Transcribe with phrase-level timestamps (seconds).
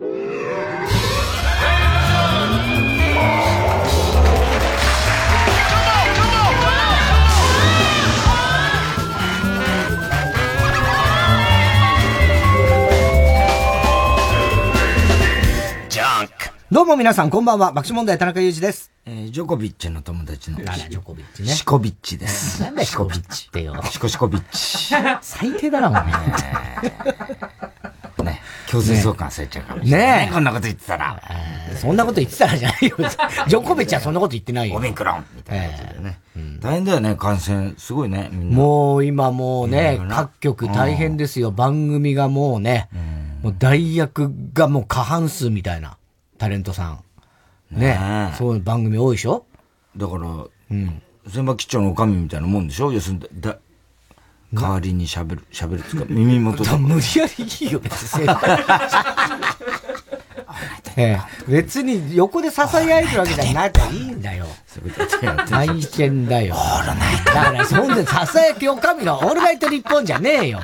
[0.00, 0.06] ど
[16.82, 17.72] うも皆さん、こんばんは。
[17.72, 18.92] 爆笑問題、田中裕二です。
[19.04, 20.58] えー、ジョコビッチの友達の。
[20.58, 21.48] ジョコビッチね？
[21.48, 22.62] シコビッチです。
[22.62, 23.74] なんだシコビッチってよ。
[23.90, 24.94] シコシコビッチ。
[25.22, 26.04] 最低だな、お前。
[28.22, 28.40] ね。
[28.66, 30.26] 強制送還されちゃうかもしれない。
[30.26, 31.22] ねこんなこと言ってたら。
[31.80, 32.96] そんなこと言ってたらじゃないよ。
[33.48, 34.76] ジョコビッチはそんなこと言ってないよ。
[34.76, 36.18] オミクロンみたいなことでね。
[36.60, 37.72] 大変だよね、感染。
[37.78, 38.56] すごいね、みんな。
[38.56, 41.50] もう今もうね、各局大変ですよ。
[41.50, 42.88] 番組がもうね、
[43.42, 45.96] もう代役がもう過半数みたいな。
[46.38, 47.00] タレントさん。
[47.70, 49.44] ねそういう番組多いでしょ？
[49.96, 50.28] だから、
[50.70, 51.02] うん。
[51.30, 52.92] 千葉吉兆のおかみみたいなもんでしょ？
[52.92, 53.58] 要するに、だ、
[54.54, 56.70] 代わりに喋る、喋るつか、 耳元で。
[56.76, 58.28] 無理やりいいよ、別に。
[60.96, 64.46] ええ、別に横で支え合えてるわけじゃなくていいんだよ。
[65.48, 66.56] 大変だよ。
[67.26, 70.60] だからそんで支えきおかみのオールナイト日本じゃねえよ。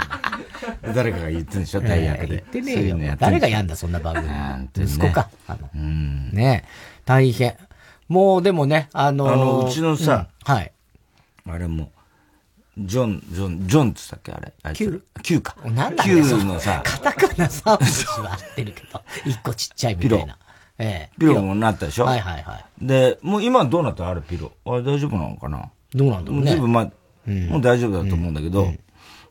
[0.95, 2.27] 誰かが言ってんでしょ大役で。
[2.29, 3.17] 言ってねえよ。
[3.19, 4.87] 誰がやんだ、そんな番組。
[4.87, 5.29] 息子か。
[5.47, 5.69] あの、
[6.33, 6.65] ね
[7.05, 7.55] 大変。
[8.09, 10.73] もうでもね、あのあの、うちのさ、はい。
[11.49, 11.93] あれも、
[12.77, 14.33] ジョン、ジョン、ジョンって言ったっけ？
[14.33, 14.53] あれ。
[14.65, 15.57] あキューキューか。
[15.71, 16.83] なんだキューのさ。
[16.85, 20.39] カタカナ3文字は合ってるけど、一個ちっちゃいみたいな。
[20.79, 21.19] ええ。
[21.19, 22.05] ピロもなったでしょ？
[22.05, 22.65] はいはいはい。
[22.87, 24.09] で、もう今どうなった？
[24.09, 24.53] あれピロ。
[24.65, 25.71] あれ大丈夫なのかな？
[25.95, 26.51] どうなんだろうね。
[26.51, 26.85] 全部まあ、
[27.31, 28.73] もう大丈夫だと思うんだけど、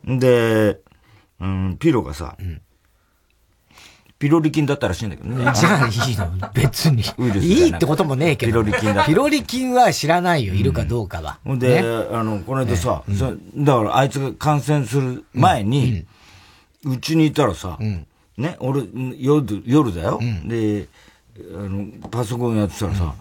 [0.04, 0.80] で、
[1.40, 2.38] うん、ピロがさ、
[4.24, 5.44] ピロリ菌だったらしいんだけどね。
[5.54, 6.50] じゃあいいの。
[6.54, 7.02] 別に。
[7.42, 8.52] いいってこともねえけど。
[8.52, 11.40] ピロリ菌だピロリ菌は知らないよ、いるかどうかは。
[11.44, 11.80] ほんで、
[12.10, 13.02] あの、この間さ、
[13.54, 16.06] だからあいつが感染する前に、
[16.86, 17.78] うちにいたらさ、
[18.38, 18.84] ね、俺、
[19.18, 20.18] 夜、夜だよ。
[20.46, 20.88] で、
[21.54, 23.14] あの、パソコンやってたらさ、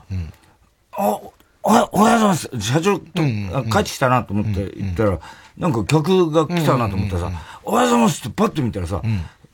[0.94, 1.20] あ、
[1.64, 2.50] おはようございます。
[2.62, 5.20] 社長と、帰ってきたなと思って行ったら、
[5.58, 9.02] なんか客が来たなと思ったらさ、おはようございますってパッと見たらさ、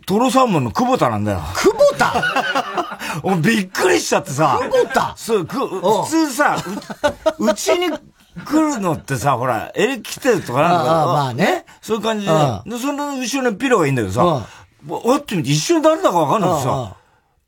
[0.09, 1.41] トロサーモンの久保田なんだよ。
[1.53, 2.11] 久保田？
[3.21, 4.59] おびっくりしちゃってさ。
[4.59, 5.13] 久保田？
[5.15, 6.57] そう、く、普通さ、
[7.37, 11.63] う、うちに来るのってさ、ほら、エレキテルとかなんか、まあね。
[11.79, 12.31] そういう感じで、
[12.65, 14.43] で、その後ろにピロがいいんだけどさ、わ
[15.17, 16.95] って見て一瞬誰だかわかんないさ、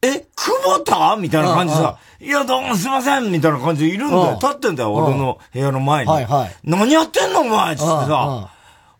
[0.04, 1.16] え、久保田？
[1.16, 4.38] みたいな感じでさ、いや、どうもすいませんみたいな感じでいるんだよ。
[4.40, 6.12] 立ってんだよ、俺の部屋の前に。
[6.12, 6.56] はいはい。
[6.64, 7.76] 何やってんのお前？
[7.76, 8.52] つってさ、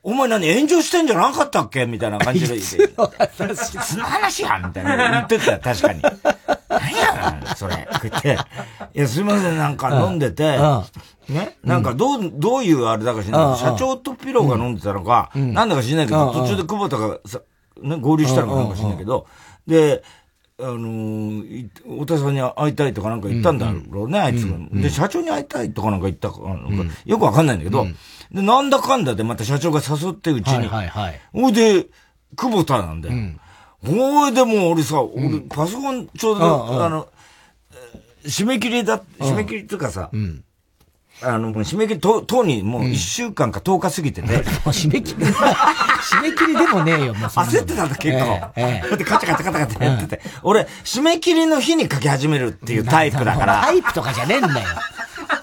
[0.04, 1.86] お前何炎上してんじゃなかったっけ？
[1.86, 2.58] みたいな感じで。
[2.58, 2.92] 言って。
[3.28, 6.02] その話やみたいな言ってたよ、確かに。
[6.02, 7.88] 何やそれ。
[8.02, 8.38] 言って。
[8.96, 10.58] いや、すいません、なんか飲んでて、
[11.30, 13.60] ね、なんかどう、どういうあれだか知らない。
[13.60, 17.42] 社長とピローが飲んでたのか、なんだか知らないけど、途中で久保田がさ、
[17.82, 19.28] ね、合流したのかなんか知らないけど、
[19.68, 20.04] で、
[20.62, 24.58] あのー、太田さんに会いたいとかなんか言ったんだろうね、あいつが。
[24.80, 26.40] で、社長に会いたいとかなんか言ったか、
[27.06, 27.88] よくわかんないんだけど、
[28.32, 30.58] で、なんだかんだでまた社長が誘ってうちに。
[30.58, 31.22] はいはいはい。
[31.34, 31.88] ほいで、
[32.36, 33.16] 久保田なんだよ。
[33.84, 37.08] ほいでもう俺さ、俺、パソコンちょうど、あの、
[38.24, 40.12] 締め切りだ、締め切りっていうかさ、
[41.24, 44.28] あの、もう締め切り、と、とうにもう1週間か10日過ぎてて。
[44.32, 47.30] も う締め切り、締め切りでもねえよ、もう。
[47.30, 48.40] 焦ってたんだ、結構。
[48.56, 48.90] ええ。
[48.90, 50.22] だってカチャカチャカチャカチャやってて。
[50.44, 53.62] 俺、締め切りの日に書き始めるっていうタイプだから。
[53.66, 54.68] タイプとかじゃねえんだよ。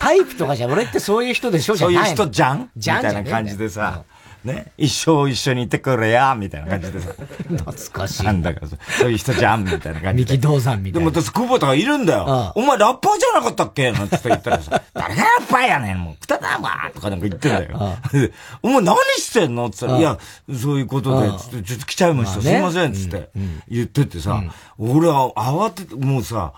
[0.00, 2.71] タイプとかじゃ、俺ってそういう人でしょじゃないそういう人じゃん？
[2.77, 4.03] じゃんみたいな感じでさ。
[4.44, 7.12] ね、一生一緒にいてくれや、みたいな感じでさ。
[7.49, 8.25] 懐かしい。
[8.25, 8.66] なんだか、
[8.99, 10.32] そういう人じゃん、みたいな感じで。
[10.34, 11.10] 三木道山みたいな。
[11.10, 12.53] でも私、久保田がいるんだよ。
[12.54, 17.98] お前ラッパーじゃなかったっけなんて言ったらさ、誰がラッパーやねん、もう、くただわとかなんか言ってんだよ。
[18.62, 20.19] お前何してんのって言ったら、いや、
[20.56, 23.31] そういうことで、つって、ちょっと来ちゃいました、すいません、つって
[23.69, 24.43] 言ってってさ、
[24.78, 26.53] 俺は慌てて、もうさ、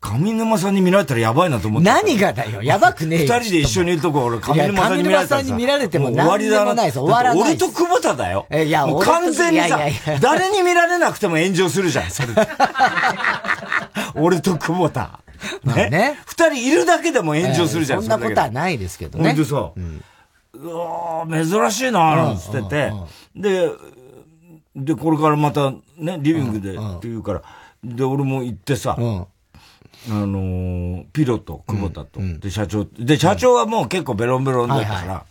[0.00, 1.88] 上沼さんに見られたらやばいなと思って。
[1.88, 2.62] 何がだよ？
[2.62, 3.34] やばくねえよ。
[3.34, 5.40] 二人で一緒にいるとこ、俺、上沼さんに見られたら。
[5.42, 6.90] 上沼さんに見られても終わりだな。
[6.90, 7.42] 終わらない。
[7.42, 8.46] 俺と久保田だよ。
[8.50, 9.78] え、いや、もう完全にさ、
[10.20, 12.28] 誰に見られなくても炎上するじゃん、それ。
[14.16, 15.20] 俺と久保田。
[15.64, 16.18] ね。
[16.26, 19.28] 二人いるだけでも炎上するじゃん、そんなことはないですけどね。
[19.30, 19.70] ほんでさ、
[20.54, 22.92] うわ珍しいななんつってて、
[23.36, 23.70] で、
[24.74, 27.42] で、これからまたね、リビングでって言うから、
[27.84, 28.96] で、俺も行ってさ、
[30.08, 35.26] あのー、ピロと久保田と、うん、で、社長、で、社長はもう結構ベロンベロンだったから、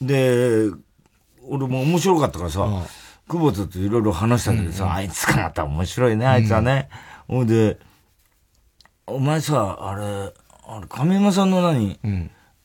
[0.00, 0.70] で、
[1.48, 2.86] 俺も面白かったからさ、
[3.28, 6.88] 久保田といろいろ話したけどさ、あいつがまた面白いね、あいつはね。
[7.28, 7.78] ほ、んで、
[9.06, 10.32] お前さ、あれ、
[10.66, 11.98] あれ、亀山さんの何、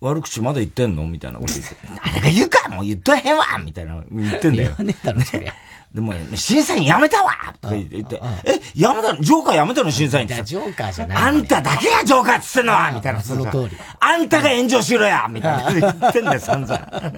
[0.01, 1.06] 悪口まだ言ってんの？
[1.07, 1.75] みたいなこと言って。
[2.01, 4.74] あれが言うかもう言っとへんわみたいな言ってんだよ。
[4.75, 5.53] 言わねえだろ、それ。
[5.94, 10.42] でも、審査員辞めたわとか言って、え、辞めたのジョーカー辞めたの審査員って。
[10.42, 11.18] ジョーカーじゃない。
[11.18, 13.21] あんただけやジョーカーっつってんのはみたいな。
[13.21, 13.77] その通り。
[14.00, 15.92] あんたが炎上しろやみたいな。
[16.00, 17.12] 言ってんだよ、散々。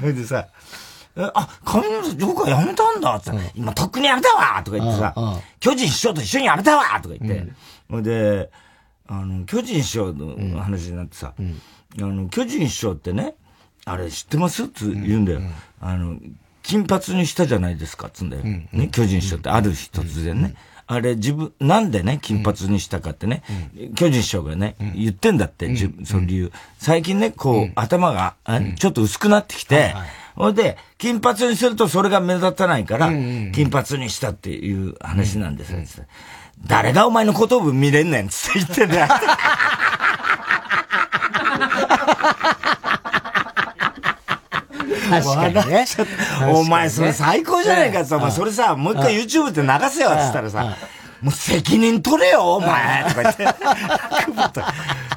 [0.00, 0.48] それでさ、
[1.16, 5.14] あ、神野さん、ジョーカー辞めたんだって、今、とっくに辞めたわとか言ってさ、
[5.60, 7.52] 巨人師匠と一緒に辞めたわとか言って、
[7.88, 8.50] ほ、いで、
[9.06, 11.34] あの、巨人師匠の話になってさ、
[11.96, 13.34] あの、巨人師匠ってね、
[13.84, 14.64] あれ知ってます？
[14.64, 15.40] って言うんだよ。
[15.80, 16.18] あの、
[16.62, 18.42] 金髪にしたじゃないですか、つんだよ。
[18.42, 19.48] ね、巨人師匠って。
[19.48, 20.54] ある日突然ね。
[20.90, 23.42] あれ自分、なんでね、金髪にしたかってね、
[23.94, 25.74] 巨人師匠がね、言ってんだって、
[26.04, 26.52] その理由。
[26.78, 28.36] 最近ね、こう、頭が、
[28.76, 29.94] ちょっと薄くなってきて、
[30.34, 36.04] ほいで、金髪にするとそれが目立たないから、金髪にしたっていう話なんですよ。
[36.66, 39.08] 誰がお前の言葉見れんねんつって言ってんだよ。
[45.08, 45.86] 確かにね。
[46.52, 50.76] お前それ最高じゃないかってお前それさ、もう一回 YouTube で流せよってったらさ、
[51.20, 53.04] もう責任取れよ、お前。
[53.08, 54.62] とか言って。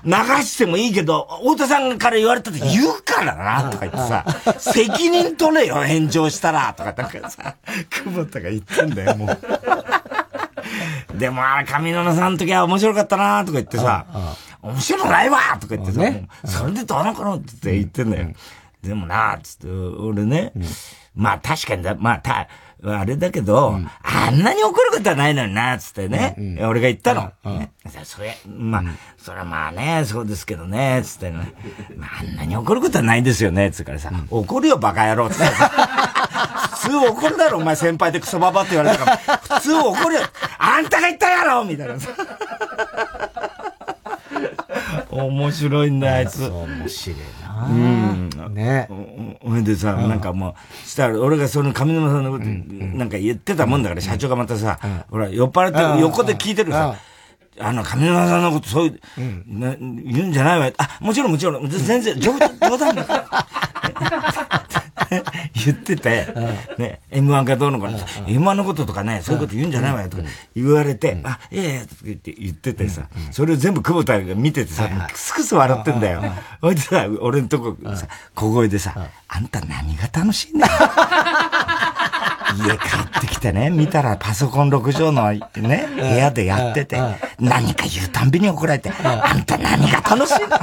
[0.03, 0.11] 流
[0.43, 4.25] してもいいけど、太田さんから言われたと言うからな、とか言ってさ、
[4.57, 7.55] 責任取れよ、炎上したら、とかなんかさ、
[7.89, 9.39] 久保田が言ってんだよ、もう。
[11.17, 14.05] でもあれ、上野さんの時は面白かったな、とか言ってさ、
[14.61, 18.29] 面白くないわとか言ってさ、それでどうのこのって言ってんだよ。
[18.81, 20.63] でもな、つって、俺ね、うん、
[21.15, 22.47] まあ確かにだ、まあた、
[22.83, 27.31] あれだけど、うん、あんなに怒ることはないのにな、つってね、俺が言ったの。
[27.45, 27.69] うん、
[28.03, 28.83] それ、まあ、
[29.19, 31.53] それはまあね、そうですけどね、つってね、
[31.95, 35.45] まあ、あんなに怒ることはないですよね、つってからさ、怒るよ、バカ野郎、つって。
[35.45, 35.69] さ、
[36.81, 40.21] 普通怒るだろ、お前先輩でクソババって言われたから、普通怒るよ、
[40.57, 42.09] あんたが言ったやろみたいなさ。
[45.11, 46.43] 面白いんだ、あいつ。
[46.43, 47.65] 面白いな。
[47.65, 48.53] うん。
[48.53, 48.87] ね。
[49.41, 50.55] ほいでさ、なんかも
[50.85, 54.79] う、したら俺がその上沼さんのこと、なんか言ってたもんだから、社長がまたさ、
[55.09, 56.95] ほら、酔っ払って横で聞いてるさ、
[57.59, 60.71] あの、上沼さんのことそういう、言うんじゃないわ。
[60.77, 63.47] あ、もちろんもちろん、全然、冗談だから。
[65.65, 66.33] 言ってて、
[66.77, 67.87] ね、M1 かどうのか、
[68.27, 70.23] M1 のこととかね、そういうこと言うんじゃないわよとか
[70.55, 71.85] 言われて、あ、いやいや、っ
[72.15, 76.23] て言っててさ、それを全部久保田が見ててさ、クスクス笑ってんだよ。
[76.61, 78.95] ほいでさ、俺のとこさ、小声でさ、
[79.27, 80.73] あんた何が楽しいんだよ。
[82.65, 82.87] 家帰
[83.17, 85.31] ってきてね、見たらパソコン6畳の
[85.67, 87.01] ね、部屋でやってて、
[87.39, 90.57] 何か言うたんびに怒られて、あんた何が楽しいの？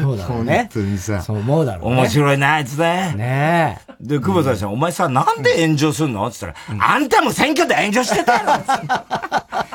[0.00, 0.68] そうだろうね。
[0.72, 1.20] 本当にさ。
[1.22, 1.96] そう思うだろうね。
[2.02, 3.12] 面白いな、あいつね。
[3.16, 3.92] ねえ。
[4.00, 6.26] で、久保田さん、お前さ、なんで炎上すんの？
[6.26, 8.40] って言ったら、あんたも選挙で炎上してたよ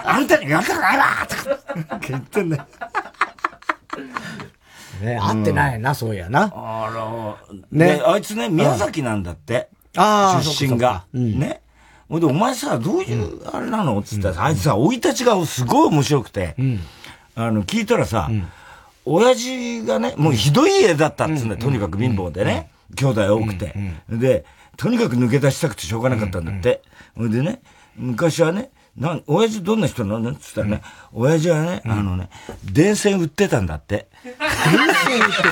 [0.06, 2.66] あんたに言われたくないわとか言ってんだよ。
[5.02, 6.52] ね会ってないな、そうやな。
[6.56, 7.56] あら。
[7.72, 8.02] ね。
[8.06, 9.70] あいつね、宮崎なんだって。
[9.96, 10.44] ああ。
[10.44, 11.04] 出身が。
[11.14, 11.62] ね。
[12.10, 14.00] ほんで、お前さ、どういう、あれなの？
[14.00, 16.56] って言ったら、あいつさ、生い立ちがすごい面白くて、
[17.36, 18.30] あの、聞いたらさ、
[19.10, 22.70] 親父がね、もうひどい家だったっつうんだよ、とにかく貧乏でね。
[22.96, 23.74] 兄弟多くて。
[24.10, 24.46] で、
[24.76, 26.82] とにかく抜け出したくてしょうがなかったんだって。
[27.18, 27.62] でね、
[27.96, 30.32] 昔はね、なん、親父どんな人なの？
[30.32, 30.82] って言ったらね、
[31.14, 32.30] 親父はね、あのね、
[32.64, 34.08] 電線売ってたんだって。
[34.24, 35.44] 電線売って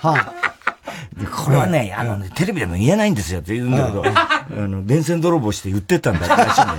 [0.00, 0.08] た？
[0.08, 6.78] はい、これはね、あのね、テレビでも言えないんですよって言うんだけど、あの、電線泥棒して売ってたんだらしいんだよ。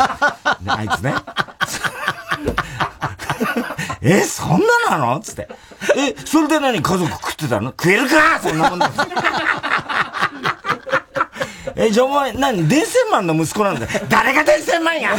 [0.77, 1.13] あいつね。
[4.01, 5.19] え、そんななの？
[5.19, 5.47] つって。
[5.95, 6.81] え、それで何？
[6.81, 7.69] 家族食ってたの？
[7.69, 8.39] 食えるか？
[8.39, 8.91] そんなもんだ。
[11.75, 12.67] え、じゃあお前、何？
[12.67, 13.87] 電線マンの息子なんだよ。
[14.09, 15.15] 誰が電線マンや？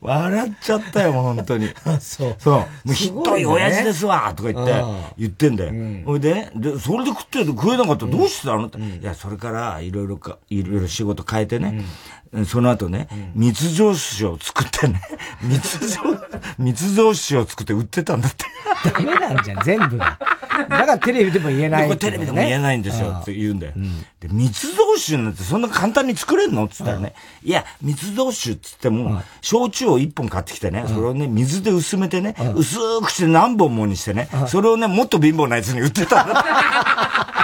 [0.00, 1.68] 笑っちゃったよ、もう本当に。
[2.00, 2.36] そう。
[2.38, 2.54] そう。
[2.54, 4.84] もうひどい親父ですわ、とか言って、
[5.18, 5.72] 言ってんだよ。
[6.04, 8.66] ほ、いでね、で、それで食ってると食えなかったらどうしてたの？
[8.66, 8.78] って。
[8.78, 11.84] いや、それから、いろいろか、いろいろ仕事変えてね、
[12.46, 15.00] その後ね、密造酒を作ってね、
[15.42, 16.00] 密造、
[16.58, 18.44] 密造酒を作って売ってたんだって。
[18.90, 20.18] ダメなんじゃん、全部が。
[20.54, 21.96] だからテレビでも言えない、ね。
[21.96, 23.72] テレビでも言えないんですよって言うんだよ。
[24.20, 26.64] で、密造酒なんてそんな簡単に作れんの？
[26.64, 27.14] って言ったらね、
[27.44, 36.44] いや、密造酒って言っても、焼酎を一本買ってきてね、それをね、水で薄めてね、薄くして何本もにしてね、それをね、もっと貧乏なやつに売ってたんだ。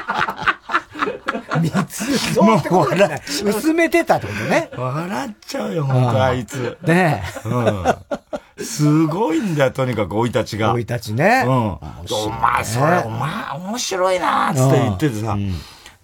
[1.60, 3.20] 密造ってことね。
[3.44, 4.70] 薄めてたってことね。
[4.76, 6.76] 笑っちゃうよ、ほんとあいつ。
[6.82, 7.48] ねえ。
[7.48, 8.64] うん。
[8.64, 10.68] すごいんだよ、とにかく、生い立ちが。
[10.72, 11.44] 生い立ちね。
[11.46, 11.52] うん。
[11.52, 11.78] お
[12.40, 15.36] 前、それ、お前、面白いなーって言っててさ、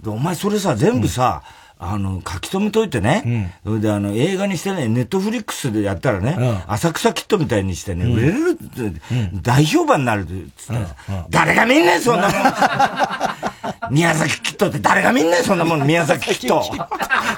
[0.06, 1.42] お前、それさ、全部さ、
[1.78, 3.54] あの、書き留めといてね。
[3.64, 9.00] それで、あの、映画にしてね、ネットフリックスでやったらね、浅草キットみたいにしてね、売れるって、
[9.42, 12.32] 大評判になるって言ったら、誰が見んねん、そんなもん
[13.90, 16.62] 宮崎キットって誰が見んねん、そんなもん、宮崎キット。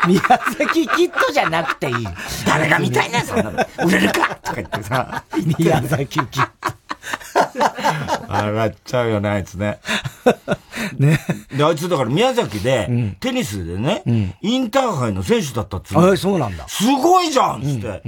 [0.06, 1.94] 宮崎キットじゃなくていい。
[2.46, 3.56] 誰が見たいねん、そんなもん。
[3.86, 5.24] 売れるかとか言ってさ。
[5.58, 6.78] 宮崎キット。
[8.28, 9.80] 笑っちゃうよね、あいつね。
[10.98, 11.18] ね。
[11.56, 14.02] で、あいつだから宮崎で、テニスでね、
[14.42, 16.66] インターハイの選手だったっつうあ、そうなんだ。
[16.68, 18.02] すごいじゃんつって。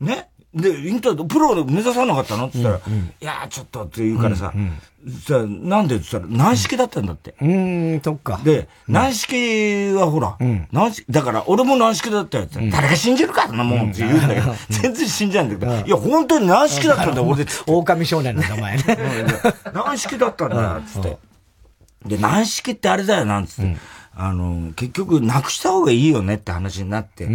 [0.00, 0.28] ね。
[0.54, 4.54] で、インター、プロで目指さなかったのって言ったら、いやちょっとって言うからさ、さ
[5.04, 7.34] なんでって言ったら、軟式だったんだって。
[7.40, 8.40] うん、そっか。
[8.44, 10.36] で、軟式はほら、
[10.70, 17.44] 軟式、だから俺も軟式だったやつ、誰が信じるかそんなもんって言うんだけど、 全然信じないんだけど、いや、本当に軟式だったんだよ、俺。
[17.66, 18.98] 狼少年の名前ね。
[19.74, 21.18] 軟式だったんだよ、つって。
[22.06, 23.76] で、軟式ってあれだよ、なんつって。
[24.14, 27.28] あの、結局、なくした方がいいよねって話になって。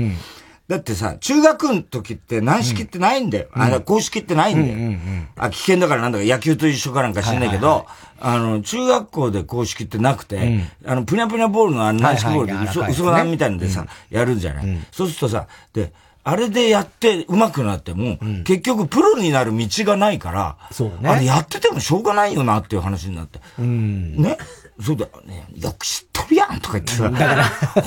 [0.68, 3.48] だってさ、中学の時って軟式ってないんだよ。
[3.56, 4.74] うん、あの、公式ってないんだよ。
[4.74, 15.94] うんうんうん、あ、危険だからなんだか野球と一緒かなんか知んないけど、はいはいはい、あの、中学校で公式ってなくて、うん、あの、ぷにゃぷにゃボールの軟式ボールで、はいはい、嘘なんみたいなんでさ、うん、やるんじゃない、うん、そうするとさ、で、
[16.26, 21.10] あれでやって上手くなっても、結局プロになる道がないから、そうね。
[21.10, 23.40] あれやっててもしょうがないよなっていう話になって。
[23.58, 24.38] ね？
[24.80, 25.48] そうだよね。
[25.56, 27.10] よく知っとるやんとか言ってさ。
[27.10, 27.44] だから、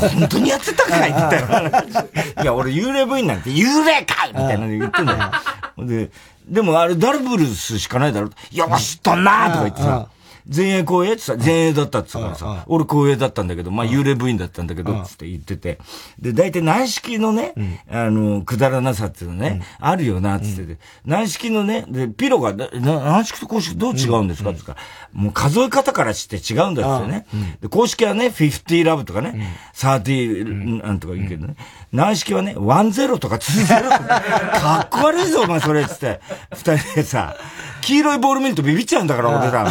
[0.08, 5.32] 本当にやってたかいって言ったいや、俺幽霊部員なんて幽霊かいみたいなの言ってんだ
[5.78, 5.86] よ。
[5.86, 6.10] で、
[6.46, 8.30] でもあれダルブルスしかないだろ。
[8.50, 10.08] よく知っとんなとか言ってさ。
[10.46, 11.12] 前衛後衛？
[11.12, 15.78] ってさ、前衛だったって言ったからさ、俺後衛だったんだけど、まあ幽霊部員だったんだけど、つって言ってて。
[16.18, 17.54] で、大体軟式のね、
[17.90, 20.78] あの、くだらなさっていうのね、あるよな、つってて。
[21.04, 24.50] 軟式のね、で、ピロが、軟式と公式どう違うんですか？
[24.50, 24.78] って言ったら、
[25.12, 27.26] もう数え方からして違うんだってね。
[27.60, 31.56] で、公式はね、50ラブとかね、30なんとか言うけどね。
[31.92, 36.20] 軟式はね、10とか20とか、かっこ悪いぞ、お前それ、つって。
[36.52, 37.36] 二人でさ、
[37.80, 39.70] 黄色いボール見るとビビっちゃうんだから、俺ら。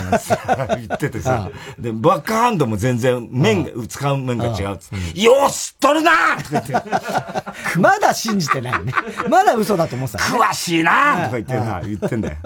[0.76, 1.50] 言っててさ。
[1.78, 5.22] で、バックハンドも全然面が、使う面が違うっつって。
[5.22, 6.90] よし取るなとか言って。
[7.80, 8.94] まだ信じてないね。
[9.30, 12.38] まだ嘘だと思ってた、詳しいなとか言ってさ、言ってんだよ。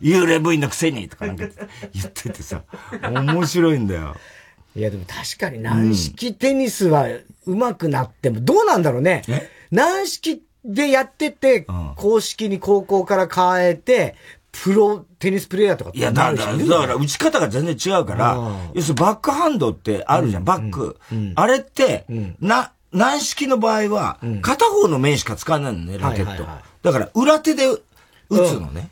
[0.00, 1.44] 幽霊部員のくせにとかなんか
[1.92, 2.62] 言っててさ、
[3.02, 4.16] 面白いんだよ。
[4.76, 7.06] いやでも確かに軟式テニスは
[7.44, 9.22] 上手くなっても、どうなんだろうね。
[9.70, 14.14] 軟式でやってて、公式に高校から変えて、
[14.52, 18.36] プロテニスプレイヤーとかいや、だから、だから打ち方が全然違うから、
[18.74, 20.96] 要するにバックハンドってあるじゃん、バック。
[21.36, 22.04] あれって、
[22.40, 26.44] な、軟式の場合は、片方の面しか使わないのね、ラケット。
[26.82, 27.80] だから裏手で打
[28.30, 28.90] つのね。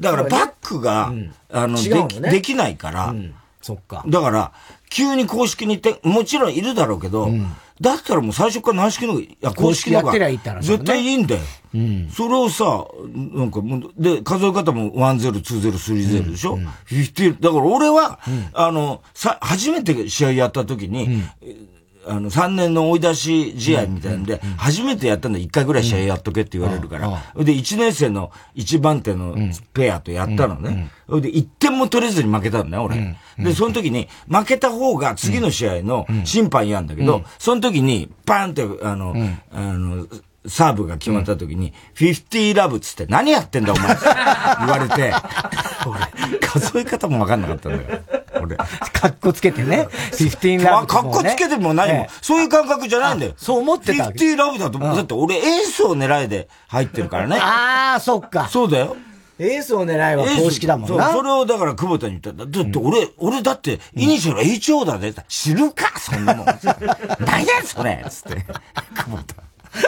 [0.00, 1.12] だからバックが、
[1.52, 3.14] あの、でできないから、
[3.62, 4.04] そっか。
[4.06, 4.52] だから、
[4.90, 7.30] 急に公式にて、もちろんいるだろうけど、
[7.80, 11.40] だったらもう最初から軟式の、いや、公式の方が絶対いいんだよ。
[11.74, 21.68] うん、それをさ、なんかもう、で、数え方も10、20、30でしょ、うん、?50、だから俺は、うん、あの、さ、初めて試合やった時に、うん
[22.08, 25.38] あの、3年の追い出し試合みたいなんで、初めてやったんだ。
[25.38, 29.36] 1回ぐらい試合やっとけって言われるから、で、1年生の1番手の
[29.72, 30.90] ペアとやったのね。
[31.08, 32.70] で、1点も取れずに負けたん。
[32.70, 33.16] だよ、俺。
[33.38, 36.86] で、その時に、負けた方が次の試合の審判やん。
[36.86, 39.14] だけど、その時に、バーンって、あの、
[39.52, 40.06] あの、
[40.48, 45.12] サーブが決まった時に、フィフティーラブつって何やってんだお前言われて、
[45.86, 48.00] 俺、数え方もわかんなかったんだよ。
[48.42, 48.56] 俺。
[48.56, 48.66] か
[49.08, 49.88] っこつけてね。
[49.90, 53.34] フィフティーラブ、かっこつけても何も、そういう感覚じゃないんだよ。
[53.36, 53.92] そう思ってた。
[53.92, 57.38] フィフティーラブだと、だって俺エースを狙いで入ってるからね。
[57.40, 58.48] ああ、そっか。
[58.48, 58.96] そうだよ。
[59.38, 61.12] エースを狙いは公式だもんな。
[61.12, 65.12] それをだから久保田に言ったら、だって俺、俺だって、イニシャル HO だね。
[65.28, 66.46] 知るかそんなもん。
[67.20, 68.46] 何やそれつって。
[68.94, 69.45] 久保田。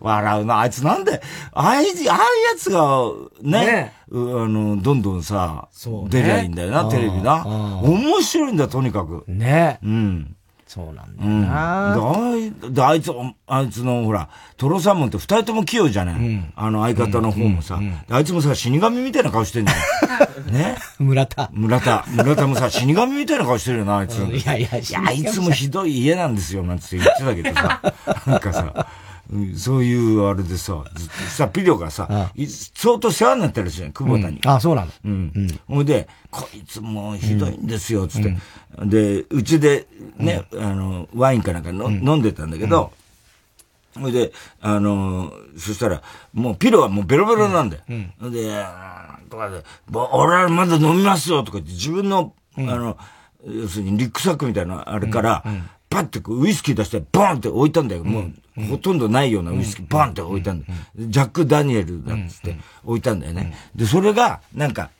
[0.00, 0.60] 笑うな。
[0.60, 1.22] あいつなんで、
[1.52, 2.16] ああいう、ああいうや
[2.58, 3.02] つが、
[3.42, 7.44] ね、ねあの、どんどんさ、ね、出りゃいいんだよな、テレビな。
[7.46, 9.24] 面白いんだ、とにかく。
[9.26, 9.80] ね。
[9.82, 10.35] うん。
[10.76, 13.10] そうなんだよな、うん、であいつ、
[13.46, 14.28] あいつの、ほら、
[14.58, 20.52] トロサーモンって二人とも器用じゃない、うん、あの相方の方もさ、うん、あいつもさ、死神みたいな顔してんじゃん。
[20.52, 20.76] ね？
[20.98, 21.48] 村田。
[21.54, 22.04] 村田。
[22.08, 24.18] 村田もさ、死神みたいな顔してるよな、あいつ。
[24.18, 27.94] いやいや、いや、あいつもひどい家なんですよ、なんて言ってたけどさ、
[28.26, 28.86] なんかさ、
[29.56, 30.84] そういうあれでさ、
[31.28, 32.30] さ、ピリオがさ、
[32.74, 34.40] 相当世話になってるしね、久保田に。
[34.46, 34.94] あ、そうなんだ。
[35.04, 35.32] うん。
[35.66, 38.36] ほいで、こいつもうひどいんですよ、つって。
[38.84, 42.92] で、うちでね、あの、ワインかなんか飲んでたんだけど、
[43.98, 46.02] ほいで、あの、そしたら、
[46.32, 47.82] もうピロはもうベロベロなんだよ。
[48.30, 48.64] で、
[49.28, 52.96] とかで、俺はまだ飲みますよとか言って自分の、あの、
[53.44, 55.44] 要するにリックサックみたいなあれから、
[55.88, 58.04] パッてウイスキー出して、ボンって置いたんだよ。
[58.04, 58.32] もう、
[58.68, 60.66] ほとんどないようなウイスキー、ボンって置いたんだ。
[60.66, 60.74] よ。
[60.96, 63.54] ジャック・ダニエルだっつって置いたんだよね。
[63.74, 64.90] で、それが、なんか、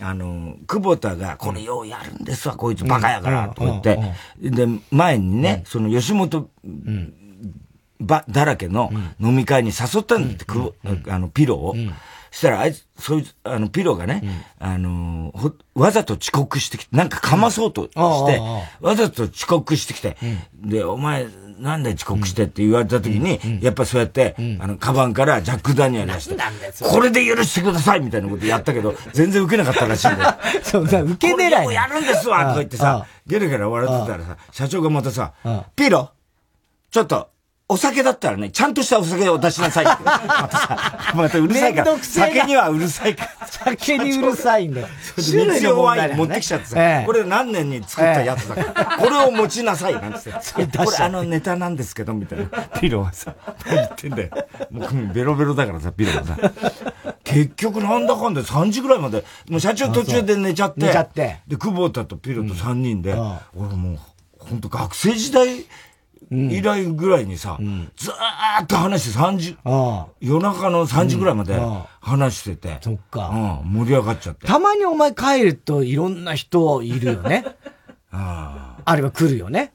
[0.00, 3.98] あの、久保田が、これようやるんですわ、こいつバカやから、とか言って。
[4.40, 6.48] で、前にね、その吉本、
[8.00, 8.90] ば、だらけの
[9.20, 11.76] 飲み会に誘ったんだって、あの、ピロを。
[12.32, 15.32] したら、あいつ、そういう、あの、ピロがね、うん、あの
[15.74, 20.16] わざと遅刻してきて、なんかかまそうとして、うん、わざと遅刻してきて、
[20.62, 21.26] うん、で、お前、
[21.58, 26.36] なんで遅刻してって言われた時に、やっぱそうやって、あの、カバンからジャック・ダニエル出して、
[26.84, 30.34] これで許してくださいみたいなことやったけど、 全然受けなかったらしいんだよ。
[30.64, 31.64] そうだ、受け狙い。
[31.64, 35.34] これやるんですわとか言ってさ、ゲラゲラ笑ってたらさ、社長がまたさ、
[35.76, 36.10] ピロ
[36.90, 37.28] ちょっと、
[37.68, 40.04] お酒だったらね、ちゃんとしたお酒を出しなさいって。
[40.04, 41.98] またさ、またうるさいから。
[41.98, 43.46] 酒にはうるさいから。
[43.46, 44.88] 酒にうるさいんだよ。
[45.16, 50.78] 種類のワイン持ってきちゃってさ、ええ、これ何年に作ったやつだから、これを持ちなさい、なんつって。
[50.78, 52.46] これあのネタなんですけど、みたいな。
[52.78, 54.30] ピロはさ、何言ってんだよ。
[54.70, 56.36] もうベロベロだからさ、ピロはさ。
[57.24, 60.86] 結局なんだかんだ3時ぐらいまで、もう社長途中で寝ちゃって。
[60.86, 61.40] 寝ちゃって。
[61.48, 63.14] で、久保田とピロと3人で、
[63.56, 63.98] 俺もう、
[64.38, 65.64] 本当学生時代、
[66.32, 67.58] 以来ぐらいにさ、
[67.96, 69.56] ずーっと話して3時、
[70.20, 71.60] 夜中の3時ぐらいまで
[72.00, 74.46] 話してて、そっか、盛り上がっちゃって。
[74.46, 77.44] たまにお前帰るといろんな人いるよね。
[78.10, 79.72] ああれは来るよね。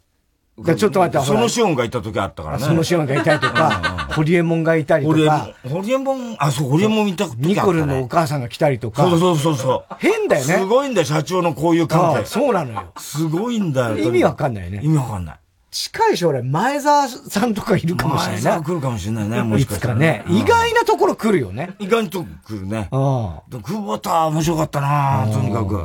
[0.76, 2.64] ちょっと待って、そのシオンがいた時あったからね。
[2.64, 5.50] そのシオンがいたりとか、ホリエモンがいたりとか。
[5.70, 9.04] ホリエモン、あ、そう、ホリエモンいたニコルのお母さんが来たりとか。
[9.04, 9.96] そうそうそうそう。
[10.00, 10.54] 変だよね。
[10.56, 12.26] すごいんだよ、社長のこういう関係。
[12.26, 12.86] そうなのよ。
[12.98, 13.98] すごいんだよ。
[14.00, 14.82] 意味わかんないよね。
[14.84, 15.40] 意味わかんない。
[15.70, 19.96] 近い将来、前澤さんとかいるかもしれない前澤来るかもしれないね、もしかしたら。
[19.96, 20.24] ね。
[20.28, 21.76] 意外なところ来るよね。
[21.80, 22.88] 意外と来るね。
[22.92, 23.58] ああ。
[23.60, 25.78] 久保田面白かったなとにかく。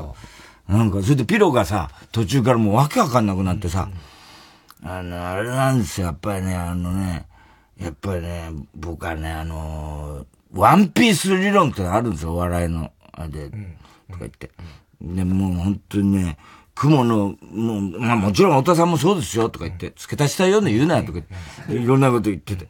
[0.69, 3.89] なんか、それでピロがさ、途中からもうわけわかんなくなってさ、
[4.85, 7.27] あの、あれなんですよ、やっぱりね、あのね、
[7.79, 12.91] やっぱりね、僕はね、あの、ワンピース理論ってあるんですよ、お笑いの。
[13.13, 13.57] あれで、と
[14.13, 14.51] か言って。
[15.01, 16.39] で、もう本当にね、
[16.75, 21.27] 雲の、もう、まあもちろん太田さんもそうですよとか言って、付け足したように言うなよとか言っ
[21.69, 22.69] て、いろんなこと言ってて。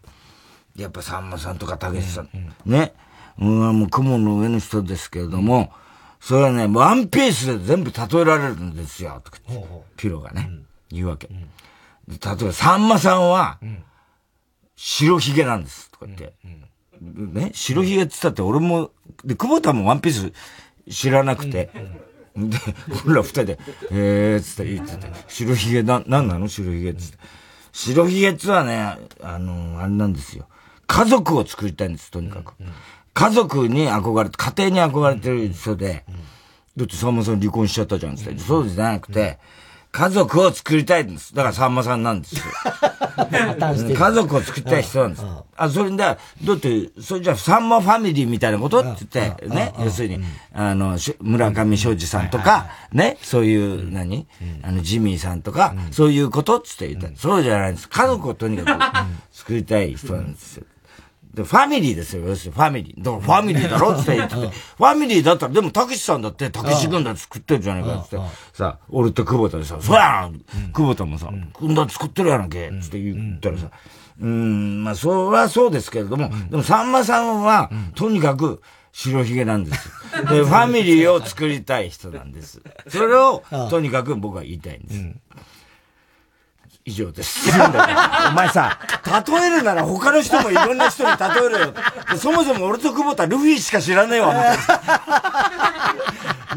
[0.76, 2.28] やっぱさんまさんとかたけしさん、
[2.64, 2.94] ね。
[3.38, 5.72] うん、もう雲の上の人ですけれども、
[6.20, 10.50] それはね、ワンピースで全部例えられるんですよ、とか言って、ピロがね、
[10.90, 11.28] 言うわけ。
[11.28, 11.36] 例
[12.14, 13.58] えば、さんまさんは、
[14.76, 16.32] 白ひげなんです、とか言って。
[17.00, 18.90] ね、白ひげって言ったって俺も、
[19.24, 20.32] で、久保田もワンピース
[20.90, 21.70] 知らなくて、
[22.36, 22.58] で、
[23.04, 23.58] 俺ら二人で、
[23.90, 27.18] えーつって言ってて、白ひげな、なんなの白ひげっつって。
[27.72, 30.46] 白ひげっつはね、あの、あれなんですよ。
[30.86, 32.54] 家族を作りたいんです、とにかく。
[33.14, 36.04] 家族に憧れて、家庭に憧れてる人で、
[36.76, 38.38] だってさんまさん離婚しちゃったじゃん、つって。
[38.38, 39.38] そうじゃなくて、
[39.92, 41.34] 家族を作りたいんです。
[41.34, 42.42] だからさんまさんなんですよ。
[43.94, 45.24] 家族を作りたい人なんです。
[45.54, 46.16] あ、それで、だっ
[46.58, 50.18] て、それじゃさんまファミリーみたいなことって言って、ね、要するに、
[50.54, 54.26] あの、村上昌司さんとか、ね、そういう、何？
[54.62, 57.08] あの、ジミーさんとか、そういうことって言った。
[57.20, 57.88] そうじゃないんです。
[57.88, 60.64] 家族をとにかく作りたい人なんですよ。
[61.34, 63.02] で、ファミリーですよ、要するにファミリー。
[63.02, 64.40] だからファミリーだろって言ってて、
[64.76, 68.18] ファミリーだったら、でも、たけしさんだって、たけし軍団作ってるじゃないかって、
[68.52, 70.40] さ、俺と久保田でさ、そうやん
[70.72, 73.68] 久保田もさ、軍団作ってるやんけって言ったらさ、
[74.20, 78.60] うん、まあ、それはそうですけれども、でも、さんまさんは、とにかく、
[78.92, 79.88] 白ひげなんです。
[80.28, 82.60] で、ファミリーを作りたい人なんです。
[82.88, 85.00] それを、とにかく僕は言いたいんです。
[86.84, 87.50] 以上です。
[87.50, 88.78] お前さ、
[89.28, 91.74] 例えるなら他の人もいろんな人に例えるよ。
[92.16, 94.58] そもそも俺と久保田ルフィしか知らねえわ、みたい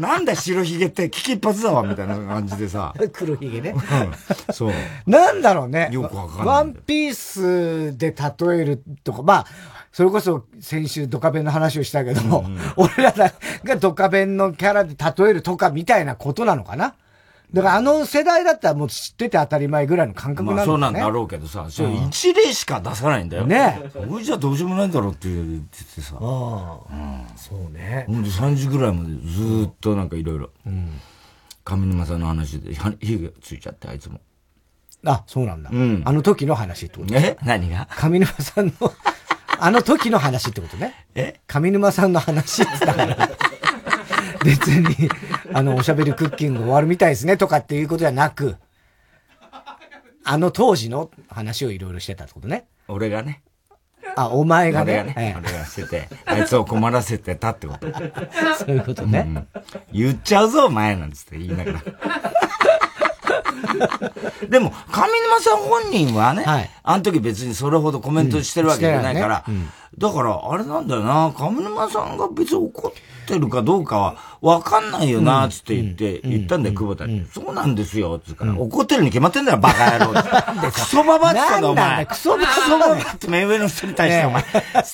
[0.08, 2.92] なんだ白ひげって危機一髪だわ、みたいな感じでさ。
[3.12, 3.74] 黒ひげね。
[4.48, 4.72] うん、そう。
[5.06, 5.88] なんだろうね。
[5.90, 6.46] よくわかんない。
[6.46, 9.46] ワンピースで例えるとか、まあ、
[9.92, 13.12] それこそ先週ドカベンの話をしたけども、うんうん、俺ら
[13.64, 16.94] がドカベンのキャラで例えるとかみたいなことなのかな？
[17.52, 20.66] だからあの世代だったらもう知ってて当たり前ぐらいの感覚なんだね。
[20.66, 23.46] まあそうなんだろうけどさ、それ一例しか出さないんだよ。
[23.46, 26.16] ね俺じゃどうしようもないんだろうって言っててさ。
[26.20, 26.92] ああ。
[26.92, 27.26] うん。
[27.36, 28.04] そうね。
[28.08, 30.50] ほんで3時ぐらいまでずっとなんかいろいろ。
[30.66, 31.00] うん。
[31.64, 34.20] 上沼さんの話で火がついちゃって、あいつも。
[35.04, 35.70] あ、そうなんだ。
[35.72, 36.02] うん。
[36.04, 37.14] あの時の話ってこと？
[37.14, 37.36] え？
[37.44, 37.88] 何が？
[37.90, 38.72] 上沼さんの
[39.58, 41.06] あの時の話ってことね。
[41.14, 41.40] え？
[41.46, 43.28] 上沼さんの話ってだから。
[44.46, 45.10] 別に、
[45.52, 48.56] あの、おしゃべりクッキング終わるみたいですねとかっていうことじゃなく、
[50.28, 52.66] あの当時の話をいろいろしてたってことね。
[52.88, 53.42] 俺がね。
[54.16, 54.92] あ、お前がね。
[54.92, 55.14] 俺がね。
[55.16, 57.86] ええ、俺がしてて、あいつを困らせてたってこと。
[58.58, 59.46] そういうことね、うん、
[59.92, 61.82] 言っちゃうぞ、お前なんつって言いながら。
[64.48, 77.26] でも、上沼さん本人はね、はい、あの時別にそれほどコメントしてるわけじゃないから、うんだから、あれなんだよな、上沼さんが別に怒ってるかどうかはわかんないよな、つって言って、言ったんだよ、久保田に。
[77.32, 80.70] そうなんですよ、つうから、怒ってるに決まってんだよ、バカ野郎。
[80.70, 82.04] クソババって言ったんだ、お前。
[82.04, 82.44] クソバ
[82.88, 84.44] バって目上の人に対して、お前、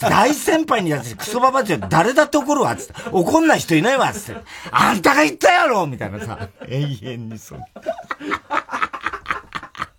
[0.09, 2.95] 大先輩にやってクソババって誰だって怒るわ、つって。
[3.11, 4.41] 怒んない人いないわ、つって。
[4.71, 7.59] あんたが言ったやろみたいなさ、永遠にそう。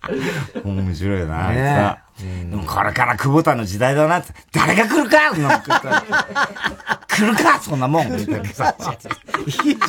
[0.63, 1.97] 面白いよな、ね、
[2.49, 5.33] でもこれから久保田の時代だなって、誰が来るか
[7.07, 8.75] 来るかそんなもんみたいなさ。
[9.47, 9.79] いいじゃん。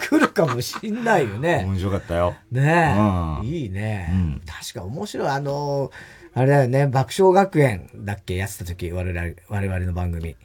[0.00, 1.64] 来るかもしんないよね。
[1.66, 2.34] 面白かったよ。
[2.52, 2.98] ねえ。
[2.98, 4.42] うん、いいね、うん。
[4.46, 5.28] 確か面白い。
[5.28, 5.90] あの
[6.34, 10.36] あれだよね、爆笑学園だっけやってた時、我々、我々の番組。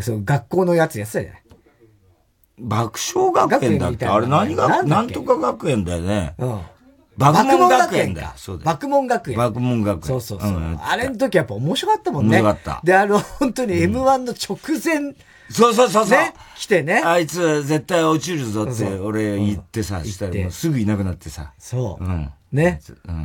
[0.00, 1.42] そう学校のやつやってたじゃない？
[2.58, 6.34] 爆笑学園だってあれ何が、なんとか学園だよね。
[6.38, 6.60] うん。
[7.16, 8.34] 爆問学園だ。
[8.36, 8.64] そうだ。
[8.64, 9.36] 爆問学園。
[9.36, 10.02] 爆問学園。
[10.02, 10.50] そうそうそう。
[10.50, 12.40] うん、あれの時やっぱ面白かったもんね。
[12.40, 12.80] 面白かった。
[12.84, 15.16] で、あの、本当に M1 の直前、うん、
[15.50, 16.18] そうそうそうそう。
[16.18, 16.34] ね。
[16.56, 17.02] 来てね。
[17.04, 21.52] あいつ絶対落ちるぞって俺言ってさ、したらすぐいなくなってさ。
[21.58, 22.04] そう。
[22.04, 22.30] うん。
[22.52, 22.80] ね。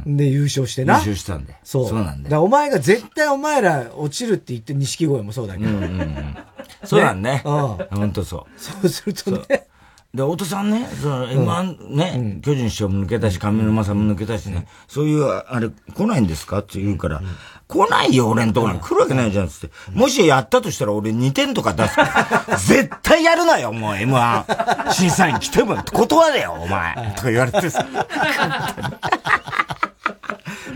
[0.05, 0.17] うん。
[0.17, 0.95] で、優勝してな。
[0.95, 1.55] 優勝したんで。
[1.63, 1.89] そう。
[1.89, 2.43] そうなんだよ。
[2.43, 5.69] お前が絶対お前ら落ちるって言って、錦鯉もそうだけど。
[5.69, 6.37] うんうんうん。
[6.83, 7.41] そうなんね。
[7.45, 7.51] うん。
[7.51, 8.59] ほんとそう。
[8.59, 9.68] そうするとね。
[10.11, 16.59] で、太田さんね、その、M1 ね、巨人師匠も抜けたし、上沼さんも抜けたしね、そういう、あれ、来ないんですか？
[16.59, 17.21] って言うから、
[17.67, 18.79] 来ないよ、俺んとこに。
[18.79, 19.71] 来るわけないじゃん、つって。
[19.93, 22.03] もしやったとしたら俺2点とか出すか
[22.47, 24.91] ら、 絶対やるなよ、もう M1。
[24.93, 26.95] 審査員来ても断れよ、お前。
[27.15, 27.85] とか言われてさ。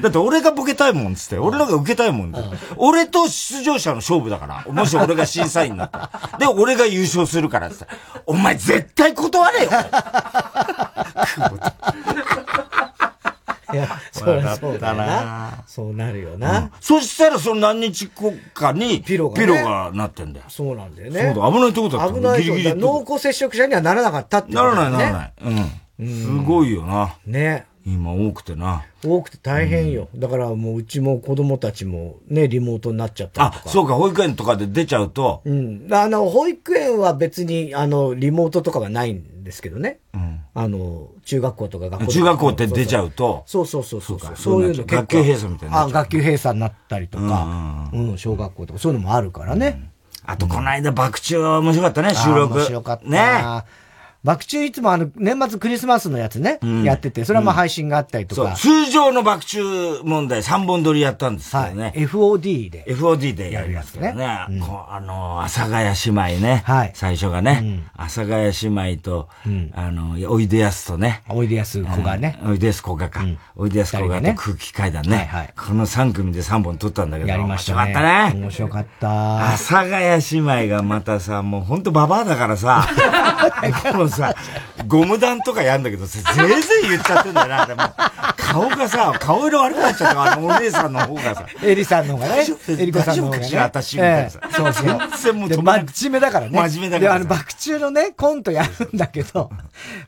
[0.01, 2.39] だって俺がボケたいもんつって、俺のが受けたいもんだ、
[2.77, 4.65] 俺と出場者の勝負だから。
[4.71, 6.37] もし俺が審査員になったら。
[6.39, 7.85] で、俺が優勝するからって
[8.25, 9.69] お前絶対断れよ
[13.73, 15.63] いや、そうそうだな。
[15.65, 16.59] そうなるよな。
[16.59, 20.45] うん、そしたらその何日後かに、ピロが、ね、ピロがなってんだよ。
[20.47, 21.33] そうなんだよね。
[21.33, 22.13] そうだ、危ないとこだった。
[22.13, 25.33] 危ないとこ濃厚接触者にはならなかったって、ね、ならないならない。
[25.99, 26.15] うん。
[26.21, 27.15] すごいよな。
[27.25, 27.65] ね。
[27.85, 28.83] 今多くてな。
[29.07, 30.07] 多くて大変よ。
[30.13, 33.63] うん、だからもううちも子供たちもね、リモートになっちゃったとか。
[33.65, 35.41] あ、そうか、保育園とかで出ちゃうと。
[35.45, 35.87] うん。
[35.91, 39.99] あの、保育園は別に、あの、リモートとかはないんですけどね。
[40.13, 40.39] うん。
[40.55, 43.43] あの、中学校とか学校中学校って出ちゃうと。
[43.45, 44.19] そうそうそうそう。
[44.19, 45.81] そうそういうの学級閉鎖みたいな。
[45.81, 47.89] あ、学級閉鎖になったりとか。
[47.91, 49.91] うん、うん、小学校とかそういうのもあるからね。
[50.25, 52.53] うん、あと、この間、爆中は面白かったね、収録。
[52.55, 53.09] 面白かった。
[53.09, 53.63] ね。
[54.23, 58.53] 爆中いつもあの、年末クリスマスのやつね、うん、やってて、それはまあ配信があったりとか。
[58.55, 61.83] 通常の爆中問題3本撮りやったんですけどね。
[61.83, 62.85] はい、FOD で。
[62.87, 64.13] FOD でやりますけどね。
[64.13, 66.63] ねうん、あの、阿佐ヶ谷姉妹ね。
[66.65, 66.91] はい。
[66.95, 67.81] 最初がね。
[67.95, 69.29] 阿、うん、佐ヶ谷姉妹と、
[69.73, 71.23] あの、おいでやすとね。
[71.29, 72.39] おいでやす子がね。
[72.45, 73.25] おいでやす子がか。
[73.55, 75.17] おいでやす子がと空気階段ね。
[75.17, 75.53] はいはい。
[75.57, 77.29] この3組で3本撮ったんだけど。
[77.29, 77.93] やりましたね。
[77.93, 78.41] 面白かったね。
[78.41, 79.47] 面白かった。
[79.47, 82.87] 阿佐ヶ谷姉妹がまたさ、もうほんとババアだからさ、
[84.13, 84.35] さ、
[84.87, 87.83] ゴム弾とかやんだけどさ、ぜいぜい言っちゃってんだよな、でも。
[88.53, 91.45] 顔がさ、顔色悪くなっちゃったあのお姉さんの方がさ。
[91.63, 92.45] エリさんの方がね。
[92.69, 93.57] エリコさんの方が、ね。
[93.57, 94.39] 私みたいなさ。
[94.51, 94.85] そうそう。
[94.85, 96.69] 全然もう真面目だからね。
[96.69, 97.19] 真面目だから。
[97.19, 99.49] で、あの、爆中のね、コントやるんだけど、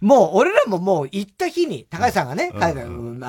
[0.02, 2.74] もう、俺らももう行った日に、高橋さんがね、書いた、あ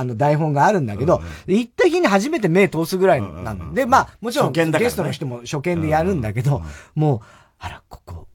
[0.05, 6.63] の、台本があるんだけど、行った日に初めて目通すぐらいなんで、まあ、もちろん、ゲストの人も初見でやるんだけど、
[6.95, 7.21] もう、
[7.59, 8.26] あら、ここ、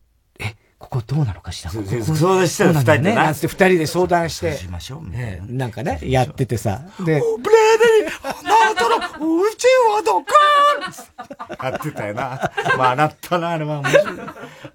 [0.92, 1.72] ここどうなのかしら？
[1.72, 3.16] 相談してる二人でね。
[3.16, 4.58] なんて二人で相談して。
[4.58, 5.42] しましょうね。
[5.48, 6.82] なんかね、やっててさ。
[7.00, 8.34] で、ブレーデリー、あ
[8.68, 10.28] なたのうちはどこ
[11.64, 12.52] やってたよな。
[12.78, 14.06] 笑ったな、あれは面白い。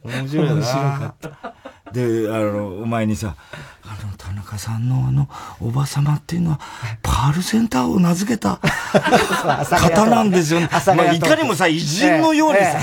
[0.04, 0.54] 面白いな。
[0.54, 1.54] 面白かった。
[1.92, 3.36] で、あの、お前にさ、
[3.84, 5.28] あの、田中さんのあの、
[5.60, 6.60] おば様っていうのは、
[7.02, 8.58] パールセンターを名付けた
[9.70, 10.68] 方なんですよね。
[10.70, 12.80] まあ、いかにもさ、偉人のようにさ、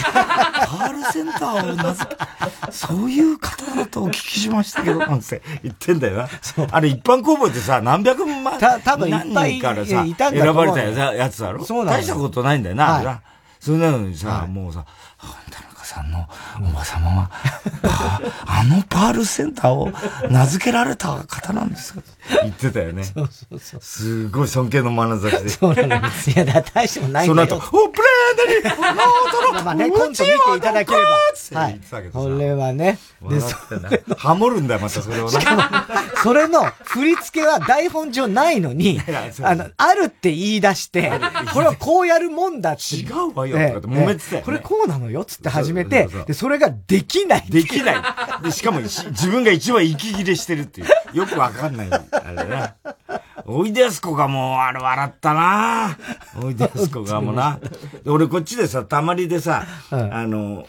[0.67, 6.29] パールセンターを名付け、そういう方だとお聞きしましたけど、なんて言ってんだよな。
[6.71, 10.81] あれ一般公募ってさ、何百万、た多分何人からさ、選ばれた
[11.13, 11.65] やつだろ？
[11.65, 13.19] そうなん大したことないんだよな、はい、
[13.59, 14.85] それなのにさ、もうさ、
[15.85, 16.27] さんの
[16.59, 17.31] おば様は、
[18.45, 19.91] あのパールセンターを
[20.29, 21.95] 名付けられた方なんです
[22.43, 23.03] 言ってたよね。
[23.03, 23.81] そうそうそう。
[23.81, 25.49] すごい尊敬の眼差しで。
[25.49, 26.31] そうなんです。
[26.31, 27.47] いや、だ大してもないんだよ。
[27.49, 30.97] その後、お、プレーデリーノートのまあね、コント見ていただけれ
[31.51, 31.59] ば。
[31.61, 31.79] はい。
[32.11, 32.99] これはね。
[33.29, 33.55] で、そ
[34.17, 35.39] ハモるんだよ、またそれをね。
[36.23, 39.01] それの振り付けは台本上ないのに、
[39.41, 41.11] あの、あるって言い出して、
[41.53, 42.95] これはこうやるもんだって。
[42.95, 44.41] 違うわよ、って揉めてたよ。
[44.43, 47.45] これこうなのよ、つって始めて、で、それができない。
[47.49, 47.95] できない。
[48.43, 50.87] で、しかも自分が一番息切れしてるっていう。
[51.13, 51.89] よくわかんない。
[51.91, 52.73] あれね。
[53.45, 55.97] おいでやすこがもう、あれ笑ったな
[56.41, 57.59] おいでやすこがもな。
[58.05, 60.65] 俺こっちでさ、たまりでさ、あの、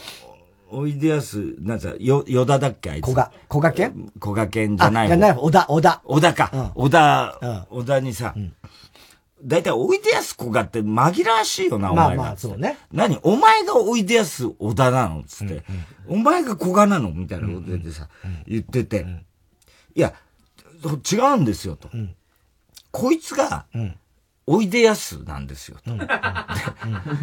[0.71, 3.05] おいでやす、なんさ、よ、よだだっけあいつ。
[3.05, 6.03] こが、こがけんこがけんじゃないじゃない、小田、小田。
[6.05, 6.73] 小田か。
[6.75, 8.35] 小田、小田にさ、
[9.43, 12.17] だいたいおいでやすこがって紛らわしいよな、お前が。
[12.17, 12.79] まあまあ、そうね。
[12.93, 13.19] 何？
[13.23, 15.23] お前がおいでやす小田なの？
[15.25, 15.63] つって。
[16.09, 17.11] お前が小賀なの？
[17.11, 18.09] みたいなことでさ、
[18.47, 19.07] 言ってて。
[19.95, 20.15] いや、
[20.83, 21.89] 違うんですよ、と。
[22.91, 23.67] こいつが、
[24.47, 25.79] おいでやすなんですよ。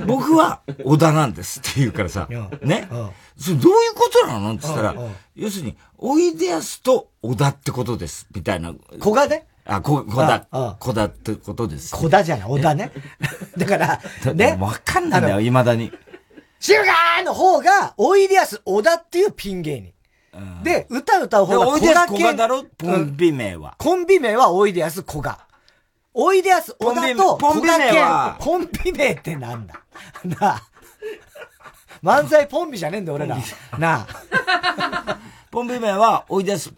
[0.08, 2.28] 僕は小田なんですって言うからさ、
[2.62, 2.88] ね？
[3.38, 4.96] それどういうことなのって言ったら、
[5.36, 8.74] 要するに、おいでやすと小田ってことです、みたいな。
[9.00, 10.48] 小賀であ、こ、小田、
[10.80, 11.96] 小田ってことです。
[11.96, 12.92] 小田じゃない、小田ね。
[13.56, 14.02] だから、
[14.34, 14.58] ね？
[14.60, 15.92] わかんないんだよ、未だに。
[16.60, 19.94] シュガーの方が、おいでやす小田っていうピン芸人。
[20.64, 22.64] で、歌歌う方がおいでやす小賀だろ？
[22.80, 23.76] コンビ名は。
[23.78, 25.38] コンビ名はおいでやす小賀。
[26.14, 29.82] おいでやす小田とポンビ名は、ポンビ名ってなんだ？
[30.26, 30.62] なあ。
[32.04, 33.38] 漫才ポンビじゃねえんだ俺ら。
[33.78, 35.18] なあ。
[35.52, 36.74] ポンビ名は、おいでやす、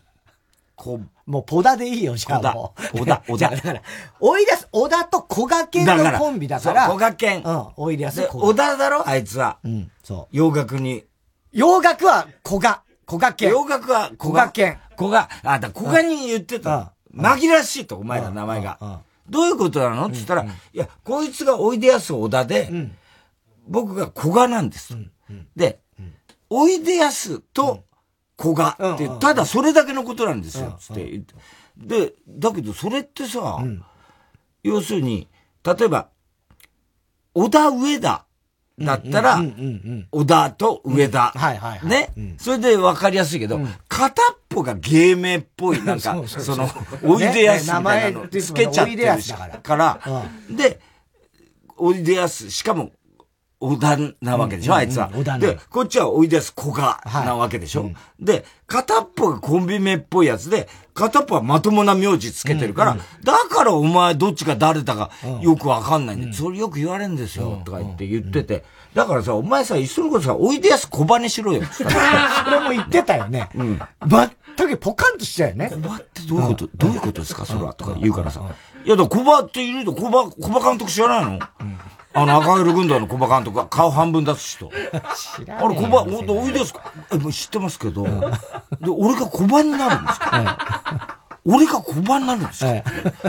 [0.75, 2.99] こ、もうポダでいいよ、じゃあもう。
[2.99, 3.49] 小田、小田。
[3.55, 3.81] だから、
[4.19, 6.87] おいでやす、小田と小賀健のコンビだから。
[6.89, 7.41] 小賀健。
[7.43, 9.07] うん、おいでやす、小田だろ？
[9.07, 9.57] あいつは。
[9.63, 10.35] うん、そう。
[10.35, 11.05] 洋楽に。
[11.51, 12.81] 洋楽は小賀。
[13.05, 13.49] 小賀健。
[13.49, 14.79] 洋楽は小賀健。
[14.97, 16.93] 小賀、あ、だ小賀に言ってた。
[17.15, 18.77] 紛らわしいと、お前ら名前が。
[19.29, 20.05] どういうことなの？
[20.05, 22.69] って言ったら、いや、こいつがおいでやす小田で、
[23.67, 24.95] 僕が古賀なんです。
[25.55, 25.79] で、
[26.49, 27.85] おいでやすと
[28.39, 31.33] 古賀って、ただそれだけのことなんですよ、つって言って。
[31.77, 33.63] で、だけどそれってさ、
[34.61, 35.27] 要するに、
[35.63, 36.09] 例えば、
[37.33, 38.25] 小田上田
[38.77, 39.41] だったら、
[40.11, 41.33] 小田と上田。
[41.83, 42.13] ね？
[42.37, 46.69] それで分かりやすいけど、片っぽが芸名っぽい、なんか、 その、
[47.03, 49.07] おいでやすみたいなのつけちゃってる
[49.61, 49.99] から、
[50.49, 50.79] で、
[51.77, 52.91] おいでやす、しかも、
[53.63, 55.09] 小田なわけでしょ、あいつは。
[55.39, 57.91] で、こっちはおいでやす小賀なわけでしょ。
[58.19, 65.11] で、片っぽがコンビ名っぽいやつで、片っぽはまともな名字つけてるから、だからお前どっちが誰だか
[65.41, 68.65] よくわかんないんで、それよく言われるんですよ、とか言って言ってて。
[68.93, 73.49] だからさ、お前さ、一緒のことさ、おいでやす小バにしろよ、 それも言ってたよね。
[73.55, 73.79] うん。
[74.57, 75.69] 全くポカンとしちゃうよね。
[75.73, 78.41] 小バってどういうこと、どういうことですか、それは、とか言うからさ。
[78.85, 81.45] いや、だ小バっていると、小バ、小バ監督知らないの？
[82.15, 84.69] あの、赤色軍団の小馬監督が顔半分出す人。
[85.39, 86.93] 知らあれ、小馬、おいでですか？
[87.11, 88.09] え、もう知ってますけど、で、
[88.89, 92.83] 俺が小馬になるんですか、俺が小馬になるんですか、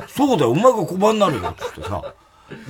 [0.08, 2.02] そうだよ、お前が小馬になるよ、つってさ。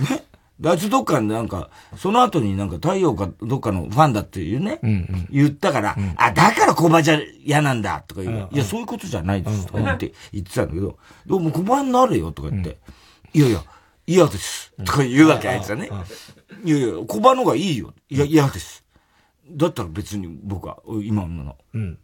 [0.08, 0.24] ね
[0.64, 12.78] あいつどっかでなんか、その後になんか太陽かどっかのファンだっていうね、うんうん、言ったから、うん、あ、だから小馬じゃ嫌なんだとか言う、うんうん、いや、そういうことじゃないですとか言って、言ってたんだけど、でも小馬になるよとか言って、
[13.32, 13.64] いやいや、
[14.06, 14.72] 嫌です。
[14.84, 15.90] とか言うわけ、あいつはね。
[16.64, 17.92] いやいや、小バのがいいよ。
[18.08, 18.84] いや、嫌です。
[19.50, 21.98] だったら別に僕は、今のの、うん。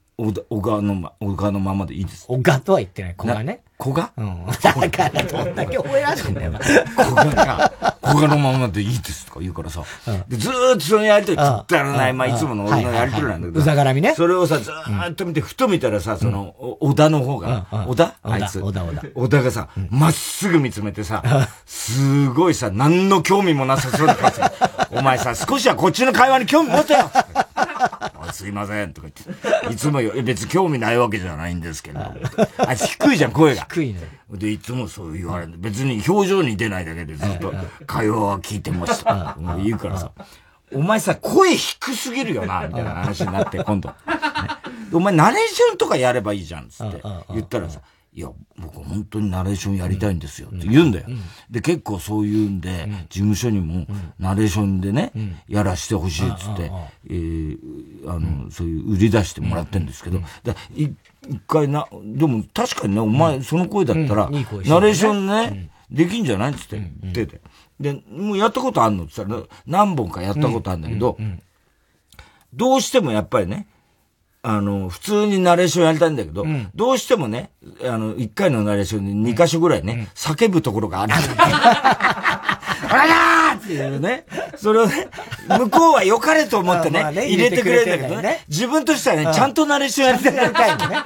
[0.49, 2.27] 小川のま、小川のままでいいです。
[2.27, 3.63] 小川とは言ってない、小川ね。
[3.81, 4.47] 小川うん。
[4.47, 4.53] だ
[4.90, 6.53] からどんだけ覚えられてんだよ。
[6.53, 9.83] が、小川のままでいいですとか言うからさ。
[10.29, 13.61] でずーっとそのやりとり、くったらない、まあいつもの俺のやりとりなんだけど。
[13.61, 14.14] うざがらみね。
[14.14, 18.14] それをさ、ずーっと見て、ふと見たらさ、その、小田の方が、小田？
[18.23, 18.61] あいつ。
[18.61, 19.03] 小田、小田。
[19.14, 21.23] 小田がさ、まっすぐ見つめてさ、
[21.64, 24.31] すごいさ、何の興味もなさそうな顔
[24.90, 27.11] お前さ、少しはこっちの会話に興味持てよ
[28.33, 29.72] すいません、とか言って。
[29.72, 32.00] いつもよ、別に興味ないわけじゃないんですけど。
[32.00, 33.66] あ低いじゃん、声が。
[33.70, 34.00] 低いね。
[34.30, 35.54] で、いつもそう言われる。
[35.56, 37.52] 別に表情に出ないだけでずっと
[37.87, 39.37] 会話は聞いてました。
[39.62, 40.12] 言うからさ。
[40.72, 43.92] お前さ、声低すぎるよな、みたいな話になって、今度。
[44.92, 47.80] お前ナレーションとかやればいいじゃん、つって言ったらさ、
[48.12, 51.07] いや、僕本当にナレーションやりたいんですよって言うんだよ。
[51.49, 53.87] で、結構そう言うんで、事務所にも
[54.18, 55.12] ナレーションでね、
[55.49, 56.73] やらしてほしいっつって、
[57.09, 60.20] えー、あの、そういう売り出してもらってんですけど、
[60.75, 60.92] 一
[61.46, 64.40] 回な、でも確かにね、お前その声だったら、ナ
[64.81, 67.40] レーションね、できんじゃないっつって言ってて。
[67.79, 71.16] で、もうやったことあんのって言ったら、何本かやったことあるんだけど、
[72.53, 73.68] どうしてもやっぱりね、
[74.42, 77.50] あの、普通にナレーションやりたいんだけど、うん、どうしてもね、
[77.85, 81.12] あの、一回のナレーションに2箇所ぐらいね、うん、叫ぶところがある。
[82.92, 84.24] あらだーっていうね。
[84.57, 85.09] それをね、
[85.46, 90.96] 向こうは良かれと思ってね、入れてくれるんだけどね、自分としてはね、ちゃんとナレーションやりたいのね。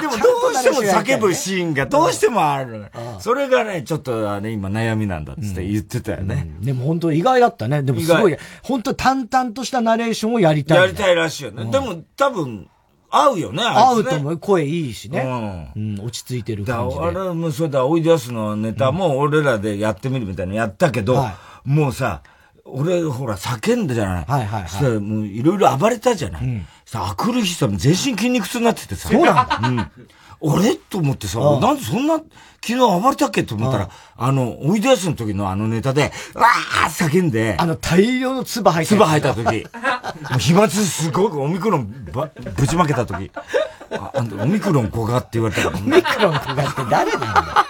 [0.00, 2.86] でもどうしても叫ぶシーンがどうしてもある。
[3.20, 6.54] それがね、ちょっとね、今悩みなんだって言ってたよね。
[6.60, 7.82] でも本当意外だったね。
[7.82, 10.78] でもすごい、本当淡々としたナレーションをやりたい。
[10.78, 11.70] やりたいらしいよね。
[11.70, 12.68] でも多分、
[13.16, 14.38] 合うよね、合うと思う。
[14.38, 15.72] 声いいしね。
[15.76, 16.00] うん。
[16.00, 17.02] 落ち着いてる感じで。
[17.02, 21.24] あれもそうだ、おいでやすのネタも俺らでやってみるみたいなのやったけど、
[21.64, 22.22] もうさ、
[22.66, 24.24] 俺、ほら、叫んだじゃない。
[24.24, 24.68] はいはいはい。
[24.68, 26.44] したら、もう、いろいろ暴れたじゃない。
[26.44, 26.66] うん。
[26.86, 29.10] さ、あくる日さ、全身筋肉痛になっててさ。
[29.10, 29.60] そうなんだ。
[29.62, 29.90] うん。
[30.46, 32.26] 俺と思ってさ、なんでそんな、昨
[32.66, 33.44] 日暴れたっけ？
[33.44, 37.56] と思ったら、あの、おいでやすの時のあのネタで、わー叫んで。
[37.58, 39.06] あの、大量の唾吐いた。
[39.06, 39.66] 唾吐いた時。
[40.38, 43.30] 飛沫すごくオミクロンば、ぶちまけた時。
[43.90, 45.82] あ、あオミクロン小がって言われたから、ね。
[45.86, 47.66] オミクロン小がって誰なんだ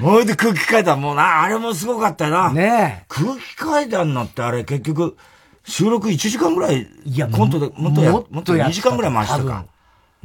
[0.00, 2.52] ほいで空気階段もな、あれもすごかったよな。
[2.52, 5.16] ね空気階段なってあれ結局、
[5.66, 9.66] 収録1時間ぐらい、いや、コントで、もっとや、もっと2時間ぐらい回したか。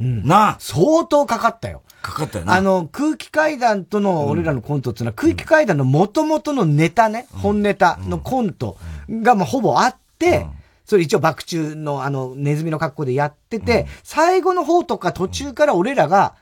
[0.00, 0.26] うん。
[0.26, 1.82] な相当かかったよ。
[2.00, 2.54] かかったよな。
[2.54, 8.76] あの、空気階段との俺らのコントっていうのは、空気階段の元々のネタね、本ネタのコント
[9.10, 10.46] がもうほぼあって、
[10.84, 16.34] それ一応爆中のあの、ネズミの格好でやってて、最後の方とか途中から俺らが、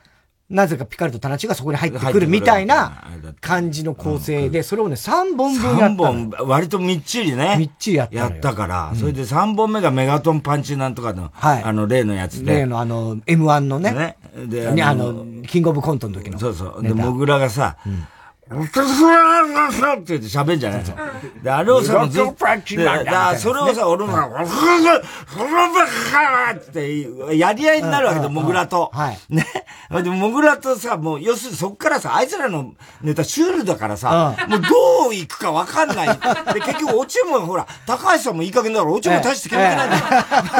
[0.50, 3.04] なぜかピカルとタナチがそこに入ってくるみたいな
[3.40, 6.02] 感じの構成で、それをね、3本分やった。
[6.02, 7.54] 3本、割とみっちりね。
[7.56, 12.60] みっちりやったやったから、それで3本目がメガトンパンチなんとかの、はい、あの、例のやつで。
[12.60, 13.92] 例のあの、M1 のね。
[13.92, 14.16] ね。
[14.48, 16.38] で、あの、キングオブコントの時の。
[16.38, 16.82] そうそう。
[16.82, 18.04] で、モグラがさ、うん
[18.50, 21.12] って言って喋んじゃないですか。
[21.42, 22.34] で、あれをさ、ずっと、
[23.04, 24.28] だそれをさ、俺もさ、
[26.54, 28.90] ってやり合いになるわけだ、モグラと。
[29.28, 29.46] ね。
[30.02, 34.66] で、モグラとさ、もう、要するにそっからさ、あいつらのネタシュールだからさ、もうど
[35.10, 36.08] う行くかわかんない。
[36.52, 40.02] で、結局、オチもほら、高橋さんもいい加減だから、オチも大して決めてないんだよ。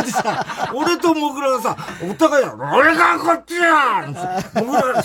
[0.04, 1.76] でさ、俺とモグラがさ、
[2.08, 4.06] お互いだ、俺がこっちや
[4.54, 5.02] モグラが違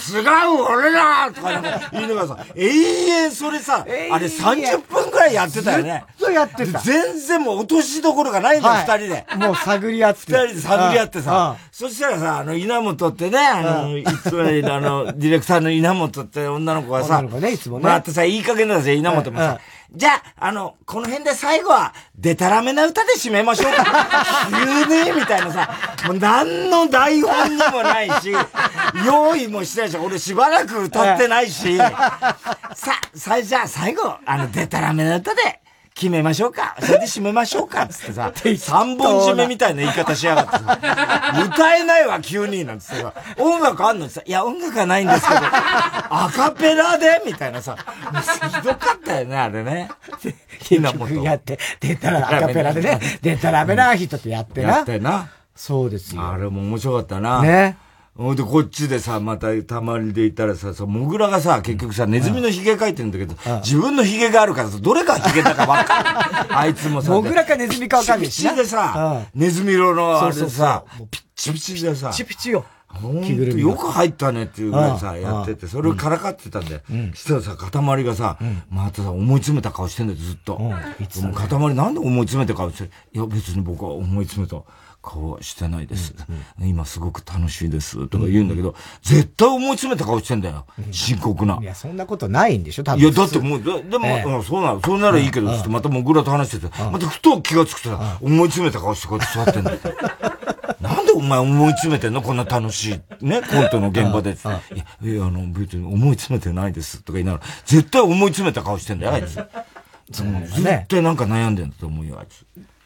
[0.47, 2.37] う、俺だとか言いながらさ、
[2.75, 6.05] 永遠それさ、あれ30分くらいやってたよね。
[6.17, 6.79] ずっとやってた。
[6.79, 9.25] 全然もう落としどころがないんだよ、二、人で。
[9.37, 10.19] もう探り合って。
[10.27, 11.57] 二人で探り合ってさ。
[11.71, 17.85] そしたらさ、あの、稲本ってね、あの、いつもあの、ディレクターの稲本って女の子がさ、 女の子ね、いつもね。
[17.85, 19.59] まあ、ってさ、いい加減なんですよ、稲本もさ。
[19.91, 23.85] じゃあ、あの、この辺で最後は、でたらめな歌で締めましょうか。
[24.49, 25.69] 急にみたいなさ、
[26.07, 28.31] もう何の台本にもないし、
[29.05, 31.93] 用意もしてないし、俺しばらく歌ってないし、さ、
[33.13, 35.61] さ、じゃあ最後、あの、でたらめな歌で、
[35.95, 36.75] 決めましょうか。
[36.81, 37.87] それで締めましょうか。
[37.87, 38.29] つってさ、
[38.59, 40.77] 三本締めみたいな言い方しやがってさ、
[41.45, 42.65] 歌えないわ、急に。
[42.65, 49.89] なんつってさ、音楽あんのってさ、いや、音楽はないんですけど、 アカペラでみたいなさ、ひどかったよね、あれね。
[50.59, 51.13] ひなもと。
[51.13, 54.69] やって、出たらアカペラでね、出たらめな人とやってな。
[54.69, 55.29] やってな。
[55.55, 56.27] そうですよ。
[56.27, 57.41] あれも面白かったな。
[57.41, 57.77] ね。
[58.15, 58.35] ほん。
[58.35, 66.47] で、こっちでさ、またたまりでいたらさ、そう、モグラがさ、結局さ、ネズミの髭描いてるんだけど、自分の髭があるからさ、どれが髭だかわかんない。
[66.49, 67.11] あいつもさ。
[67.11, 72.09] モグラかネズミかわかんないでさ、ネズミ色のあれでさ、ピッチピチでさ。
[72.09, 72.65] ピチピチよ。
[72.87, 76.81] ほんとよく入ったねっていうぐらいさ、やってて、それをからかってたんで、
[77.13, 78.37] したらさ、塊がさ、
[78.69, 80.61] またさ、思い詰めた顔してんだよ、ずっと。
[81.01, 84.63] いつも塊なんで思い詰めた顔して、いや、別に僕は思い詰めた。
[85.05, 88.07] 顔してないです、うんうん、今すごく楽しいです。
[88.07, 90.65] とか言うんだけど、うん、絶対思い詰めた顔してんだよ。
[90.91, 91.59] 深刻な。
[91.61, 93.01] いや、そんなことないんでしょ多分。
[93.01, 99.79] いや、だってもう、でも、えー、そうなの、そうならいいけど、つってまたもぐらと話してて、またふと気がつくとさ、思い詰めた顔してこうやって座ってんだよ。
[100.81, 104.31] なんでお前思い詰めてんのこんな楽しい、ね、コントの現場で。
[104.31, 104.61] いや、
[105.01, 107.01] いや、あの、別に思い詰めてないです。
[107.01, 109.37] とか言いながら、絶対思い詰めた顔してんだよ、あいつ。
[110.59, 110.85] ね。
[110.87, 112.45] 絶対なんか悩んでんだと思うよ、あいつ。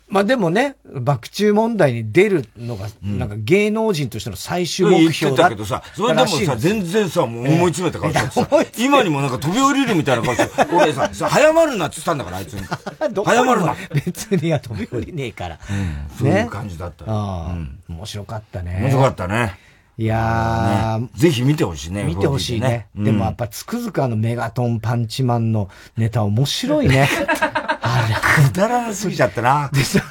[0.09, 12.61] まあでもね、爆中問題に出るのが、なんか芸能人としての最終目標だ、うん、言ってたけどさ、それでもさ、 全然さ、もう思い詰めたからさ、えー、今にもなんか飛び降りるみたいな顔して、俺さ、さ早まるなって言ったんだから、あいつに。
[13.23, 13.75] 早まるな。
[13.93, 15.59] 別には飛び降りねえから。
[15.69, 17.05] うん、そういう感じだった。
[17.05, 17.55] ああ、
[17.87, 18.79] 面白かったね。
[18.81, 19.59] 面白かったね。
[19.99, 22.05] いやー、ね、ぜひ見てほしいね。
[22.05, 22.87] 見てほしいね。
[22.95, 27.09] でもやっぱつくづくあのメガトンパンチマンのネタ面白いね。
[27.93, 28.15] あれ。
[28.51, 29.69] くだらなすぎちゃったな。
[29.73, 30.01] でさ、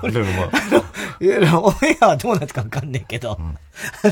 [0.00, 0.50] これ、も。
[1.20, 3.56] いや、オンエアはどうなったかわかんないけど、うん、あ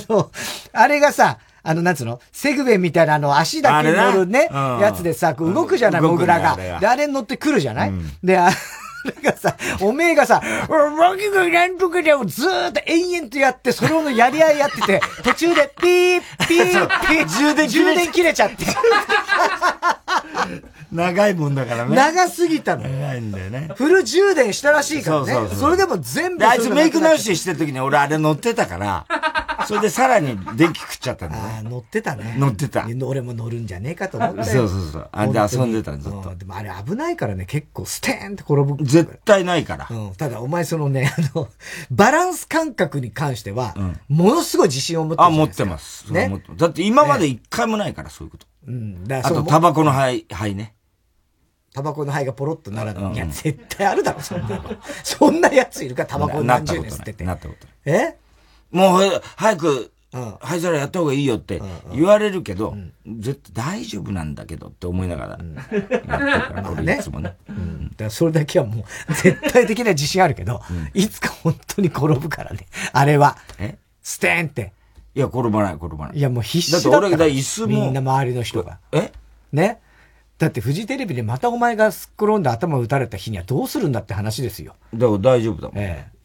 [0.08, 0.30] の、
[0.72, 2.20] あれがさ、あの、なんつうの？
[2.32, 6.56] セグウェイみたいなあの、足だけ乗るね、やつでさ、動くじゃない、モグラが。
[6.56, 8.50] で、あれに乗ってくるじゃない、うん、で、あ
[9.04, 18.64] れがさ、おめえがさ、僕がなんとかでもずーっと延々とやって、それをのやり合いやってて、 途中でピー、ピー、ピー、充電充電切れちゃって。
[20.96, 21.94] 長いもんだからね。
[21.94, 22.82] 長すぎたの。
[22.88, 23.70] 長いんだよね。
[23.76, 25.32] フル充電したらしいからね。
[25.32, 26.46] そうそうそうそれでも全部。
[26.46, 29.06] あいつメイク直ししてる時に俺あれ乗ってたから、
[29.66, 31.42] それでさらに電気食っちゃったんだね。
[31.56, 32.36] ああ、乗ってたね。
[32.38, 32.86] 乗ってた。
[33.02, 34.68] 俺も乗るんじゃねえかと思ったよ。
[34.68, 35.08] そうそうそう。
[35.12, 36.34] あれで遊んでたんずっと。
[36.36, 38.76] でもあれ危ないからね、結構ステーンって転ぶ。
[38.84, 39.88] 絶対ないから。
[39.90, 40.14] うん。
[40.14, 41.48] ただお前そのね、あの、
[41.90, 43.74] バランス感覚に関しては、
[44.08, 46.12] ものすごい自信を持ってるあ、持ってます。
[46.12, 46.42] ね。
[46.56, 48.46] だって今まで一回もないから、そういうこと。
[48.68, 49.04] うん。
[49.10, 50.75] あと、タバコの灰、灰ね。
[51.76, 53.12] タバコの灰がポロッとならない。
[53.12, 54.62] いや、絶対あるだろ、そんな
[55.04, 57.22] そんな奴いるか、タバコ何十年吸ってて。
[57.22, 58.16] なったことえ？
[58.70, 59.92] もう、早く、
[60.40, 61.60] 灰皿やった方がいいよって
[61.92, 62.74] 言われるけど、
[63.18, 67.36] 絶対大丈夫なんだけどって思いながら、やってるから、俺いつもね。
[67.46, 67.88] うん。
[67.90, 70.62] だからそれだけはもう、 絶対的な自信あるけど、
[70.94, 72.66] いつか本当に転ぶからね。
[72.94, 73.36] あれは。
[73.58, 73.76] え？
[74.02, 74.72] ステーンって。
[75.14, 76.16] いや、転ばない、転ばない。
[76.16, 77.66] いや、もう必死だだって俺が椅子も。
[77.66, 78.78] みんな周りの人が。
[78.92, 79.12] え？
[79.52, 79.80] ね？
[80.38, 84.74] だってフジテレビでまたお前がすっ転んで頭を打たれた日にはどうするんだって話ですよ。
[84.92, 85.78] だから大丈夫だもん。
[85.78, 86.16] ええ。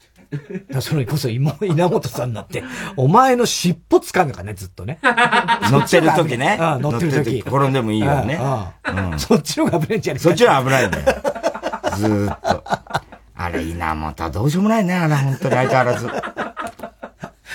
[0.71, 2.63] だそれこそ今、 稲本さんだって、
[2.95, 4.99] お前の尻尾掴むかね、ずっとね。
[5.71, 6.57] 乗ってる時ね。
[6.59, 7.39] うん、乗ってる時。
[7.39, 8.39] 転んでもいいよね。
[8.85, 9.19] うん。
[9.19, 11.05] そっちの方が危ないんじゃないそっちの方が危ないんだよ。
[11.97, 12.63] ずーっと。
[13.35, 16.07] あれ、稲本はどうしようもないね、あれ、本当に相変わらず。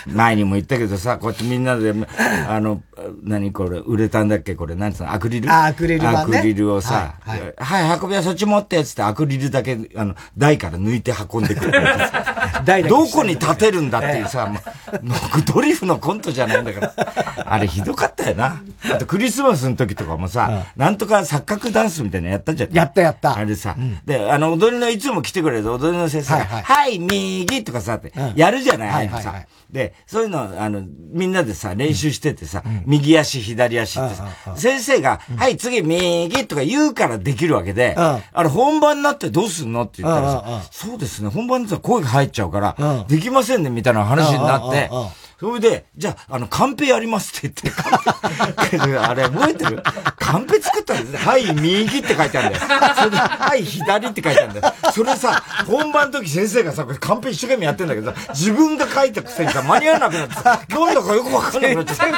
[0.06, 1.92] 前にも言ったけどさ、こうやってみんなで、
[2.48, 2.82] あの、
[3.22, 4.54] 何これ、売れたんだっけ？
[4.54, 5.12] これ、何つうの？
[5.12, 5.50] アクリル？
[5.50, 7.46] あ、アクリル、ね、アクリルをさ、はい、は
[7.80, 11.72] い、はい、運びはそっち持って、つってアクリルだけ、あの、台から抜いて運んでくる。
[12.64, 14.62] 台どこに立てるんだっていうさ、もう、
[15.52, 16.94] ドリフのコントじゃないんだから。
[17.48, 18.62] あれひどかったよな。
[18.92, 22.72] あとクリスマスの時とかもさ、うん、なんとか錯覚ダンスみたいなのやったじゃん。
[22.72, 23.36] やったやった。
[23.36, 30.82] あれさ、うん、で、あの、踊りのいつも来てくれる踊りの先生が、はい、右とかさ、って、やるじゃない、はいはいはい、で、そういうの、あの、
[31.12, 44.90] みんなでさ、練習しててさ、うん、右足、左足ってさ、先生が、はい、次、右とか言うからできるわけで、あれ、本番になってどうすんのって言ったらさ、そうですね、本番にさ、声が入っちゃうから、できませんね、みたいな話になって、
[45.38, 49.82] それで、じゃあ、あの、カンペやりますって言って、 あれ覚えてる？
[50.16, 51.18] カンペ作ったんですね。
[51.18, 52.66] はい、右って書いてあるんだよ。
[52.96, 54.74] それで、はい、左って書いてあるんだよ。
[54.92, 61.96] それさ、本番の時先生がさ、カンペ一生懸命やってんだけどさ、自分が書いたくせにさ、間に合わなくなってさ、なんだかよくわかんなくなっちゃう。
[61.96, 62.12] 全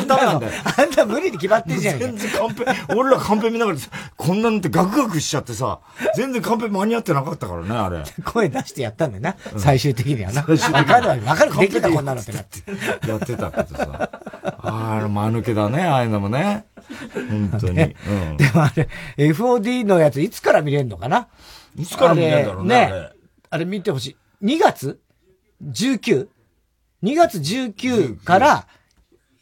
[0.00, 0.52] 然ダメなんだよ。
[0.78, 1.98] あんた無理に決まってんじゃん。
[1.98, 2.64] 全然カンペ、
[2.96, 3.78] 俺らカンペ見ながら、
[4.16, 5.80] こんなんってガクガクしちゃってさ、
[6.16, 8.02] 全然カンペ間に合ってなかったからね、あれ。
[8.24, 10.42] 声出してやったんだよな、最終的にはな。
[10.42, 11.56] わかるわ、わかる。
[11.58, 12.62] できたこんなのってなって。
[13.08, 14.10] やってたけどさ。
[14.42, 16.66] ああ、間抜けだね、ああいうのもね。
[17.14, 17.74] 本当に。
[17.74, 21.28] ねうん、でもあれ、FOD のやついつから見れるのかな？
[21.76, 22.86] いつから見れるんだろうね。
[22.86, 23.08] ね
[23.50, 24.46] あれ見てほしい。
[24.46, 25.00] 2月
[25.62, 26.28] ?19?2
[27.16, 28.66] 月19から、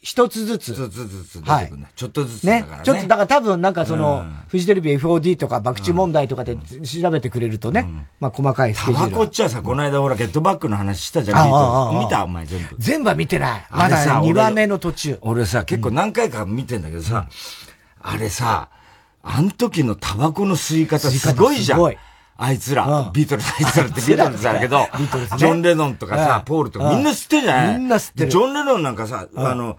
[0.01, 0.73] 一つずつ。
[0.73, 1.83] 一つずつ出てくるね。
[1.83, 2.65] はい、ちょっとずつね。
[2.83, 7.87] ちょっと、だから多分なんかその、フジテレビ FOD とか、爆地問題とかで調べてくれるとね、
[8.19, 9.11] まあ細かいスケジュール。
[9.11, 11.99] タバコっちゃさ、この間ほら、ゲットバックの話したじゃん。
[11.99, 12.75] 見たお前全部。
[12.79, 13.67] 全部は見てない。
[13.69, 15.19] まだ2話目の途中。
[15.21, 17.27] 俺さ、結構何回か見てんだけどさ、
[18.01, 18.69] あれさ、
[19.21, 21.77] あの時のタバコの吸い方すごいじゃん。
[21.77, 21.97] すごい。
[22.37, 24.87] あいつら、ビートルズ、あいつらってビートルズだけど、
[25.37, 27.77] ジョン・レノンとかさ、ポールとかみんな知ってんじゃない？
[27.77, 28.31] みんな知ってる。
[28.31, 29.77] ジョン・レノンなんかさ、あの、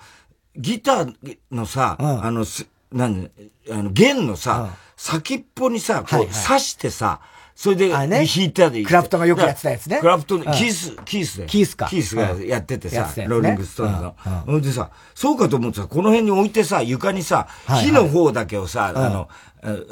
[0.56, 2.44] ギターのさ、あの、
[2.92, 3.30] なん
[3.70, 7.20] あの、弦のさ、先っぽにさ、こう、刺してさ、
[7.62, 10.00] それで、弾いたでクラプトがよくやってたやつね。
[10.00, 11.38] クラプト、キース、キース。
[11.42, 11.46] で。
[11.46, 11.86] キースか。
[11.88, 14.16] キースがやっててさ、ローリングストーンの。
[14.46, 19.28] ほんでさ、そうかと思ってさ、この辺に置いてさ、床にさ、火の方だけをさ、あの、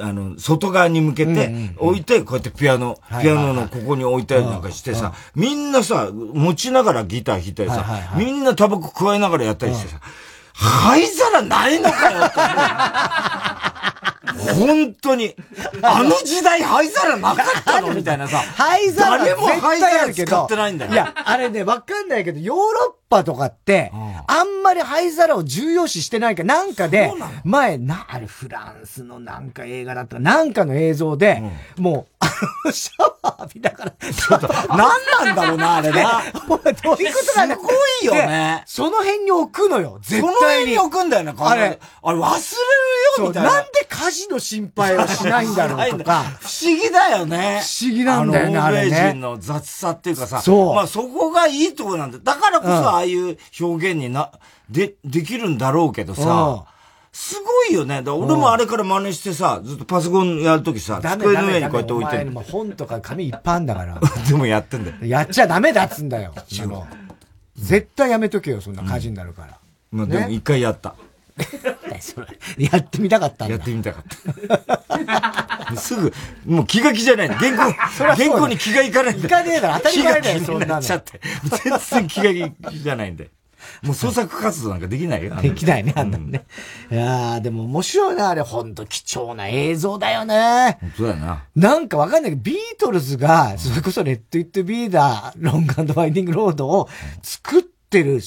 [0.00, 10.00] あの、外側に向けて置いて、こうやってピアノ、ピアノのここに置いたりなんかしてさ、みんなさ、持ちながらギター弾いたりさ、みんなタバコ加えながらやったりしてさ、
[10.54, 12.36] 灰皿ないのかよって
[14.58, 15.34] 本当に。
[15.82, 17.94] あの時代灰皿なかったの？
[17.94, 18.38] みたいなさ。
[18.38, 20.92] 灰皿誰も灰皿使ってないんだよ。
[20.92, 23.92] いや、あれね、わかんないけど、ヨーロッパとかって、
[24.26, 27.12] あんまり灰皿を重要視してないかなんかで、
[27.44, 31.42] 前、な、あれフランスのなんか映画だったなんかの映像で、
[31.76, 32.30] もう、あ
[32.66, 36.22] の、シャワー浴びながら、ちょっと、何なんだろうな、あれな。
[36.48, 37.54] お前、どういうことなんだ？
[37.56, 37.70] すご
[38.02, 38.62] いよね。
[38.66, 40.26] その辺に置くのよ、絶対に。
[40.26, 41.78] その辺に置くんだよね、あれ。
[42.02, 42.38] あれ、忘れ
[43.18, 43.50] るよ、みたいな。
[43.54, 46.24] なんで火事の心配をしないんだろうとか。
[46.40, 47.60] 不思議だよね。
[47.62, 49.10] 不思議なんだよね、あれね。
[49.10, 50.40] 人の雑さっていうかさ。
[50.40, 50.74] そう。
[50.74, 52.18] まあそこがいいとこなんだ。
[52.22, 54.30] だからこそああいう表現にな、
[54.68, 56.64] で、できるんだろうけどさ。
[57.12, 58.02] すごいよね。
[58.02, 62.30] だ俺もあれから真似してさ、ずっとパソコンやるときさ、机の上にこうやって置いてる。
[62.30, 64.00] も本とか紙いっぱいあんだから。
[64.28, 64.96] でもやってんだよ。
[65.02, 66.32] やっちゃダメだっつんだよ。
[67.56, 69.58] 絶対やめとけよ、そんな火事になるから。
[69.90, 70.94] まあでも一回やった。
[72.58, 73.54] やってみたかったんだ。
[73.54, 75.76] やってみたかった。
[75.76, 76.12] すぐ、
[76.46, 79.26] もう気が気じゃない原稿、原稿に気がいかないんだ。
[79.26, 80.82] いかねえだろ、当たり前だよ、そんなの。
[80.82, 81.20] ちゃって。
[81.64, 83.30] 全然気が気じゃないんで。
[83.82, 85.34] もう創作活動なんかできないよ。
[85.36, 86.44] できないね、あんなね。
[86.90, 90.78] うん、いやー、でも面白いね、あれ、ほんと貴重な映像だよね。
[90.80, 91.44] 本当だよな。
[91.56, 96.88] なんかわかんないけど、ビートルズが、それこそレット・イット・ビーだ、ロングワインディング・ロードを
[97.22, 98.20] 作ってる、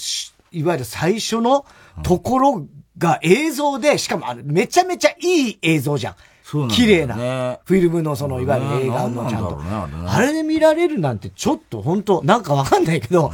[0.51, 1.65] いわゆる最初の
[2.03, 2.67] ところ
[2.97, 6.15] が映像で、しかもあれ、めちゃめちゃいい映像じゃん。
[6.43, 7.15] そう綺麗な。
[7.15, 9.61] フィルムのその、いわゆる映画のちゃんと。
[10.07, 13.31] あれで見られるなんてちょっと本当なんかわかんないけど、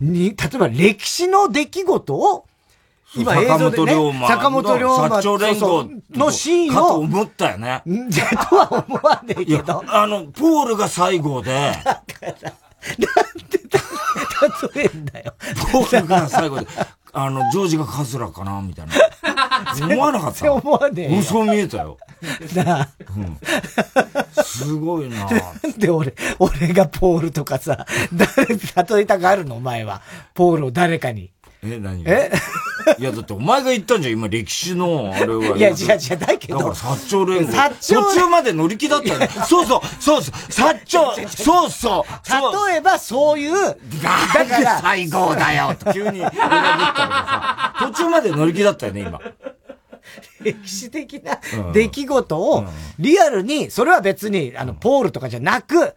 [0.00, 2.46] に、例えば歴史の出来事を、
[3.14, 6.80] 今映像で、ね、坂本龍馬薩長連合のシーンを。
[6.80, 7.82] かと思ったよね。
[8.48, 9.84] とは思わねえけど。
[9.86, 11.72] あの、ポールが最後で。
[11.84, 12.42] だから、なん
[13.50, 13.60] で
[14.74, 15.34] 例えんだよ。
[15.70, 16.66] ポールが最後で。
[17.12, 18.92] あの、ジョージがカズラかなみたいな。
[19.86, 20.52] 思わなかった。
[20.52, 21.22] 思わねえ。
[21.22, 21.98] そう見えたよ。
[22.54, 22.88] なあ。
[23.16, 23.38] うん。
[24.42, 25.30] すごいななん
[25.78, 30.00] で俺、俺がポールとかさ、誰、例えたがあるのお前は。
[30.34, 31.30] ポールを誰かに。
[31.64, 32.32] え、何え？
[32.98, 35.56] いや、だってお前が言ったんじゃん、今歴史の、あれは。
[35.56, 36.58] いや、違う違う、だけど。
[36.58, 37.52] だから、薩長連合。
[37.52, 39.28] 薩長途中まで乗り気だったね。
[39.48, 42.68] そうそう、そうそう、薩長、そうそう。
[42.68, 49.20] 例えば、そういう、だから、最後だよ、急に裏切ったさ、途中まで乗り気だったよね、今。
[50.42, 51.38] 歴史的な
[51.72, 52.64] 出来事を、
[52.98, 55.94] リアルに、それは別に、あの、ポールとかじゃなく、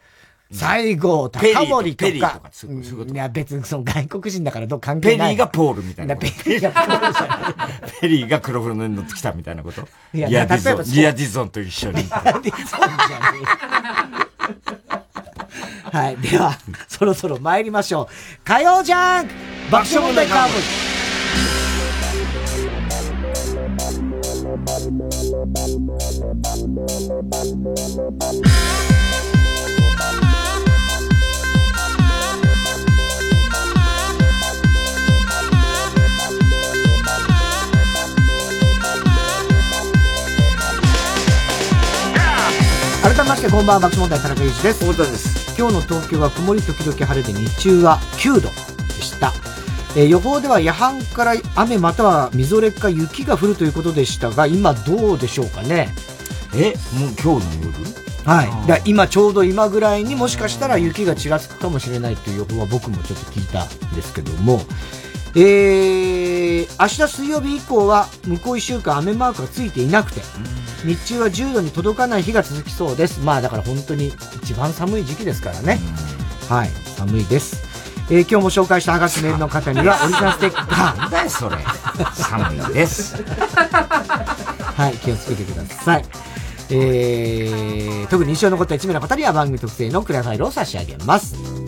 [0.55, 2.11] 西郷隆盛とか。
[2.11, 5.35] いや、別にその外国人だからどう関係ない。
[5.35, 6.15] ペリーがポールみたいな。
[6.15, 7.91] ペリーがポールじゃない。
[8.01, 12.03] ペリーが黒船に乗ってきたみたいなこといや、リアディゾン、リアディゾンと一緒に。
[12.03, 13.39] リアディゾンじゃね
[15.91, 16.17] はい。
[16.17, 18.07] では、そろそろ参りましょう。
[18.43, 19.33] 火曜ジャンク
[19.71, 20.95] 爆笑問題カーブ
[43.36, 44.86] ましてこんばんは爆笑問題田中裕二です。
[44.86, 45.59] 太田です。
[45.59, 48.47] 今日の東京は曇り時々晴れで日中は9度で
[49.01, 49.33] した。
[49.97, 55.89] えー、予報では夜半から雨またはみぞれか雪が降るということでしたが今どうでしょうかね？
[56.55, 57.73] えもう今日の夜？
[58.23, 58.67] はい。
[58.69, 64.61] だ今ちょうど今ぐらいにもしかしたら雪がちらつくかもしれないという予報は僕もちょっと聞いたんですけども。
[65.38, 66.34] えー、
[66.80, 70.22] 明日水曜日以降は向こう1週間雨マークがついていなくて、
[70.86, 73.22] 日中は10度に届かない日が続きそうです。
[73.22, 74.13] まあだから本当に
[74.43, 75.80] 一番寒い時期ですからね。
[76.49, 77.63] はい、寒いです。
[78.09, 80.97] えー、今日も紹介したハガキメールの方にはオリジナルステッカー。
[80.97, 81.57] なんだよそれ。
[82.13, 83.16] 寒いです。
[84.78, 86.05] はい、気をつけてください。
[86.70, 91.64] えー、特に印象に残った1名の方には番組特製のクラファイルを差し上げます。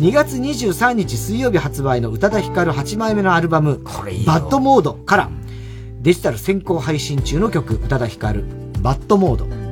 [0.00, 3.84] 2月23日水曜日発売の宇多田ヒカル8枚目のアルバム、
[4.26, 5.30] バッドモードから、
[6.00, 8.46] デジタル先行配信中の曲、宇多田ヒカル、
[8.80, 9.69] バッドモード。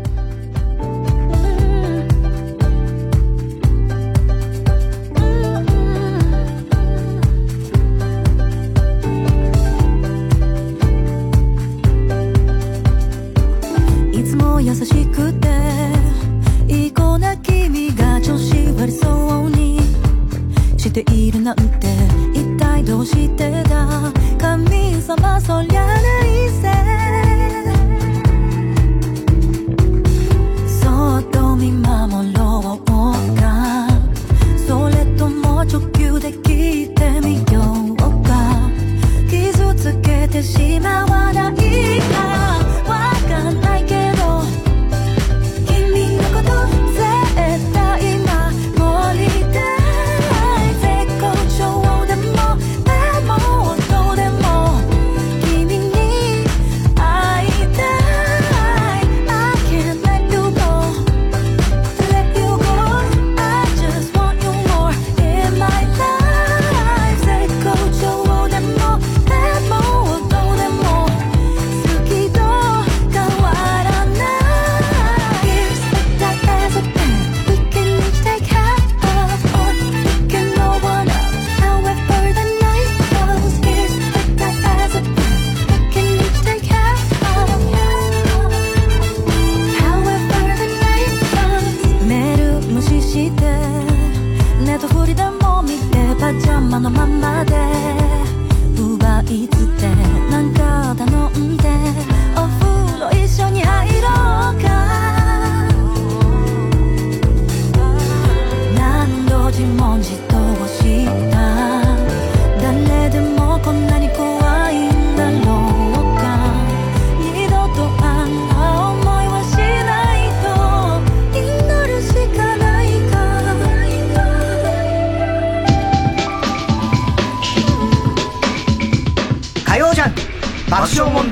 [21.49, 21.89] なんて
[22.35, 24.13] 一体どうしてだ？
[24.39, 25.68] 神様それ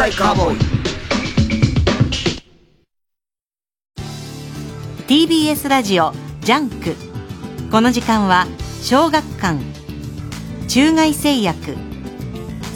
[0.07, 0.59] 笑問題カーボーイ
[5.07, 6.95] TBS ラジオジャンク。
[7.71, 8.47] この時間は
[8.83, 9.61] 小学館。
[10.69, 11.77] 中外製薬。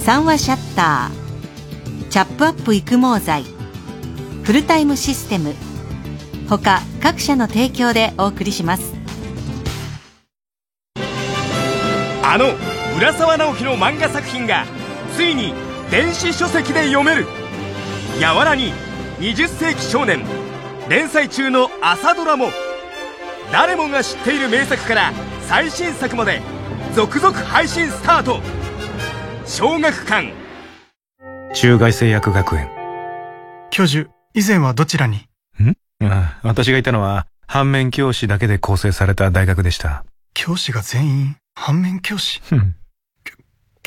[0.04, 2.08] 三和シャッター。
[2.08, 3.44] チャップアップ育毛剤。
[4.42, 5.54] フルタイムシステム。
[6.48, 8.94] 他各社の提供でお送りします。
[12.22, 12.46] あの
[12.96, 14.64] 浦沢直樹の漫画作品が
[15.16, 17.26] ついに電子書籍で読める
[18.20, 18.72] 「やわらに
[19.18, 20.24] 20世紀少年」
[20.88, 22.50] 連載中の朝ドラも
[23.52, 25.12] 誰もが知っている名作から
[25.48, 26.40] 最新作まで
[26.94, 28.40] 続々配信スタート。
[29.46, 30.32] 小学館。
[31.54, 32.68] 中外製薬学園。
[33.70, 35.26] 教授以前はどちらに？
[35.60, 35.76] ん？
[36.04, 40.04] あ私がいたのは反面教師だけで構成された大学でした。
[40.34, 42.40] 教師が全員反面教師？
[42.52, 42.76] うん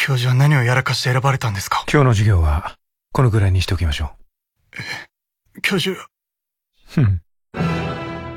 [0.05, 1.85] 教授は何をやらかして選ばれたんですか？
[1.89, 2.75] 今日の授業は
[3.13, 4.11] このぐらいにしておきましょ
[5.61, 5.97] 教授。
[6.97, 7.21] ううん。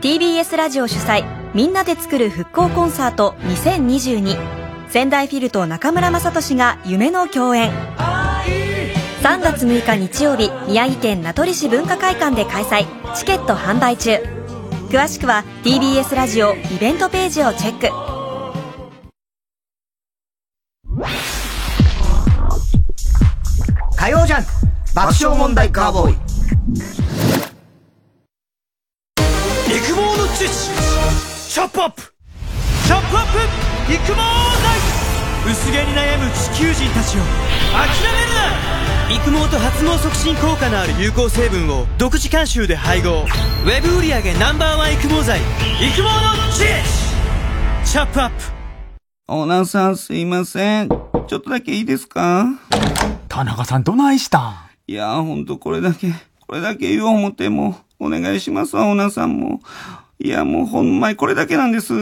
[0.00, 7.72] TBS ラジオ主催みんなで作る復興コンサート2022仙台フィルと中村雅俊が夢の共演。
[9.24, 12.86] 3月6日日曜日宮城県名取市文化会館で開催。
[13.16, 14.18] チケット販売中。
[14.88, 17.88] 詳しくは TBS ラジオイベントページをチェック
[24.06, 24.50] 火曜ジャンク。
[24.94, 26.14] 爆笑問題カーボーイ。
[29.76, 30.70] 育毛の知識
[31.52, 32.02] チャップアップ。
[32.86, 33.92] チャップアップ。
[33.92, 34.22] 育毛剤。
[35.50, 37.22] 薄毛に悩む地球人たちを
[37.72, 38.30] 諦める
[39.10, 39.24] な。
[39.24, 43.24] 育毛と発毛促進効果のある有効成分を独自監修で配合。
[43.64, 45.40] ウェブ売上 Ｎｏ.1 育毛剤。
[45.40, 46.08] 育毛の
[46.52, 46.70] 知識
[47.84, 48.55] チャップアップ。
[49.28, 50.88] オーナーさんすいません。
[50.88, 52.46] ちょっとだけいいですか？
[53.26, 54.54] 田中さんどないしたん？
[54.86, 56.12] いやーほんとこれだけ、
[56.46, 59.62] これだけ言おう思っても、お願いしますわ、オーナーさんも。
[60.20, 61.92] いやもうほんまにこれだけなんです。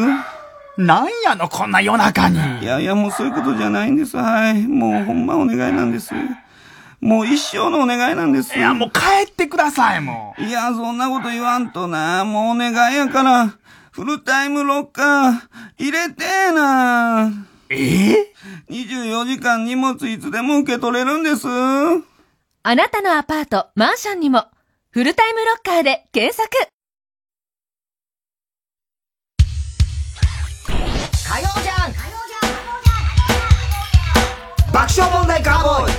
[0.77, 2.37] なんやのこんな夜中に？
[2.63, 4.19] いやいやもうそういうことじゃないんです。
[4.19, 4.63] はい。
[4.69, 6.13] もうほんまお願いなんです。
[7.01, 8.55] もう一生のお願いなんです。
[8.59, 10.43] いやもう帰ってくださいもう。
[10.43, 12.27] いや、そんなこと言わんとな。
[12.27, 13.57] もうお願いやから。
[13.95, 15.35] フルタイムロッカー、
[15.79, 17.31] 入れてーな
[17.69, 17.77] え？
[18.11, 18.33] え
[18.69, 21.47] ?24 時間荷物いつでも受け取れるんです。
[21.47, 24.47] あなたのアパート、マンションにも、
[24.91, 26.49] フルタイムロッカーで検索
[30.67, 31.93] 火曜じゃん
[34.73, 35.93] 爆笑問題カーボーイ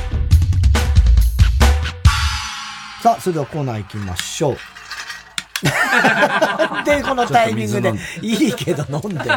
[3.02, 4.58] さあ、それではコーナー行きましょう。
[6.86, 9.36] で、このタイミングで、いいけど飲んでも。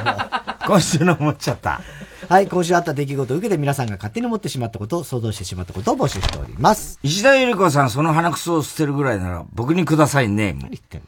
[0.66, 1.80] 今週の思っちゃった。
[2.28, 6.98] はい、今週あった出来事を受けて皆さんが勝手に思ってしまったこと、想像してしまったことを募集しております。
[7.02, 10.52] 石田ゆり子さん、その鼻くそを捨てるぐらいなら、僕にくださいね。
[10.52, 11.02] 何言ってん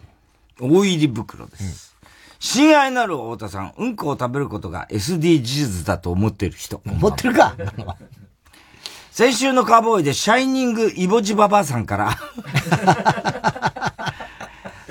[0.60, 0.74] の？
[0.78, 1.96] 大入り袋です。
[2.38, 6.80] 親愛なる太田さん、うんこを食べることが SDGs だと思ってる人。
[6.86, 7.54] 思ってるか？
[9.10, 12.16] 先週のカーボーイでシャイニングイボジババアさんから、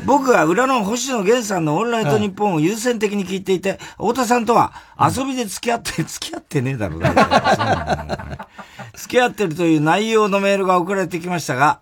[0.06, 8.48] 僕が裏の星野源さんのオンライト日本を優先的に聞いていて、太田さんとは遊びで付き合って、 付き合ってねえだろうな。
[8.96, 11.80] 付き合ってるという内容のメールが送られてきましたが、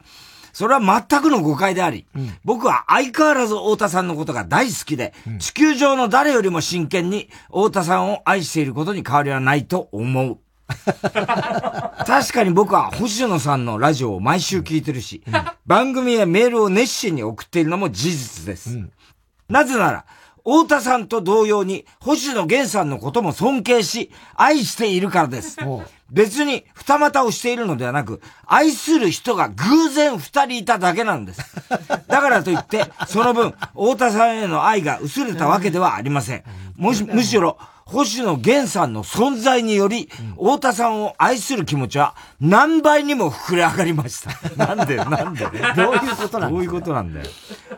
[0.53, 2.05] それは全くの誤解であり、
[2.43, 10.39] 僕は相変わらず太田さんのことが大好きで、地球上の誰よりも真剣に太田さんを愛していることに変わりはないと思う。
[12.05, 15.23] 確かに僕は星野さんのラジオを毎週聞いてるし、
[15.65, 18.77] 番組やメールを熱心に送っているのも事実です。
[19.49, 20.05] なぜなら、
[20.43, 25.57] 太田さんと同様に星野源さんのことも尊敬し、愛しているからです。
[26.09, 31.41] 別に二股をしているのではなく、愛する人が偶然二人いただけなんです。
[32.07, 36.43] だからといって、その分、太田さんへの愛が薄れたわけではありません。
[36.77, 37.57] もし、むしろ、
[37.89, 44.31] 星野源さんの存在により、太田さんを愛する気持ちは何倍にも膨れ上がりました。
[44.75, 45.45] なんで、なんで？
[45.75, 47.25] どういうことなんだどういうことなんだよ。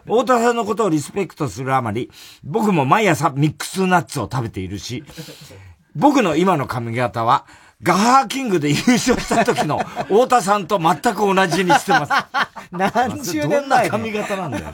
[0.05, 2.09] 太田さんのことをリスペクトするあまり、
[2.43, 5.03] 僕も毎朝ミックスナッツを食べているし、
[5.95, 7.45] 僕の今の髪型は、
[7.83, 12.11] ガハーキングで優勝した時の太田さんと全く同じにしてます。
[12.71, 14.65] 何十年前、どんな髪型なんだよ。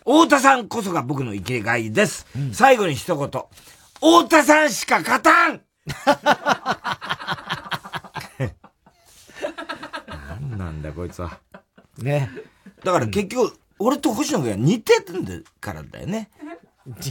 [0.00, 2.26] 太田さんこそが僕の生きがいです。
[2.52, 3.42] 最後に一言。
[4.04, 5.62] 太田さんしか勝たん
[10.30, 11.38] 何なんだこいつは。
[11.96, 12.28] ね。
[12.84, 16.28] だから結局、俺と星野源は似てるんだからだよね。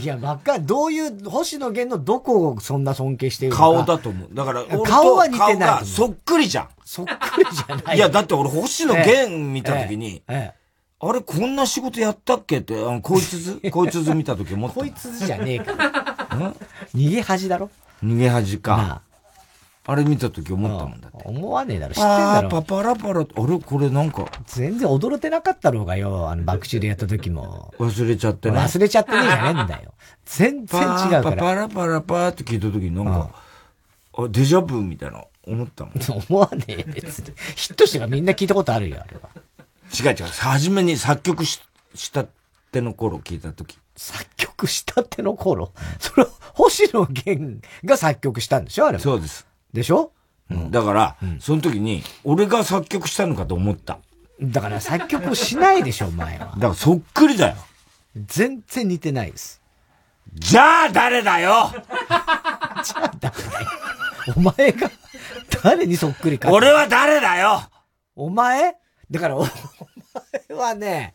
[0.00, 3.64] いや、ばっかどういう、星野源のどこをそんな尊敬しているのか。
[3.64, 4.28] 顔だと思う。
[4.32, 6.68] だから、俺と顔は似てないそっくりじゃん。
[6.84, 7.96] そっくりじゃない。
[7.96, 10.64] いや、だって俺、星野源見たときに、ええ
[11.06, 14.76] あれ、こんな仕事やったっけって、あの、こいつず、こいつず見たとき思った。
[14.80, 16.54] こいつずじゃねえから。
[16.94, 17.70] 逃げ恥だろ？
[18.02, 19.02] 逃げ恥か。
[19.86, 21.18] あれ見たとき思ったもんだって。
[21.24, 22.48] 思わねえだろ、知ってんだろ。
[22.48, 24.24] パパラパラ、あれ、これなんか。
[24.46, 27.74] 全然踊れてなかったろうがよ、あの、爆中でやった時も。
[27.78, 28.58] 忘れちゃってね。
[28.58, 29.92] 忘れちゃってねえじゃねえんだよ。
[30.24, 31.22] 全然違うから。
[31.22, 33.30] パパラパラパーって聞いたときになんか、
[34.16, 35.94] あ、デジャブみたいな、思ったもん。
[36.30, 37.34] 思わねえ、別に。
[37.54, 39.28] ヒットしてからみんな聞いたことあるよ、あれは。
[39.92, 40.32] 違う違う。
[40.32, 41.60] 初めに作曲し
[41.94, 42.24] した
[42.72, 43.78] ての頃聞いたとき。
[43.96, 49.46] 作曲したての頃それ、星野源が作曲したんでしょあれそうです。
[49.72, 50.12] でしょ？
[50.50, 53.98] うん、だから、その時に、俺が作曲したのかと思った？
[54.42, 56.46] だから作曲しないでしょ、お前は。
[56.58, 57.56] だからそっくりだよ。
[58.26, 59.60] 全然似てないです。
[60.34, 61.70] じゃあ誰だよ？
[62.84, 63.36] じゃあ誰？
[63.36, 63.66] だよ。
[64.36, 64.90] お前が、
[65.62, 66.50] 誰にそっくりか。
[66.50, 67.62] 俺は誰だよ？
[68.16, 68.74] お前？
[69.10, 69.46] だから、お
[70.50, 71.12] 前はね、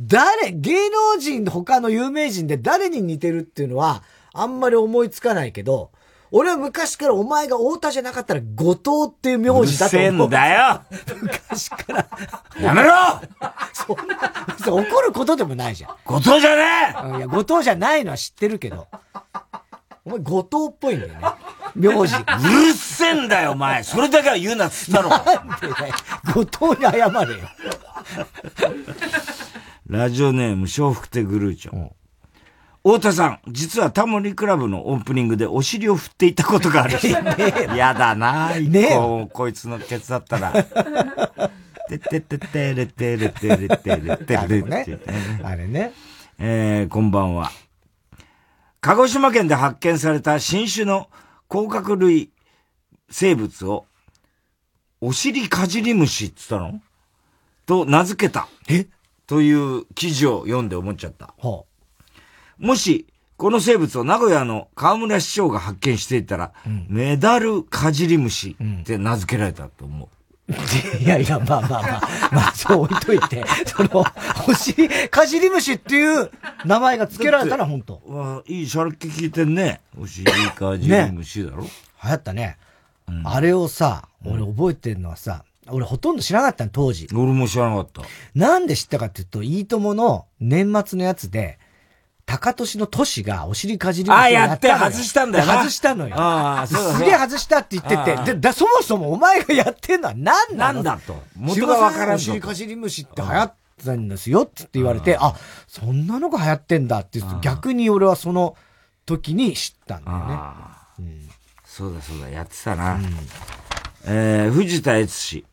[0.00, 5.90] 誰、芸能人、他の有名人で誰に似てるっていうのは、あんまり思いつかないけど、
[6.36, 10.10] 俺は昔からお前が太田じゃなかったら後藤っていう名字だと思う。
[10.10, 10.82] うるせえんだよ
[11.22, 12.08] 昔から。
[12.60, 12.90] やめろ
[13.72, 15.96] そんな、怒ることでもないじゃん。
[16.04, 18.88] 後藤じゃねえいや、後藤じゃないのは知ってるけど。
[20.04, 21.20] お前後藤っぽいんだよね。
[21.76, 22.14] 名字。
[22.16, 23.84] うるせえんだよ、お前。
[23.84, 25.10] それだけは言うなっつったろ。
[25.10, 25.22] なん
[25.60, 25.94] でだよ。
[26.34, 27.38] 後藤に謝れよ。
[29.88, 31.90] ラジオネーム、笑福亭グルーチョン。
[32.82, 36.98] 太田さん、実はタモリクラブのオープニングでお尻を振っていたことがある。
[37.76, 40.52] やだな一個、こいつのケツだったら。
[40.52, 44.98] てってってってれてれてれてれてれって。
[45.42, 45.92] あれね。
[46.38, 47.50] えー、こんばんは。
[48.80, 51.10] 鹿児島県で発見された新種の
[51.48, 52.30] 甲殻類
[53.10, 53.84] 生物を、
[55.02, 56.80] お尻かじり虫って言ったの？
[57.66, 58.48] と名付けた。
[58.68, 58.86] え？
[59.26, 61.34] という記事を読んで思っちゃった。
[62.58, 63.06] もし、
[63.36, 66.52] この生物を名古屋の河村市長が発見していたら、
[66.88, 70.08] メダルかじり虫って名付けられたと思う。
[71.02, 72.00] いやいや、まあまあまあ、
[72.30, 74.04] まあそう置いといて、その、
[74.46, 76.30] お尻、かじり虫っていう
[76.66, 78.02] 名前が付けられたら本当。
[78.06, 79.80] わいいシャルケ聞いてんね。
[79.98, 82.58] お尻かじり虫だろ、流行ったね。
[83.24, 87.08] あれをさ、俺覚えてるのはさ、俺ほとんど知らなかったの、当時。
[87.12, 88.02] 俺も知らなかった。
[88.34, 91.58] なんで知ったかっていうと、いいともの年末のやつで、
[92.26, 96.16] 高年の都市がお尻かじり虫をあやってたのよ外したんだよな外したのよ。
[96.18, 100.82] ああそうだそうだすげえ外したって言ってああて、で、だ、そもそもお前がやってんのは何なの？
[100.82, 101.22] なんだと？
[101.36, 103.54] 元がわからんお尻かじり虫って流行っ
[103.84, 105.34] たんですよって言われて、あ、
[105.68, 108.56] そんなのが流行ってんだって逆に俺はその
[109.04, 110.18] 時に知ったんだよ
[111.06, 111.14] ね。
[111.66, 112.98] そうだそうだ、やってたな。
[114.06, 115.44] えー、藤田悦氏。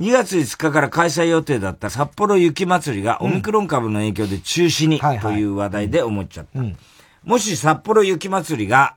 [0.00, 6.62] 2月5日から開催予定だった札幌雪まつりがオミクロン株の影響で中止にという話題で思っちゃった。
[7.24, 8.96] もし札幌雪まつりが、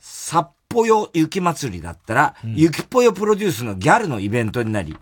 [0.00, 4.96] 札幌雪まつりだったら、雪ぽよプロデュースのギャルのイベントになり、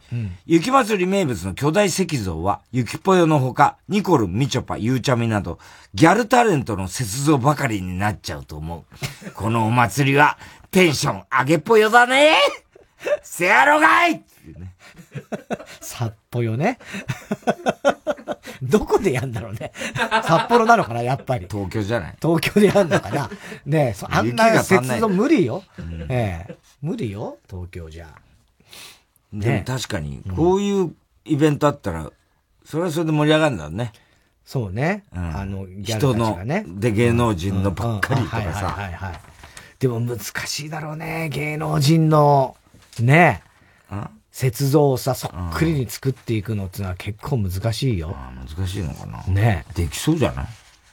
[0.46, 5.58] 雪まつり名物の巨大石像は、雪ぽよのほか、ニコル、みちょぱ、ゆうちゃみなど、
[5.94, 8.84] ギャルタレントの雪像ばかりになっちゃうと思
[9.26, 9.30] う。
[9.32, 10.38] このお祭りは、
[10.70, 12.36] テンション上げぽよだね。
[13.22, 14.22] せやろがい
[15.80, 16.78] 札幌ね。
[18.62, 19.72] どこでやんだろうね。
[20.24, 21.46] 札幌なのかな、やっぱり。
[21.50, 22.16] 東京じゃない？
[22.22, 23.28] 東京でやんのかな。
[23.66, 24.64] ねえ、そあんな雪
[25.00, 25.64] 像無理よ。
[26.08, 28.08] ええ無理よ、東京じゃ。
[29.32, 32.10] でも確かに、こういうイベントあったら、
[32.64, 33.92] それはそれで盛り上がるんだろうね。
[34.44, 35.04] そうね。
[35.12, 36.38] あの、人の
[36.78, 38.68] で芸能人のばっかりとかさ。
[38.68, 39.12] はいはい。
[39.80, 42.56] でも難しいだろうね、芸能人の、
[43.00, 43.42] ね
[44.32, 48.16] 雪像をさ、そっくりに作っていくのってのは結構難しいよ。
[48.56, 49.22] 難しいのかな。
[49.24, 49.66] ね。
[49.74, 50.46] できそうじゃない？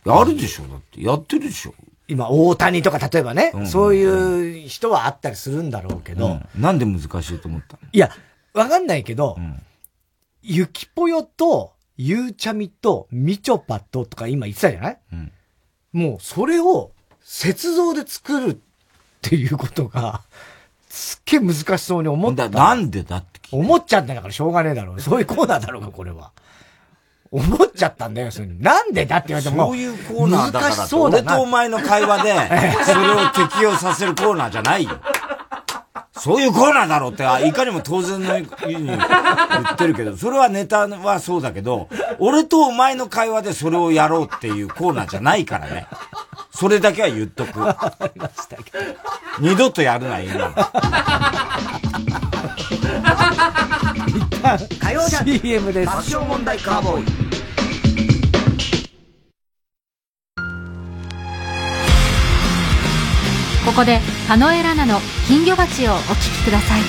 [0.05, 0.63] あるでしょ。
[0.63, 1.01] だって。
[1.01, 1.73] やってるでしょ。
[2.07, 3.67] 今、大谷とか例えばね、うん。
[3.67, 6.61] そういう人はあったりするんだろうけど、うん。
[6.61, 7.87] なんで難しいと思ったの？
[7.91, 8.11] いや、
[8.53, 9.37] わかんないけど、
[10.41, 14.99] ゆきぽよと、ゆうちゃみと、みちょぱととか今言ってたじゃない、
[15.93, 16.91] もう、それを、
[17.43, 18.57] 雪像で作るっ
[19.21, 20.23] ていうことが、
[20.89, 22.49] すっげえ難しそうに思った。
[22.49, 24.99] なんでだって思っちゃったんだからしょうがねえだろう。
[24.99, 26.31] そういうコーナーだろうが、これは。
[27.31, 28.59] 思っちゃったんだよ、それに。
[28.59, 29.67] なんでだって言われても。
[29.67, 32.33] そういうコーナーだから難しそうだな俺とお前の会話で、
[32.85, 34.99] それを適用させるコーナーじゃないよ。
[36.19, 41.89] そういうコーナーだろうって、いかにも当然のように言ってるけど、それはネタはそうだけど、
[42.19, 45.87] 俺とお前の会話でそれをやろうっていうコーナーじゃないからね。
[46.51, 47.59] それだけは言っとく。
[49.39, 50.53] 二度とやるな、今。
[54.81, 55.87] 火曜じゃ CM です。
[55.87, 57.01] 爆笑問題カーボー
[57.45, 57.48] イ。
[63.69, 66.81] ここでカノエラナの金魚鉢をお聴きください。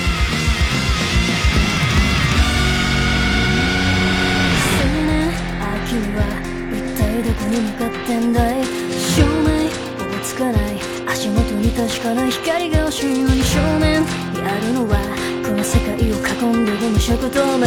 [5.60, 6.24] 秋は
[6.72, 8.64] 一体どこに向かってんだい？
[8.64, 13.92] 照明追いつかない足元に確かな光が欲しいのに正面。
[13.92, 14.96] やるのは
[15.44, 17.66] この世界を囲んでる無色透明な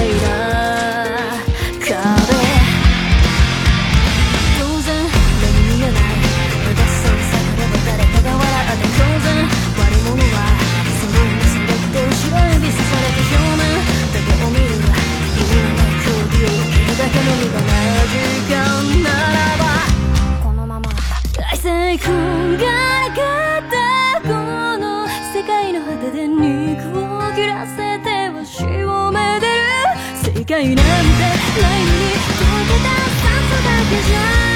[1.79, 2.52] 壁
[25.33, 29.53] 世界の果てで肉を切らせて星をめでる。
[30.23, 32.87] 世界なんてないのに溶けた
[33.19, 34.52] 酸素だけじゃ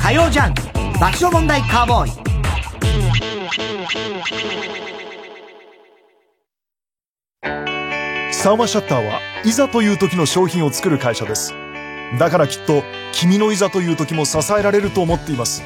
[0.00, 0.54] 火曜ジャン
[0.98, 2.27] 爆笑問題カーボーイ。
[8.48, 11.52] サンワシャッターはいざという時の商品を作る会社です。
[12.18, 12.82] だからきっと
[13.12, 15.62] 君のいざという時も支えられると思っています。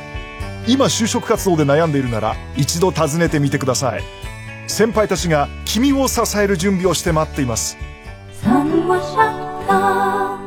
[0.66, 4.03] 今就職活動で悩んでいるなら一度訪ねてみてください。
[4.66, 7.76] 先輩たちが君を支える準備をして待っています。
[8.43, 10.39] サンワシャッター。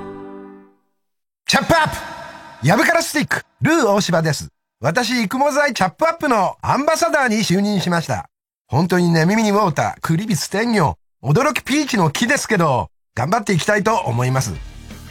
[1.47, 2.67] チャップアップ。
[2.67, 4.49] ヤブカラスティック、ルー大柴です。
[4.81, 8.25] 私、育毛剤チャップアップのアンバサダーに就任しました。
[8.67, 14.53] 本当にね、耳にウォーター、クリビス天魚、驚きピーチの木ですけど、頑張っていきたいと思います。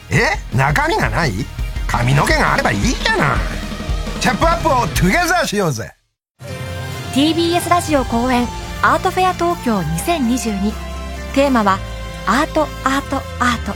[0.09, 0.37] え？
[0.55, 1.31] 中身がない？
[1.87, 3.37] 髪の毛があればいいじゃない。
[4.21, 5.91] チャップアップをトゥゲザーしようぜ。
[7.13, 8.47] TBS ラジオ公演
[8.81, 10.71] アートフェア東京2022
[11.33, 11.79] テーマは
[12.27, 13.73] アートアートアート。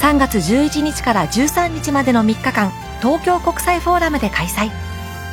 [0.00, 4.70] 3月11日から13日までの3日間東京国際フォーラムで開催。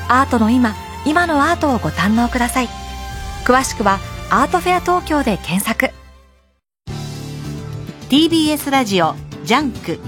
[0.09, 0.75] アートの今
[1.05, 2.67] 今のアートをご堪能ください。
[3.45, 3.99] 詳しくは
[4.29, 5.93] アートフェア東京で検索。
[8.09, 9.99] TBS ラジオジャンク。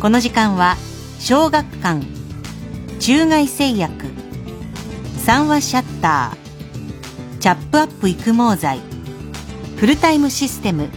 [0.00, 0.76] この時間は
[1.20, 2.04] 小学館
[2.98, 4.06] 中外製薬
[5.16, 8.80] 三和シャッターチャップアップ育毛剤
[9.76, 10.88] フルタイムシステム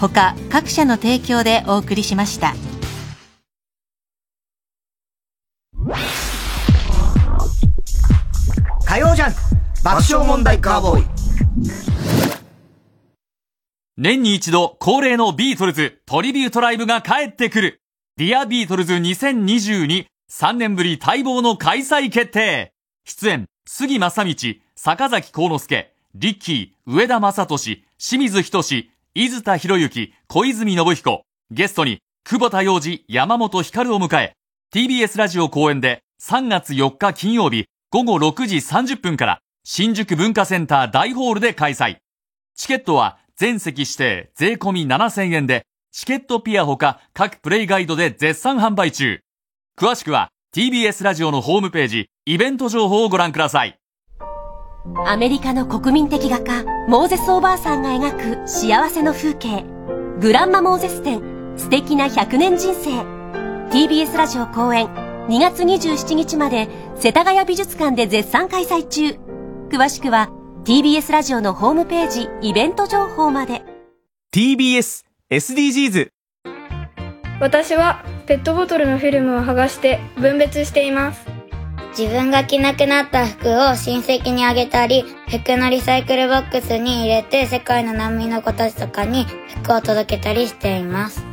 [0.00, 2.54] 他各社の提供でお送りしました。
[8.86, 9.40] 火曜ジャンク
[9.82, 11.87] 爆笑問題カーボーイ。
[14.00, 17.82] 年に一度恒例のビートルズトリビュートライブが帰ってくる。
[18.16, 22.72] ディアビートルズ2022、3年ぶり待望の開催決定。
[23.04, 24.34] 出演、杉真理、
[24.76, 31.24] 坂崎幸之助、リッキー、上田雅利、清水仁、伊豆田洋之、小泉信彦。
[31.50, 34.34] ゲストに、久保田洋司、山本光を迎え、
[34.72, 41.96] TBS ラジオ公演で3月4日金曜日午後6時30分から新宿文化センター大ホールで開催。
[42.54, 49.20] チケットは全席指定税込7000円で、チケットピアほか各プレイガイドで絶賛販売中。
[49.80, 53.78] 詳しくは TBS ラジオのホームページ、イベント情報をご覧ください。
[55.06, 59.64] アメリカの国民的画家、モーゼスおばあさんが描く幸せの風景。
[60.18, 61.22] グランマモーゼス展、
[61.56, 62.90] 素敵な100年人生。
[63.70, 64.88] TBS ラジオ公演、
[65.28, 69.16] 2月27日まで、世田谷美術館で絶賛開催中。
[69.70, 70.28] 詳しくは、
[70.64, 73.62] TBS ラジオのホームページ、イベント情報まで。
[74.34, 76.10] TBS SDGs
[77.40, 81.26] 私はペットボトルのフィルムを剥がして分別しています
[81.96, 89.24] 自分が着なくなった服を親戚にあげたり、服のリサイクルボックスに入れて世界の難民の子たちとかに
[89.62, 91.27] 服を届けたりしています。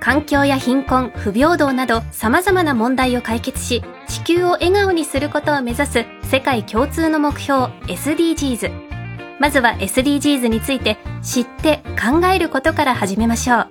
[0.00, 8.70] 環境や貧困、不平等など様々な問題を解決し、地球を笑顔にすることを目指す世界共通の目標 SDGs。
[9.38, 13.68] まずは SDGs について知って考えることから始めましょう。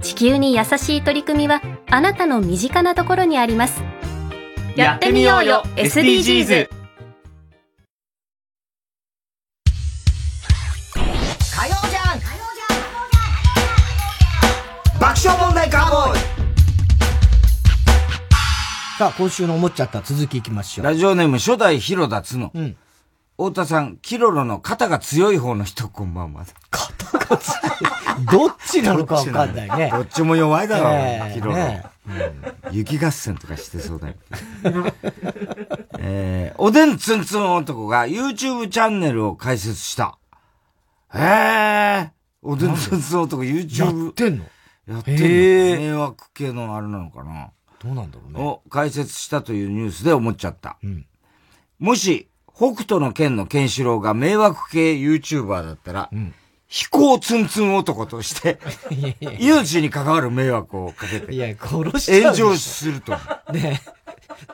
[0.00, 3.82] 地球に優しい取り組みはあなたの身近なところにあります。
[4.76, 6.75] やってみようよ SDGs
[15.06, 16.18] 爆笑問題カーボーイ
[18.98, 20.84] さあ、今週の思っちゃった続きいきましょう。
[20.84, 22.50] ラジオネーム初代広田つの。
[22.52, 22.76] うん。
[23.36, 26.44] 太田さん、キロロの肩が強い方の人、こんばんは。
[28.32, 29.90] どっちなのかわかんないね。
[29.94, 31.54] どっちも弱いだろう、ええキロロ。
[31.54, 34.14] ねうん雪合戦とかしてそうだよ。
[36.00, 40.18] えー、おでんつんつん男が YouTube チャンネルを開設した。
[41.14, 42.10] へえ。
[42.42, 44.06] おでんつんつん男 YouTube。
[44.06, 44.44] やってんの？
[44.86, 45.20] やってんの？
[45.22, 47.50] 迷惑系のあれなのかな？
[47.82, 48.40] どうなんだろうね。
[48.42, 50.78] を開設したというニュースで思っちゃった。
[51.78, 56.10] もし、北斗の剣のケンシロウが迷惑系 YouTuber だったら、
[56.68, 58.58] 飛行ツンツン男として、
[59.38, 63.12] 命に関わる迷惑をかけて、いや、殺し炎上すると。
[63.52, 63.82] ね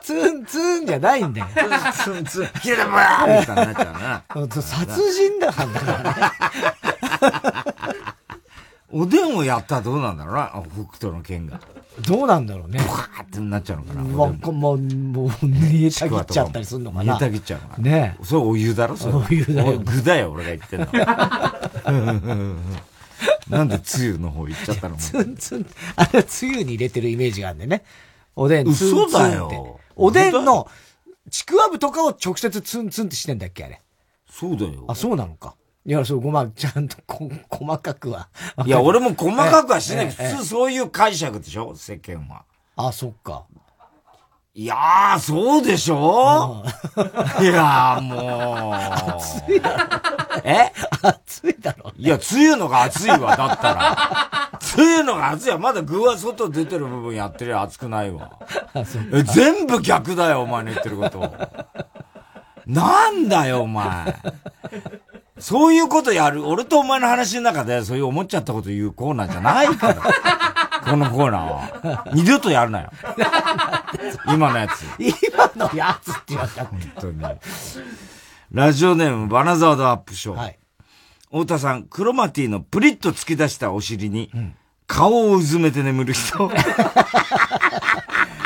[0.01, 1.47] ツンツンじゃないんだよ。
[2.03, 4.47] ツンツン、ヒレバーみたいになっちゃうな。
[4.61, 6.11] 殺人だからね。
[8.95, 11.59] おでんをやったらどうなんだろうな、あ北斗の剣が。
[12.07, 12.79] どうなんだろうね。
[12.79, 14.17] ブカーってなっちゃうのかな？
[14.17, 17.13] わかもう、もう、煮えたぎっちゃったりするのかな。
[17.13, 17.83] 煮えたぎっちゃうのかな？
[17.83, 18.95] ねそれお湯だろ？
[18.95, 19.13] それ。
[19.15, 20.87] お湯だよお具だよ、俺が言ってんの。
[23.49, 24.97] なんでつゆの方行っちゃったの？
[24.97, 25.65] ツンツン、
[25.95, 27.83] あれはつゆに入れてるイメージがあるんでね。
[28.35, 29.05] おでんツンツンって。
[29.05, 30.67] 嘘だよおでんの、
[31.29, 33.81] ちくわぶとかを直接ツンツンってしてんだっけあれ。
[34.29, 34.85] そうだよ。
[34.87, 35.55] あ、そうなのか。
[35.85, 38.29] いや、そう、ごま、ちゃんとこ、細かくは。
[38.65, 40.09] いや、俺も細かくはしない。
[40.11, 41.75] 普通そういう解釈でしょ？
[41.75, 42.43] 世間は。
[42.77, 43.43] あ、そっか。
[44.55, 46.63] いやー、そうでしょ？
[47.41, 48.73] いやー、もう。
[48.73, 50.41] 熱いだろ。
[50.45, 50.71] え？
[51.01, 51.91] 熱いだろ。
[51.97, 54.59] いや、つゆのが熱いわ、だったら。
[54.61, 55.57] つゆのが熱いわ。
[55.57, 58.39] まだ具は外出てる部分やってりゃ熱くないわ。
[59.11, 61.33] え、全部逆だよ、お前の言ってること。
[62.67, 64.15] なんだよ、お前。
[65.39, 66.47] そういうことやる。
[66.47, 69.95] 俺とお前の話の中で、そういう思っちゃったこと言うコーナーじゃないから。
[70.85, 72.05] このコーナーは。
[72.13, 72.91] 二度とやるなよ。
[74.27, 74.83] 今のやつ。
[74.99, 76.65] 今のやつって言われた。
[76.65, 77.23] 本当に。
[78.51, 80.53] ラジオネーム、バナザードアップショー。
[81.31, 84.29] 太田さん、クロマティのプリッと突き出したお尻に、
[84.85, 86.51] 顔をうずめて眠る人。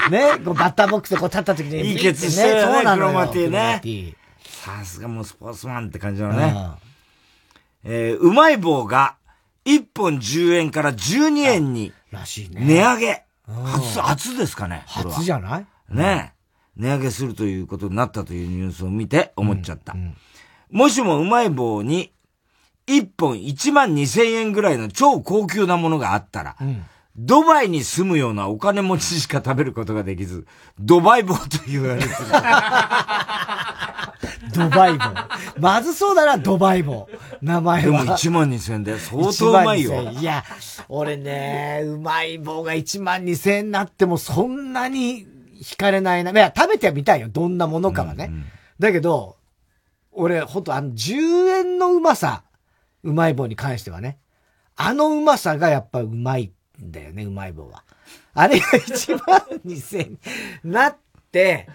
[0.10, 1.82] ね、こうバッターボックスでこう立った時に。
[1.82, 3.82] いいケツしてるよねそうなのよクロマティね
[4.68, 6.54] さすがもうスポーツマンって感じのね。
[7.84, 9.16] えーうまい棒が
[9.66, 12.62] 1本10円から12円にらしいね。
[12.66, 13.24] 値上げ。
[13.48, 15.66] うん初、初ですかね初じゃない？
[15.90, 16.82] ねえ。
[16.82, 19.96] 値上げするということになったというニュースを見て思っちゃった。
[20.70, 22.12] もしもうまい棒に
[22.88, 26.56] 1本1万2000円ぐらいの超高級なものがあったら、
[27.16, 30.46] ドバイに住むようなお金持ちしか食べることができず、
[30.80, 32.12] ドバイ棒と言われてる。
[34.54, 35.00] ドバイ棒。
[35.60, 37.08] まずそうだな、ドバイ棒。
[37.42, 38.04] 名前は。
[38.04, 39.92] でも1万2000円で相当うまいよ。
[39.92, 40.44] 1万2000円いや、
[40.90, 45.28] 俺ね、うまい棒が1万2000円になってもそんなに
[45.62, 46.32] 惹かれないな。
[46.32, 47.30] いや、食べてみたいよ。
[47.30, 48.32] どんなものかはね。
[48.80, 49.38] だけど、
[50.12, 52.44] 俺、ほんとあの、10円のうまさ、
[53.04, 54.18] うまい棒に関してはね。
[54.76, 57.84] あのうまさがやっぱうまいんだよね、うまい棒は。
[58.34, 60.20] あれが1万2000円
[60.64, 60.98] になっ
[61.32, 61.68] て、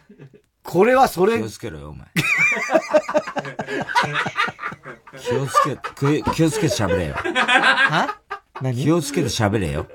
[0.64, 1.38] これはそれ。
[1.38, 2.06] 気をつけろよ、お前。
[5.20, 7.14] 気をつけ、気をつけて喋れよ。
[7.14, 8.18] は？
[8.60, 8.76] 何？
[8.84, 9.86] 気をつけて喋れよ。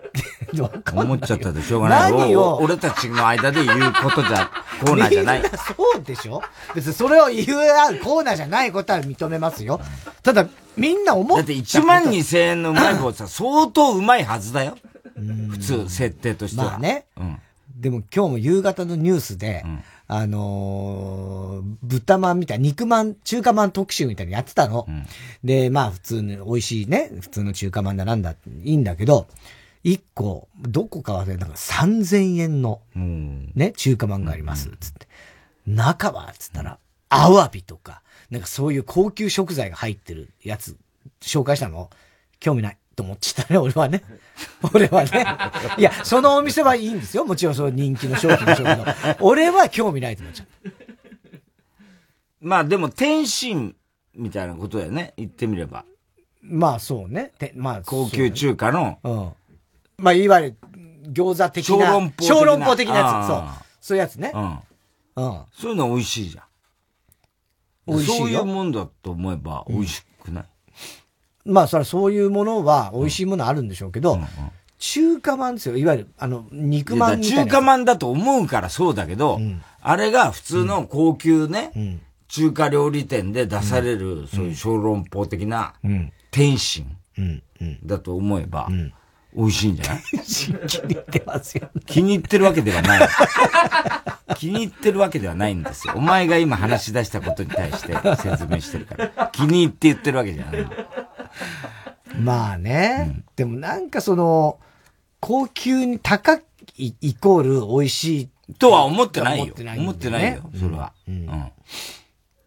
[0.94, 2.12] 思っちゃったでしょうがない。
[2.12, 2.56] 何を？
[2.56, 4.50] お俺たちの間で言うことじゃ、
[4.82, 5.52] コーナーじゃないみん。
[5.52, 6.42] なそうでしょ？
[6.76, 9.80] 別にそれを言うあるコーナーじゃないことは認めますよ。
[10.22, 14.78] ただ、みんな思っだって1万2000円のうまい棒さ、相当うまいはずだよ。
[15.50, 16.72] 普通、設定としては。
[16.72, 17.06] まあね。
[17.18, 17.40] うん。
[17.80, 19.64] でも今日も夕方のニュースで、
[20.08, 24.88] あのー豚まんみたいな、肉まん、中華まん特集みたいにやってたの。
[25.44, 29.28] で、まあ普通に美味しいね、普通の中華まんだなんだ、いいんだけど、
[29.84, 35.08] 一個、どこか忘れたか3000円の、ね、中華まんがあります、つって。
[35.66, 40.78] 中は、つったら、アワビとか、なんかそういう高級食材が入ってるやつ、
[41.22, 41.90] 紹介したの
[42.40, 42.78] 興味ない。
[42.98, 44.04] と思ってたね、俺はね。
[44.74, 45.26] 俺はね。
[45.78, 47.26] いや、そのお店はいいんですよ。
[47.26, 48.86] もちろんその人気の商品でしょうけど。
[49.22, 50.72] 俺は興味ないと思っちゃう。
[52.42, 53.76] まあでも、天津
[54.16, 55.14] みたいなことだよね。
[55.16, 55.86] 言ってみれば。
[56.42, 57.34] まあそうね。
[57.38, 58.98] てまあ、高級中華の。
[59.04, 59.34] うね、うん。
[60.04, 60.58] まあいわゆる
[61.14, 61.76] 餃子的な。
[61.76, 62.36] 小籠包的な。
[62.36, 63.28] 小籠包的なやつ。
[63.28, 63.44] そう。
[63.80, 64.32] そういうやつね。
[64.34, 64.60] うん。
[65.24, 65.42] うん。
[65.54, 66.48] そういうの美味しいじゃん。
[67.88, 70.50] 美味しいそういうもんだと思えば美味しくない、うん、
[71.48, 74.28] まあ、それそういうものは美味しいものあるんでしょうけど、うんうん、
[74.80, 75.78] 中華まんですよ。
[75.78, 77.44] いわゆる、あの、肉まんみたいな。
[77.46, 79.40] 中華まんだと思うからそうだけど、
[79.82, 85.74] あれが普通の高級ね、中華料理店で出される、そういう小籠包的な、
[86.32, 86.86] 天津
[87.84, 88.68] だと思えば、
[89.36, 90.04] 美味しいんじゃない？
[90.04, 93.10] 気に入ってますよ、ね、気に入ってるわけではない。
[94.36, 95.94] 気に入ってるわけではないんですよ。
[95.96, 99.30] お前が今話し出したことに対して説明してるから。
[99.32, 100.68] 気に入って言ってるわけじゃない。
[102.20, 104.60] まあね、うん、でもなんかその、
[105.20, 106.36] 高級に高
[106.78, 108.30] いイコール美味しい。
[108.60, 109.44] とは思ってないよ。
[109.46, 110.94] 思ってない、ね、思ってないよ、それは。
[111.08, 111.16] うん。
[111.16, 111.30] うん、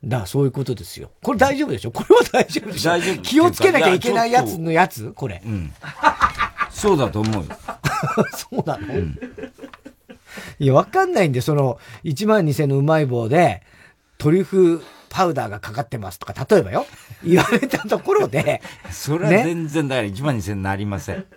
[0.05, 1.11] だからそういうことですよ。
[1.22, 1.91] これ大丈夫でしょ？
[1.93, 2.91] これは大丈夫でしょ？
[2.91, 3.22] 大丈夫。
[3.22, 4.59] 気をつけなきゃいけないやつ？
[4.59, 5.43] のやつこれ。
[5.45, 5.72] うん。
[6.70, 7.51] そうだと思うよ。
[8.35, 9.18] そうなの、うん
[10.61, 13.62] いや、わかんないんで、その、1万2000のうまい棒で、
[14.16, 16.87] トリュフパウダーがかかってますとか、例えばよ、
[17.23, 18.63] 言われたところで。
[18.91, 21.27] それは全然、だから1万2000なりません。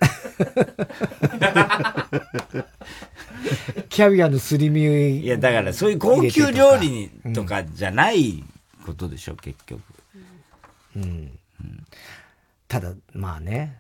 [3.89, 6.89] キャビアのすり身いや、だからそういう高級料理
[7.23, 8.43] にとかじゃない
[8.85, 9.81] ことでしょ、うん、結局。
[10.95, 11.03] うん。
[11.03, 11.07] う
[11.63, 11.85] ん、
[12.67, 13.79] ただ、まあね。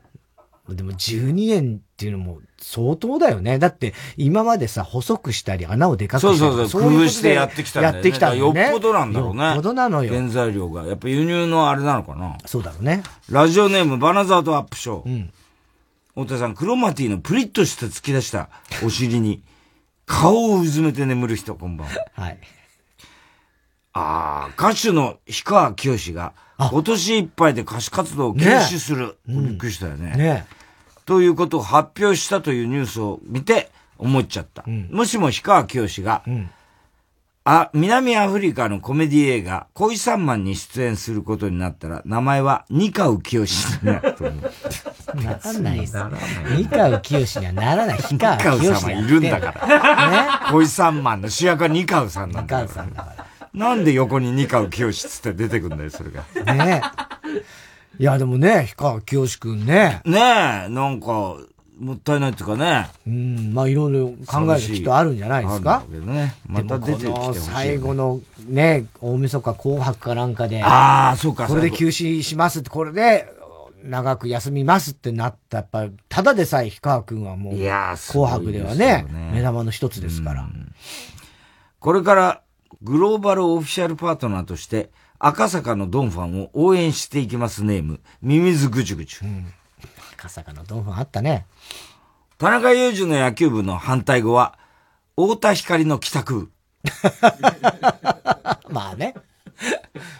[0.69, 3.59] でも12円っていうのも相当だよね。
[3.59, 7.97] だって今までさ、細くしたり穴をでかくしたりそうそうそう、工夫してやってきたんだよ、ね。
[7.97, 8.61] やってきたんだよ、ね。
[8.61, 9.43] よっぽどなんだろうね。
[9.43, 10.13] よっぽどなのよ。
[10.13, 10.85] 原材料が。
[10.85, 12.37] やっぱ輸入のあれなのかな。
[12.45, 13.03] そうだろうね。
[13.29, 15.09] ラジオネームバナザードアップショー。
[15.09, 15.33] うん。
[16.15, 18.49] 太田さん、クロマティのプリッとした突き出した
[18.85, 19.43] お尻に
[20.05, 21.93] 顔をうずめて眠る人、こんばんは。
[22.15, 22.39] はい。
[23.93, 29.17] ああ、歌手の氷川きよしが今年いっぱいで歌手活動を休止する。
[29.27, 30.15] ね、びっくりしたよね。
[30.15, 30.45] ね
[31.05, 34.63] ということを発表したというニュースを見て思っちゃった。
[34.65, 36.49] うん、もしも氷川きよしが、うん、
[37.45, 44.51] あ、南アフリカのコメディ映画、恋三万に出演することになったら、名前は二川きよしになると思う。
[45.21, 45.97] ならないです。
[46.55, 47.99] 二川きよしにはならない。
[48.01, 48.81] 氷川きよし。
[48.81, 50.45] さんはいるんだから。
[50.45, 50.51] ね。
[50.51, 52.67] 恋三万の主役は二川さんなんだから。
[52.67, 53.25] 二川さんだから。
[53.53, 56.23] なんで横に二川きよしつって出てくんだよ、それが。
[56.53, 56.81] ね
[57.99, 60.01] いや、でもね、氷川きよしくんね。
[60.05, 60.19] ね
[60.67, 61.37] え、なんか、
[61.79, 62.89] もったいないっていうかね。
[63.05, 65.83] うん、まあいろいろ考える人あるんじゃないですか？
[65.91, 66.35] けどね。
[66.45, 70.63] また出てきてほしい、ね、最後のね、大晦日紅白かなんかで。
[70.63, 71.47] ああ、そうか。
[71.47, 73.27] これで休止しますって、これで、
[73.83, 75.57] 長く休みますってなった。
[75.57, 80.47] やっぱ、ただでさえ氷川くんはもう、紅白ではね、ね目玉の一つですから。
[81.79, 82.41] これから、
[82.81, 84.89] グローバルオフィシャルパートナーとして、
[85.25, 89.25] 赤坂のドンファンを応援していきますネーム、ミミズぐちゅぐちゅ。
[90.17, 91.45] 赤坂のドンファンあったね。
[92.37, 94.59] 田中裕二の野球部の反対語は、
[95.15, 96.51] 太田光の帰宅。
[98.69, 99.15] まあね。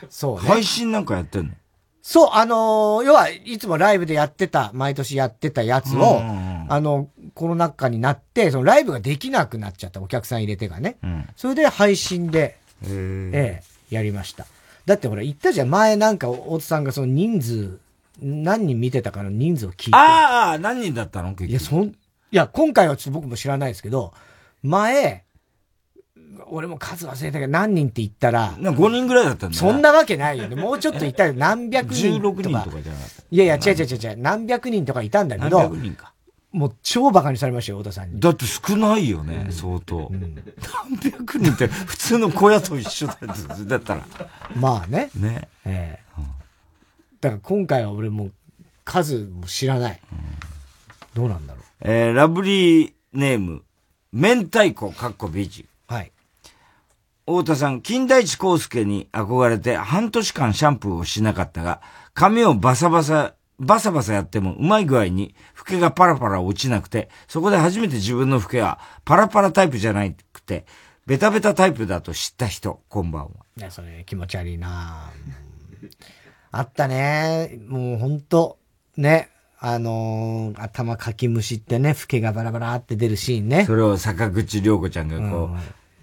[0.10, 0.48] そうね。
[0.48, 1.54] 配信なんかやってんの？
[2.02, 10.96] そう、あのー、要は、いつもライブでやってた、毎年やってたやつを、あの、コロナ禍になって、そのライブができなくなっちゃった、お客さん入れてがね。
[11.04, 14.48] うん、それで配信で、ええ、やりました。
[14.86, 15.70] だってほら、言ったじゃん。
[15.70, 17.80] 前なんか、大津さんがその人数、
[18.22, 19.96] 何人見てたかの人数を聞いて。
[19.96, 21.36] ああ、何人だったの？
[21.40, 21.94] いや、そん、い
[22.32, 24.14] や、今回はちょっと僕も知らないですけど、
[24.62, 25.24] 前、
[26.48, 28.56] 俺も数忘れたけど、何人って言ったら。
[28.60, 30.56] な5人ぐらいだったんだそんなわけないよね。
[30.56, 32.40] もうちょっと言ったら何百人とか。
[32.42, 33.24] 16人とかじゃなかった。
[33.32, 34.18] いやいや、違う違う違う違う。
[34.18, 35.60] 何百人とかいたんだけど。
[35.60, 36.13] 何百人か。
[36.54, 38.20] もう超馬鹿にされましたよ、太田さんに。
[38.20, 40.36] だって少ないよね、うん、相当、うん。
[40.92, 43.16] 何百人って普通の小屋と一緒だ
[43.66, 44.06] だったら。
[44.56, 45.10] まあね。
[45.16, 45.50] ね。
[45.66, 46.28] ええーうん、
[47.20, 48.30] だから今回は俺も
[48.86, 50.00] 数も知らない。
[51.16, 51.64] どうなんだろう。
[51.82, 53.64] えー、ラブリーネーム、
[54.12, 55.68] 明太子かっこ美人。
[55.88, 56.12] はい。
[57.26, 61.82] 太田さん、金田一耕介に憧れて半年間シャンプーをしなかったが、
[62.14, 63.34] 髪をバサバサ
[63.64, 70.66] バサバサやってもうまい具合に老けがパラパラ落ちなくて、そこで初めて自分の老けはパラパラタイプじゃなくて、
[71.06, 73.30] ベタベタタイプだと知った人、こんばんは。
[73.58, 75.12] いや、それ気持ち悪いな
[76.52, 77.60] あったね。
[77.68, 78.58] もうほんと、
[78.96, 79.30] ね。
[79.66, 83.64] あのー、頭かきむしってね、老けがバラバラって出るシーンね。
[83.66, 85.60] それを坂口良子ちゃんがこう、うん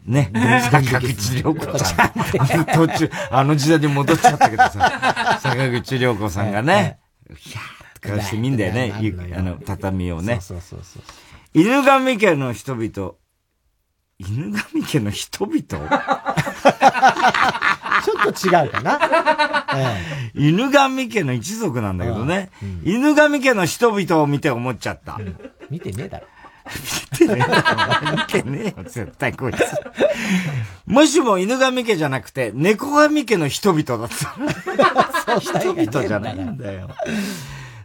[0.07, 0.31] ね。
[0.70, 2.65] 坂口良子ちゃん。
[2.66, 6.99] 途中、あの時代に戻っちゃったけどさ、坂口良子さんがね、
[7.36, 8.93] ひゃーかしてみん だよね。
[9.36, 10.39] あの、畳をね。
[10.40, 11.02] そうそうそうそう。
[11.55, 13.15] 犬神家の人々？
[14.19, 15.62] 犬神家の人々？
[18.02, 18.98] ちょっと違うかな。
[20.35, 22.51] 犬神家の一族なんだけどね。
[22.85, 25.19] 犬神家の人々を見て思っちゃった。
[25.70, 26.27] 見てねえだろ。
[27.12, 28.12] 見てねえ。
[28.12, 29.59] 見てねえよ、絶対こいつ。
[30.87, 35.41] もしも犬神家じゃなくて、猫神家の人々だった。
[35.41, 36.91] 人々じゃないんだよ。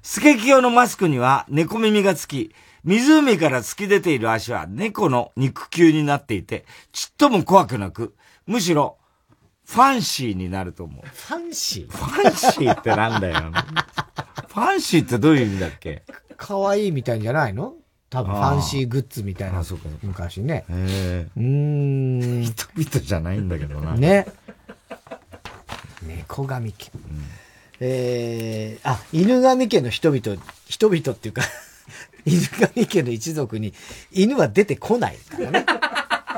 [0.02, 2.54] スケキヨのマスクには猫耳がつき、
[2.84, 8.16] 湖から突き出ている足は猫の肉球になっていて、ちっとも怖くなく、
[8.46, 8.98] むしろ、
[9.66, 11.08] ファンシーになると思う。
[11.08, 11.92] ファンシー？
[11.92, 13.52] ファンシーってなんだよ。
[14.48, 16.04] ファンシーってどういう意味だっけ？
[16.38, 17.74] 可愛いみたいんじゃないの？
[18.16, 19.62] 多分ファンシーグッズみたいな。
[20.02, 20.64] 昔ね。
[20.70, 22.44] へうーん。
[22.44, 23.94] 人々じゃないんだけどな。
[23.94, 24.26] ね。
[26.02, 26.92] 猫神家。
[27.82, 31.42] えー、あ、犬神家の人々、人々っていうか、
[32.26, 33.74] 犬神家の一族に
[34.14, 35.66] 犬は出てこないからね。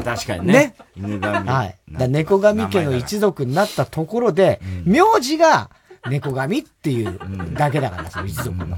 [0.03, 0.53] 確かにね。
[0.53, 0.75] ね。
[0.95, 1.47] 犬神。
[1.47, 1.75] はい。
[1.91, 5.69] だ猫神家の一族になったところで、名字が
[6.09, 7.19] 猫神っていう
[7.53, 8.77] だけだから、その一族の。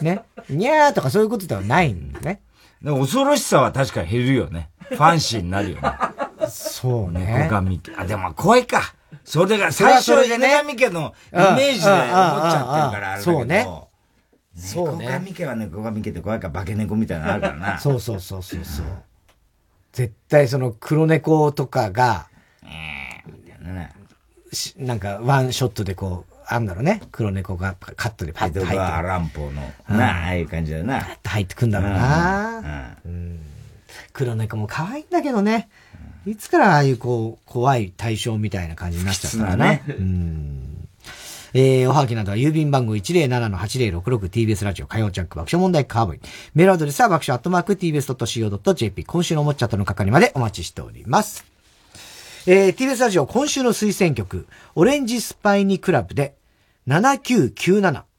[0.00, 0.22] ね。
[0.48, 2.40] にゃーとかそういうことではないんだね。
[2.82, 4.70] でも恐ろしさは確かに減るよね。
[4.88, 5.92] ファンシーになるよね。
[6.48, 7.44] そうね。
[7.44, 7.92] 猫神家。
[7.96, 8.94] あ、でも怖いか。
[9.24, 13.38] それが、最初ね犬神家のイメージで思っちゃってるからあれだけど。
[13.38, 13.66] そうね。
[14.56, 15.06] そうね。
[15.06, 17.78] 猫神家は猫神家って怖いから化け猫みたいなのあるからな。
[17.78, 18.86] そうそうそうそうそう。
[19.92, 22.28] 絶対その黒猫とかが、
[24.52, 27.00] しなんかワンショットでこう、あんだろうね。
[27.12, 31.06] 黒猫がカットでパッと入って江戸川乱歩の、なあ、ああいう感じだよな。
[31.24, 32.96] 入ってくんだろうな。
[33.04, 33.40] うん
[34.12, 35.68] 黒猫も可愛いんだけどね。
[36.26, 39.76] いつからああいうこう、怖い対象みたいな感じになっちゃったかな。
[39.76, 40.88] 不吉なねうん。
[41.52, 46.20] えー、おはがきなどは郵便番号 107-8066TBS ラジオ火曜ジャンク爆笑問題カーボーイ。
[46.54, 51.44] メールアドレスは爆笑アットマーク TBS.CO.JP 今週のおもちゃとの係までお待ちしております。
[52.46, 56.34] えー、TBS ラジオ今週の推薦曲、オレンジスパイニクラブで
[56.86, 58.09] 7997。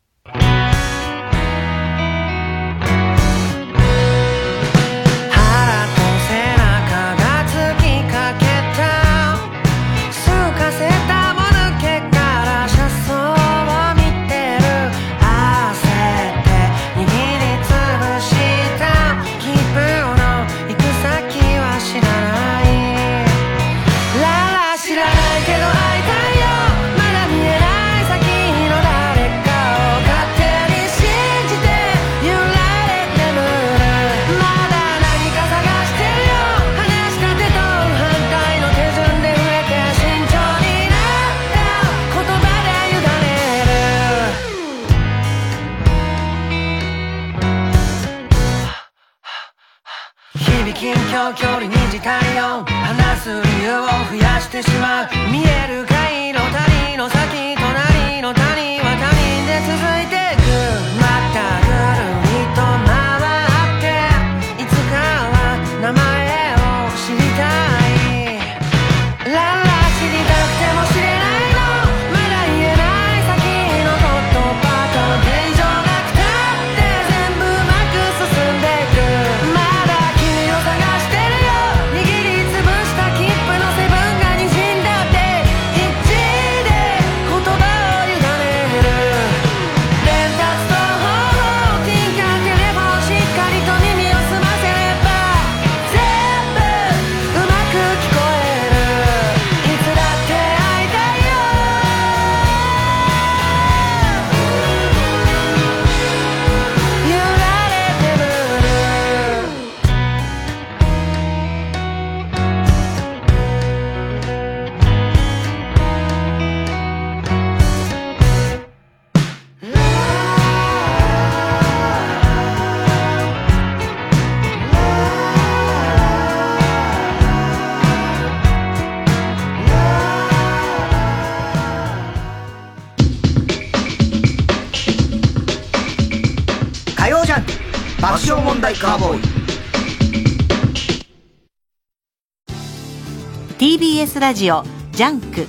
[144.22, 145.48] ラジオジャンク。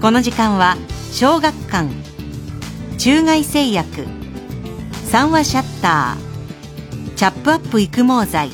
[0.00, 0.78] この時間は
[1.12, 1.86] 小学館
[2.96, 4.06] 中外製薬
[5.04, 8.48] 三和シャッターチャップアップ育毛剤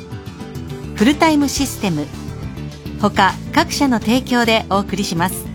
[0.96, 2.06] フルタイムシステム
[3.00, 5.46] 他各社の提供でお送りします。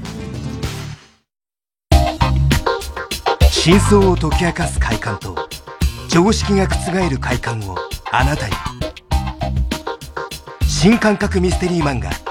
[3.52, 5.36] 真相を解き明かす快感と
[6.08, 7.76] 常識が覆る快感を
[8.10, 8.54] あなたに。
[10.66, 12.10] 新感覚ミステリー漫画「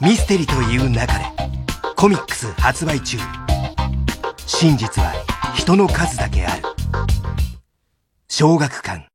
[0.00, 1.24] ミステリという中で」
[1.96, 3.18] コミックス発売中。
[4.46, 5.12] 真実は
[5.54, 6.62] 人の数だけある。
[8.28, 9.06] 小学館。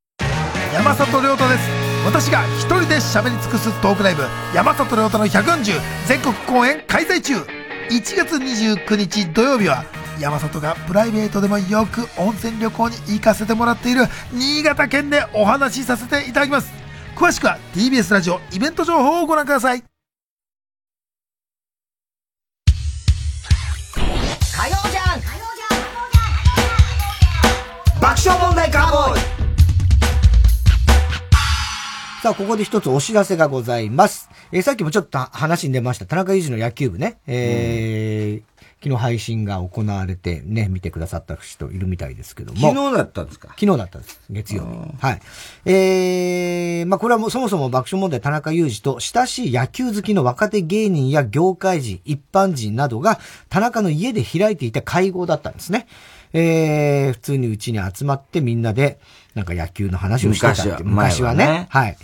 [0.74, 1.60] 山里亮太です。
[2.04, 4.24] 私が一人で喋り尽くすトークライブ。
[4.54, 7.36] 山里亮太の140全国公演開催中。
[7.88, 9.84] 1月29日土曜日は
[10.20, 16.70] 山里がプライベートでもよく温泉旅行に行かせてもらっている新潟県でお話しさせていただきます。
[17.16, 19.93] 詳しくは TBS ラジオイベント情報をご覧ください。
[28.04, 29.20] 爆笑問題カーボーイ
[32.22, 34.28] さあ、ここで一つお知らせがございます。
[34.52, 37.16] えーさっきもちょっと話に出ました、田中裕二の野球部ね。
[37.26, 42.60] えー昨日配信が行われてね、見てくださった人いるみたいですけども。
[42.60, 43.48] 昨日だったんですか？
[43.58, 44.20] 昨日だったんです。
[44.28, 45.06] 月曜日。
[45.06, 45.20] はい。
[45.64, 53.18] えー、まあこれはもうそもそも爆笑問題田中裕二と親しい野球好きの若手芸人や業界人、一般人などが
[53.48, 55.86] 田中の家で開いていた会合だったんですね。
[56.34, 58.98] えー、普通にうちに集まってみんなで、
[59.34, 61.66] なんか野球の話をしてたって昔は前はね。
[61.70, 61.96] はい。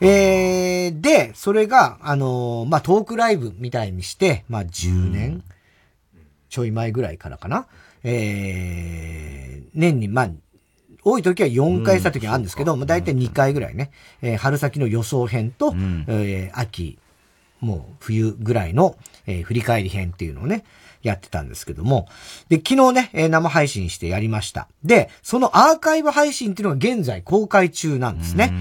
[0.00, 5.44] えー、で、それが、あのーまあ、トークライブみたいにして、まあ、10年、
[6.50, 7.66] ちょい前ぐらいからかな。
[8.02, 10.30] えー、年に、まあ、
[11.02, 15.72] 多い時は4回した時があるんですけど、まあ、大体2回ぐらいね、えー春先の予想編と、
[16.08, 16.98] えー秋、
[17.60, 18.96] もう冬ぐらいの、
[19.26, 20.64] えー振り返り編っていうのをね、
[21.06, 22.08] やってたんですけども。
[22.48, 24.68] で、昨日ね、えー生配信してやりました。
[24.82, 28.52] で、そのアーカイブ配信っていうのが現在公開中なんですね。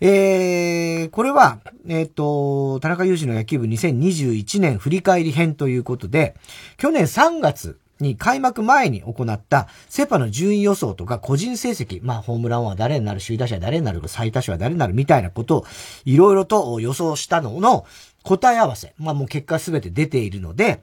[0.00, 6.34] えー、これは、えっ、と、田中裕二の野球部2021年振り返り編ということで、
[6.76, 15.64] 去年3月に開幕前に行ったセパの順位予想とか個人成績、まあホームランは誰になる、首位打者は誰になる、最多手は誰になるみたいなことを
[16.04, 17.86] いろいろと予想したのの
[18.22, 18.94] 答え合わせ。
[18.98, 20.82] まあもう結果すべて出ているので、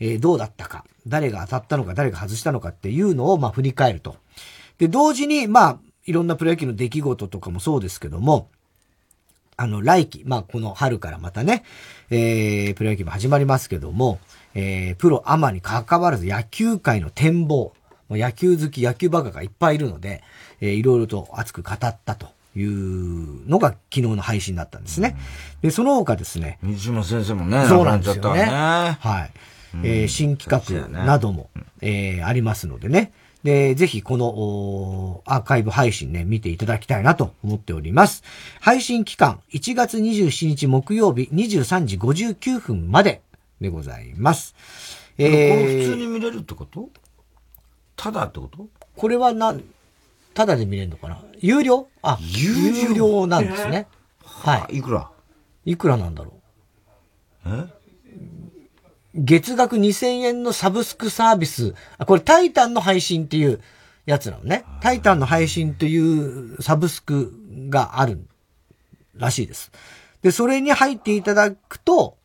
[0.00, 4.16] えーどうだったか、誰が当たったのか、誰が外したのかっていうのをまあ振り返ると。
[4.78, 8.48] で、同時に、まあ、いろんなプロ野球の出来事とかもそうですけども、
[9.56, 11.64] あの、来季、まあ、この春からまたね、
[12.10, 14.18] えー、プロ野球も始まりますけども、
[14.54, 17.72] えー、プロアマに関わらず野球界の展望、
[18.08, 20.22] まあ野球好き、野球バカがいっぱいいるので、
[20.60, 25.16] えー、いろいろと熱く語ったというのが昨日の配信だったんですね。
[25.62, 26.58] で、その他ですね。
[26.62, 28.44] 水島先生もね、そうなんですよね。
[28.44, 29.30] ねはい。
[29.84, 31.50] えー新企画なども、
[31.80, 33.12] えーありますのでね。
[33.42, 38.24] で、ぜひこのアーカイブ配信ね、見ていただきたいなと思っております。
[38.60, 43.22] 配信期間、1月27日木曜日23時59分まで
[43.60, 44.54] でございます。
[45.16, 46.88] これ普通に見れるってこと？
[47.94, 48.66] ただってこと？
[48.96, 49.54] これはな、
[50.34, 51.22] ただで見れるのかな？
[51.38, 51.88] 有料？
[52.02, 53.28] あ、有料。
[53.28, 53.86] なんですね。
[54.24, 54.78] はい。
[54.78, 55.08] いくら？
[55.64, 56.32] いくらなんだろ
[57.46, 57.48] う？
[57.48, 57.75] え？
[59.16, 61.74] 月額2000円のサブスクサービス。
[61.98, 63.60] あ、これタイタンの配信っていう
[64.04, 64.64] やつなのね。
[64.82, 67.32] タイタンの配信というサブスク
[67.68, 68.20] がある
[69.16, 69.72] らしいです。
[70.22, 72.16] で、それに入っていただくと、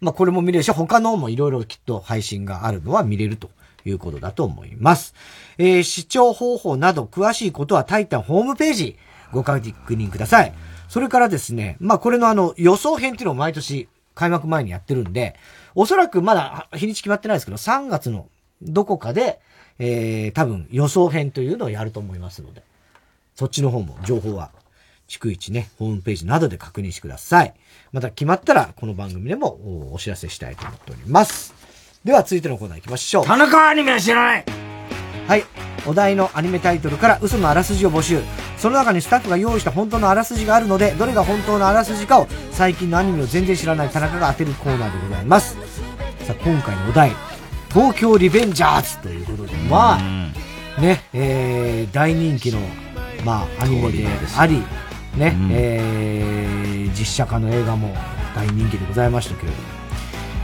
[0.00, 3.50] まあ、これも見れるし、他のもいろいろきっと配信があるのは見れると
[3.84, 5.14] いうことだと思います。
[5.58, 8.96] えー視聴方法など詳しいことはタイタンホームページ
[9.30, 9.60] ご確
[9.94, 10.52] 認ください。
[10.88, 15.36] それからですね、まあ、これのあの予想編っていうのを毎年開幕前にやってるんで、
[15.74, 18.28] おそらくまだ日にち決まってないですけど、3月の
[18.62, 19.40] どこかで、
[19.78, 22.62] えー、多分予想編というのをやると思いますので、
[23.34, 24.50] そっちの方も情報は、
[25.08, 27.54] 逐一ね、ホームページなどで確認してください。
[27.92, 31.54] また決まったら、この番組でもお知らせしたいと思っております。
[32.04, 33.26] では、続いてのコーナー行きましょう。
[33.26, 34.71] 田中アニメは知らない
[35.26, 35.44] はい。
[35.84, 38.20] お題のアニメタイトルから嘘のあらすじを募集。
[38.56, 45.56] その中にスタッフが用意した本当のあらすじがあるので、どれが本当のあらすじかを最近のアニメを全然知らない田中が当てるコーナーでございます。
[46.24, 47.12] さあ、今回のお題、
[47.72, 52.60] 東京リベンジャーズということで、まあ、ね、えー、大人気の、
[53.24, 54.62] まあ、アニメであり、
[55.16, 57.94] ね、えー、実写化の映画も
[58.36, 59.81] 大人気でございましたけれども、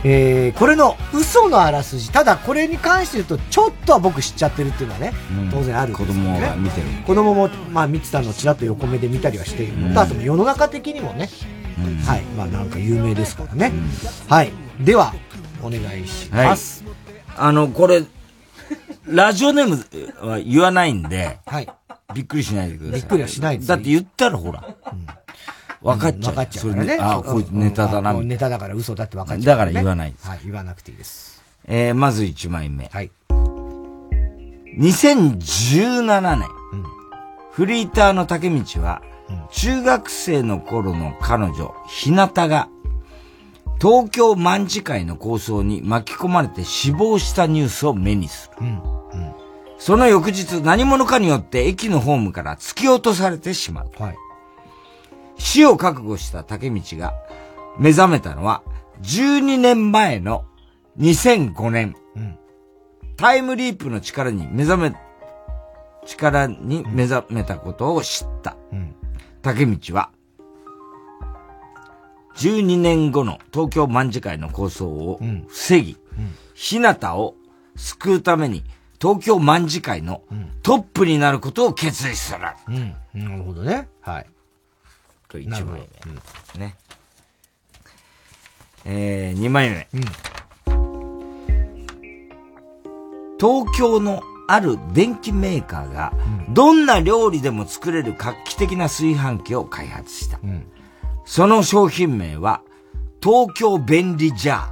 [0.04, 5.12] えー、これの嘘のあらすじ、ただこれに関して言うと、ちょっとは僕知っちゃってるっていうのはね、
[5.50, 6.40] 当然あるんです子よね。
[6.40, 6.86] 供が見てる。
[7.06, 11.28] 子供も、まあ見てたのをちらっと横目で見たりはしているのと、うんあと世の中的にもね、
[12.06, 13.72] はい、まあなんか有名ですからね。
[14.28, 14.52] はい。
[14.80, 15.12] では、
[15.62, 16.84] お願いしはいます。。
[17.36, 18.04] あの、これ、
[19.06, 19.68] ラジオネー
[20.22, 21.68] ムは言わないんで、はい。
[22.14, 23.00] びっくりしないでください。
[23.00, 24.76] びっくりはしないですだって言ったらほら、
[25.82, 26.34] 分かっちゃう。
[26.34, 26.86] 分かっちゃうからね。
[26.86, 28.12] それであ、こいつネタだな。
[28.12, 31.42] うんネタだから嘘だって分かっちゃう、だから言わないはい、言わなくていいです。
[31.66, 32.88] えー、まず1枚目。
[32.92, 33.10] はい。
[34.78, 36.48] 2017年、
[37.50, 39.02] フリーターの竹道は、
[39.50, 42.68] 中学生の頃の彼女、日向が、
[43.80, 48.66] 東京卍会の構想に巻き込まれて死亡したニュースを目にする。
[49.78, 53.90] その翌日、何者かによって駅のホームから突き落とされてしまう。
[55.38, 57.14] 死を覚悟した竹道が
[57.78, 58.62] 目覚めたのは、
[59.02, 60.44] 12年前の
[60.98, 61.96] 2005年。
[63.16, 64.96] タイムリープの力に目覚め、
[66.06, 68.56] 力に目覚めたことを知った。
[69.42, 70.10] 竹道は、
[72.36, 75.96] 12年後の東京卍会の構想を防ぎ、
[76.54, 77.34] 日向を
[77.76, 78.64] 救うために
[79.00, 80.22] 東京卍会の
[80.62, 82.38] トップになることを決意する。
[82.68, 82.96] うん。
[83.14, 83.88] なるほどね。
[84.00, 84.26] はい。
[85.28, 85.88] と1枚
[86.54, 86.58] 目。
[86.58, 86.76] ね。
[88.84, 89.88] えー、2枚目。
[93.38, 96.12] 東京のある電機メーカーが、
[96.50, 100.40] どんな料理でも作れる画期的な炊飯器を開発した。
[101.24, 102.62] その商品名は、
[103.22, 104.70] 東京便利ジャ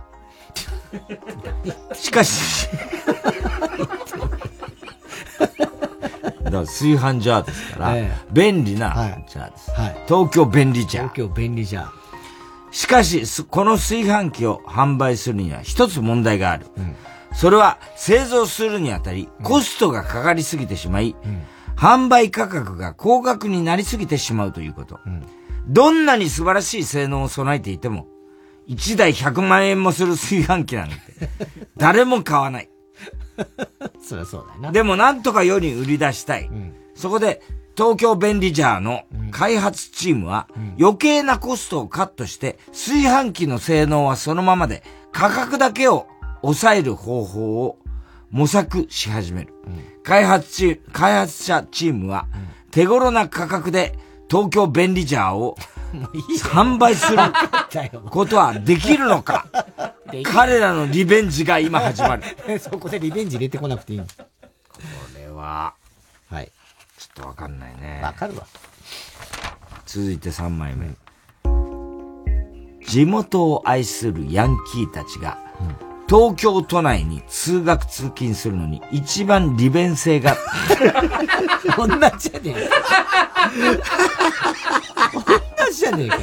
[1.91, 1.95] ー。
[1.95, 2.69] しかし、
[6.47, 8.95] だから炊飯ジャーですから、え便利な
[9.29, 9.71] ジャーです。
[10.07, 11.03] 東京便利ジャー。
[11.03, 11.91] 東京便利ジャー。
[12.71, 16.67] しかし、すこの炊飯器を販売するには一つ問題がある。
[17.33, 21.17] それは製造するにあたり、コストがかかりすぎてしまい、
[21.77, 25.01] 販売価格が高額になりすぎてしまうということ。
[25.67, 28.07] どんなに素晴らしい性能を備えていても、
[28.69, 30.95] 1台100万円もする炊飯器なんて、
[31.77, 32.69] 誰も買わない。
[34.03, 34.73] そりゃそうだよな。
[34.73, 36.51] でもなんとか世に売り出したい。
[36.95, 37.43] そこで、
[37.77, 40.49] 東京便利ジャーの開発チームは
[40.81, 44.83] 余計なコストをカットして炊飯器の性能はそのままで
[45.13, 46.07] 価格だけを
[46.41, 47.79] 抑える方法を
[48.31, 49.53] 模索し始める。
[50.03, 52.27] 開発チ開発者チームは
[52.71, 53.99] 手頃な価格で
[54.31, 55.57] 東京便利ジャーを
[56.43, 57.19] 販売する
[58.11, 59.47] ことはできるのか
[60.25, 62.23] 彼らのリベンジが今始まる。
[62.59, 64.17] そこでリベンジ入れてこなくていいんです。
[64.19, 64.25] こ
[65.17, 65.75] れは、
[66.31, 66.53] はい。
[66.99, 68.01] ちょっとわかんないね。
[68.03, 68.47] わかるわ。
[69.85, 70.95] 続いて3枚目。
[72.87, 75.39] 地元を愛するヤンキーたちが、
[76.09, 80.37] 東京都内に通学通勤するのに一番利便性が、
[81.77, 81.87] 同
[82.19, 82.71] じじゃねえ
[85.13, 86.23] 同じじゃねえかよ。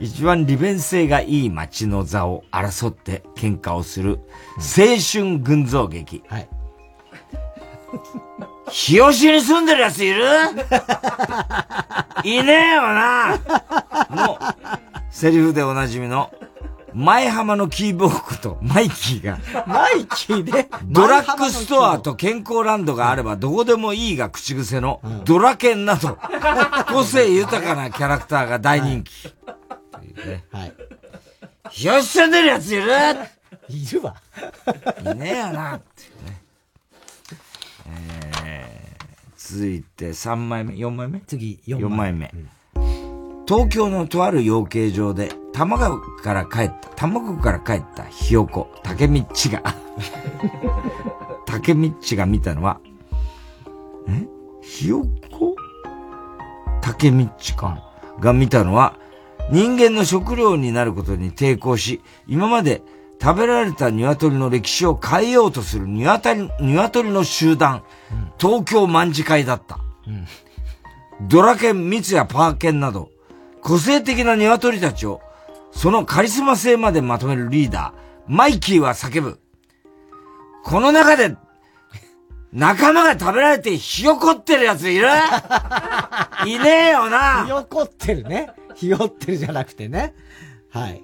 [0.00, 4.20] 一番利便性がいい街の座を争って喧嘩をする
[4.56, 6.22] 青春群像劇。
[6.28, 6.48] はい。
[8.70, 10.24] 日吉に住んでる奴いる？
[12.24, 13.38] いねえよな
[14.10, 14.38] の、
[15.10, 16.30] セリフでおなじみの、
[16.94, 26.18] 前浜のキーボーことマイキーが、マイキーでドラッグストアと健康ランドがあればどこでもいいが口癖のドラケンなど、
[26.92, 29.28] 個性豊かなキャラクターが大人気。
[29.28, 30.44] というね。
[30.50, 30.72] はい。
[31.70, 32.84] 日吉住んでる奴いる
[33.68, 34.16] いるわ。
[35.00, 36.42] いねえよなっていうね。
[38.44, 41.20] えー、続いて3枚目、4枚目？
[41.20, 42.30] 次4 4枚目。
[43.46, 49.62] 東京のとある養鶏場で、卵から帰った、卵から帰ったひよこ、竹みっちが、
[51.46, 52.80] 竹みっちが見たのは、
[54.08, 54.26] え
[54.62, 55.54] ひよこ？
[56.80, 57.78] 竹みっちか。
[58.20, 58.94] が見たのは、
[59.50, 62.82] 人間の食料になることに抵抗し、今まで
[63.20, 67.82] 食べられた鶏の歴史を変えようとする鶏鶏の集団、
[68.38, 69.78] 東京卍会だった。
[71.28, 73.10] ドラケン、ミツやパーケンなど、
[73.62, 75.20] 個性的な鶏たちを、
[75.70, 79.40] そのカリスマ性までまとめるリーダー、マイキーは叫ぶ。
[80.64, 81.36] この中で、
[82.52, 85.06] 仲間が食べられてひよこってるやついる？
[86.46, 88.50] いねえよなひよこってるね。
[88.74, 90.14] ひよってるじゃなくてね。
[90.70, 91.00] はい。
[91.00, 91.02] よ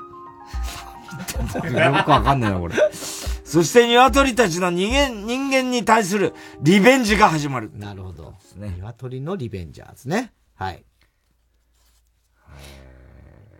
[2.05, 2.75] くわかんないな、これ。
[2.93, 7.71] そして鶏たちの人間、人間に対するリベンジが始まる。
[7.75, 8.35] なるほど。
[8.57, 8.75] ね。
[8.77, 10.33] 鶏のリベンジャーですね。
[10.55, 10.85] はい。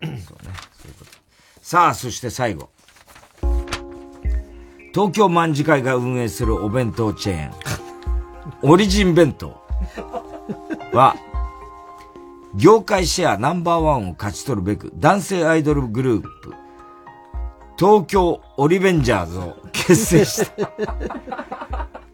[0.03, 0.21] そうね。
[0.23, 1.11] そういうこと。
[1.63, 2.71] さあ、そして最後。
[4.95, 7.53] 東京卍会が運営するお弁当チェーン、
[8.63, 9.61] オリジン弁当
[10.93, 11.15] は、
[12.57, 16.55] 業界シェアナンバーワンを勝ち取るべく、男性アイドルグループ、
[17.79, 20.69] 東京オリベンジャーズを結成した。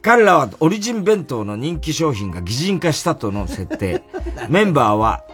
[0.03, 4.03] 彼らはオリジン弁当の人気商品が擬人化したとの設定。
[4.51, 5.25] メンバーは、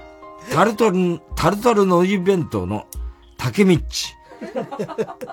[0.50, 2.86] タルトル、タルタルのり弁当の
[3.36, 4.14] 竹ミッチ。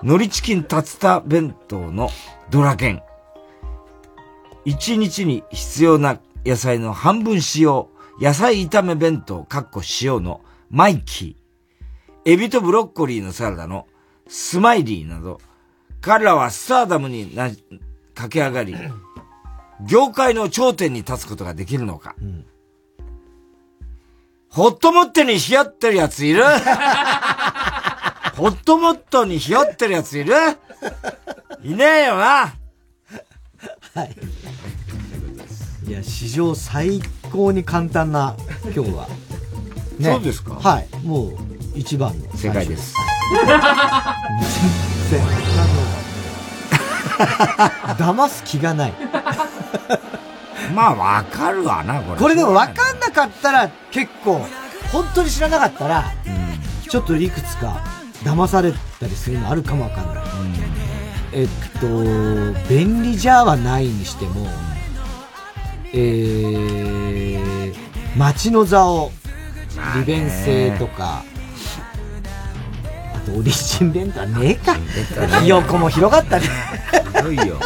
[0.02, 2.08] のりチキンタツタ弁当の
[2.50, 3.02] ドラケン。
[4.64, 7.86] 一日に必要な野菜の半分塩、
[8.20, 10.40] 野菜炒め弁当、かっこ塩の
[10.70, 13.86] マイキー、エビとブロッコリーのサラダの
[14.28, 15.40] スマイリーなど、
[16.00, 17.50] 彼らはスターダムにな、
[18.14, 18.76] 駆け上がり、
[19.84, 22.14] 業界の頂点に立つことができるのか。
[24.58, 26.42] ホットモットにひよってるやついる？
[26.42, 26.48] ホ
[28.48, 30.34] ットモットにひよってるやついる？
[31.62, 32.52] いねえよな
[35.86, 37.00] いや、史上最
[37.32, 38.34] 高に簡単な、
[38.74, 39.06] 今日は。
[40.02, 40.54] そうですか？
[40.54, 40.88] はい。
[41.04, 41.36] もう、
[41.76, 42.36] 一番の。
[42.36, 42.94] 正解です。
[45.08, 45.28] 全然。
[47.96, 48.92] 騙す気がない。
[50.74, 52.20] まあ、わかるわな、これ。
[52.20, 54.46] これでも分かんなかったら、結構、
[54.92, 56.12] 本当に知らなかったら、
[56.88, 57.82] ちょっといくつか
[58.24, 60.24] 騙されたりするのあるかもわかんない。
[61.32, 61.86] えっと、
[62.68, 64.46] 便利じゃはないにしても、
[65.92, 67.74] えー、
[68.16, 69.12] 街の座を、
[69.96, 71.22] 利便性とか、
[73.14, 74.74] あとオリジン弁当はねえか。
[75.40, 76.46] ひよこも広がったね。
[77.14, 77.60] すごいよ。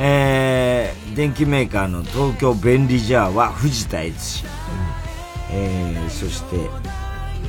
[0.00, 4.44] えー、電機メーカーの東京便利ジャーは藤田悦司。
[5.50, 6.56] えー、そして、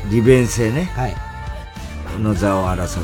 [0.09, 0.85] 利便性ね。
[0.95, 1.15] はい。
[2.19, 3.03] の座を争う。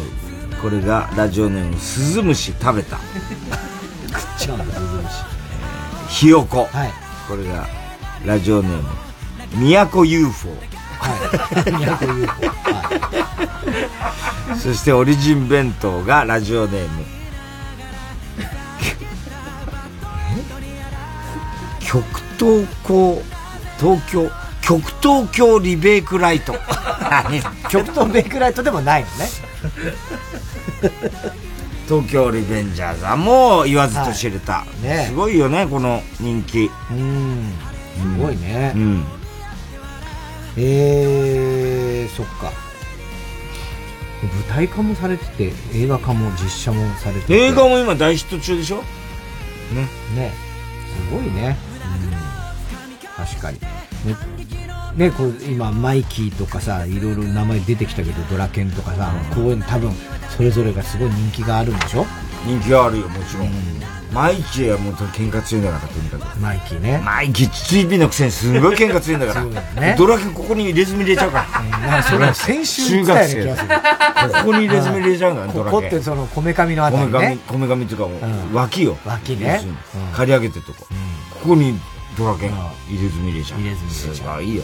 [0.64, 2.98] これがラジオネーム、スズムシ食べた。
[2.98, 5.10] 食っちゃうんだ、スズムシ。
[6.10, 6.68] ひよこ。
[6.72, 6.94] はい。
[7.28, 7.68] これが
[8.26, 8.90] ラジオネーム、
[9.60, 10.50] 宮古 UFO。
[10.98, 11.72] はい。
[11.78, 12.34] 宮古 UFO。
[14.58, 17.06] そしてオリジン弁当がラジオネーム、
[21.96, 22.04] 極
[22.38, 23.22] 東港、
[23.80, 24.30] 東京、
[24.62, 26.54] 極東京リベイクライト。
[27.70, 29.30] 極東ベイクライトでもないのね。
[31.88, 34.54] 東京リベンジャーズはもう言わずと知れた。
[34.54, 36.70] はいねすごいよね、この人気。
[36.92, 37.54] うん。
[38.18, 38.74] すごいね。
[38.76, 39.06] うん。
[40.58, 42.52] えー、そっか。
[44.22, 47.38] 舞台化もされてて、映画化も実写もされてて。
[47.38, 48.78] 映画も今大ヒット中でしょ？
[49.74, 49.88] ね。
[50.14, 50.34] ね。
[51.10, 51.56] すごいね。
[53.20, 53.26] うん。
[53.26, 53.60] 確かに。
[53.60, 54.16] ね、
[54.96, 59.92] ね、こう、今、マイキーとかさ、いろいろ名前出てきたけど、ドラケンとかさ、こういうの多分、
[60.36, 62.06] それぞれがすごい人気があるんでしょ？
[62.46, 63.50] 人気があるよ、もちろん。
[64.14, 66.40] マイキーはもう喧嘩強いんだから、とにかく。
[66.40, 67.02] マイキーね。
[67.04, 69.40] マイキー、ツイビのくせにすごい喧嘩強いん だか
[69.76, 69.82] ら。
[69.82, 71.46] ねドラケンここに入れ墨入れちゃうか
[71.86, 71.98] ら。
[71.98, 73.64] うんそれ先週言ってたような気がす
[74.34, 75.72] るここに入れ墨入れちゃうんだよ、ドラケン。
[75.72, 77.38] ここってその、こめかみのあたりねこめかみ、。
[77.48, 78.08] こめかみっていうか
[78.54, 78.98] 脇よ。
[79.06, 79.62] 脇ね
[80.16, 80.88] 刈り上げてるとこ。
[81.42, 81.78] ここに
[82.18, 83.60] ドラケン入れ墨入れちゃう。
[83.60, 84.44] 入れ墨入れちゃう。
[84.44, 84.64] いいよ。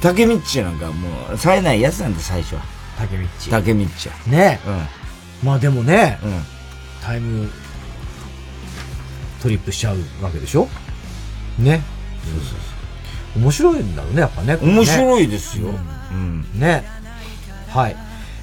[0.00, 2.62] 竹道なんかもう、冴えないやつなんで、最初は。
[2.98, 3.28] 竹道。
[3.50, 3.86] 竹道や。
[4.26, 5.48] ねうん。
[5.48, 6.42] まあでもね、うん。
[7.02, 7.48] タイム
[9.42, 10.68] トリップしちゃうわけでしょ？
[11.58, 11.82] ね。
[12.24, 12.56] そうそうそ
[13.38, 13.42] う。
[13.42, 14.56] 面白いんだろうね、やっぱね。
[14.56, 15.68] ね面白いですよ。
[16.10, 16.44] うん。
[16.58, 16.84] ね。
[17.68, 17.96] はい。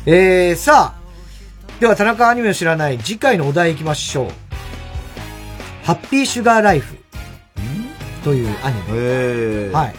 [0.06, 1.04] えー、さあ、
[1.80, 4.28] では田中アニメを知らない次回のお題いきましょう。
[5.84, 6.98] ハッピーシュガーライフ
[8.24, 8.84] というアニメ。
[8.92, 9.96] へはい。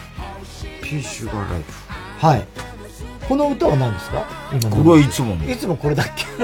[0.83, 2.27] ピーシュガーライフ。
[2.27, 2.47] はい。
[3.29, 4.25] この歌は何ですか？
[4.53, 6.25] 今のこれはいつものいつもこれだっけ？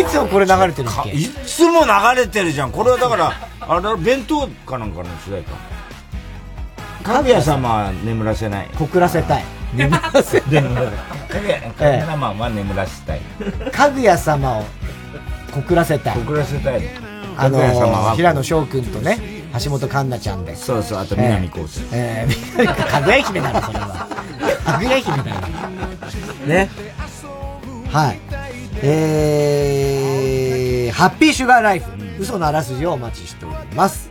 [0.00, 1.10] いつもこれ流れてるっけ？
[1.10, 1.90] いつも流
[2.20, 2.70] れてるじゃん。
[2.70, 5.52] これはだから、あれ、弁当かなんかの主題歌。
[7.02, 8.68] かぐや様は眠らせない。
[8.78, 9.44] 告らせたい。
[9.74, 10.62] 眠らせたい。
[11.28, 13.20] かぐや、かぐや様は眠らせたい。
[13.72, 14.64] かぐや様を
[15.52, 16.16] 告らせたい。
[16.16, 16.82] 告らせたい。
[17.36, 19.18] あのー、平野翔くんとね、
[19.64, 20.56] 橋本環奈ちゃんで。
[20.56, 21.88] そうそう、あと南こうせつ。
[21.92, 24.06] えー、南 かぐや姫だろ、それは。
[24.64, 25.36] かぐや姫だよ。
[26.46, 26.70] ね。
[27.90, 28.18] はい。
[28.82, 31.86] えー、ハッピーシュガーライフ、
[32.18, 34.10] 嘘のあらすじをお待ちしております。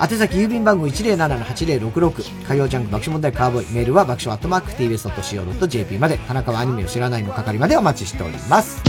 [0.00, 8.82] 宛先郵便番号107-8066火曜ジャンク爆笑問題カーボーイメールは爆笑アットマーク TBS.CO.JP まで田中はアニメを知らないの係までお待ちしております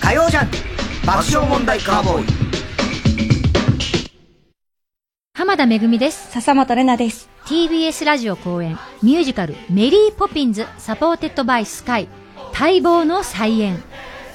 [0.00, 0.69] 火曜ジャンク
[1.10, 2.26] 爆笑問題カーボーイ
[5.34, 6.30] 濱田めぐみです。
[6.30, 7.28] 笹本玲奈です。
[7.46, 12.08] TBS ラジオ公演ミュージカルメリーポピンズ Supported by Sky
[12.56, 13.74] 待望の再演。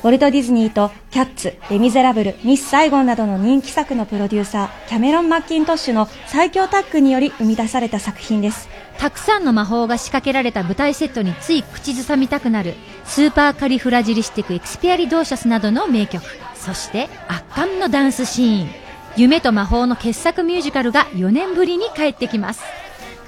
[0.04, 8.68] ウォルト・ディズニーとキャッツ、レ・ミゼラブル、ミス・サイゴンなどの人気作のプロデューサー、キャメロン・マッキントッシュの最強タッグにより生み出された作品です。
[8.98, 12.74] たくさんの魔法が仕掛けられた舞台セットについ口ずさみたくなる
[13.06, 16.22] スーパーカリフラジリスティックエクスピアリドーシャスなどの名曲。
[16.66, 18.70] そして圧巻のダンスシーン。
[19.18, 22.64] 夢と魔法の傑作ミュージカルが4年ぶりに帰ってきます。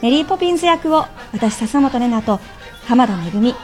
[0.02, 2.40] メリー・ポピンズ役を私笹本玲奈と
[2.88, 3.56] 濱田めぐみ、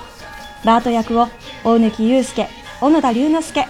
[0.63, 1.27] バート役を
[1.63, 2.47] 大貫勇輔、
[2.81, 3.67] 小野田龍之介、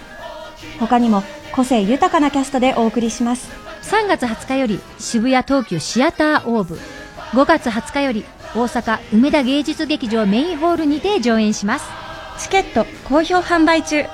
[0.78, 1.22] 他にも
[1.52, 3.50] 個性豊かなキャストでお送りします。
[3.82, 6.78] 3月20日より渋谷東急シアターオーブ。
[7.32, 8.24] 5月20日より
[8.54, 11.86] 大阪梅田芸術劇場メインホールにて上演します。
[12.38, 14.04] チケット好評販売中。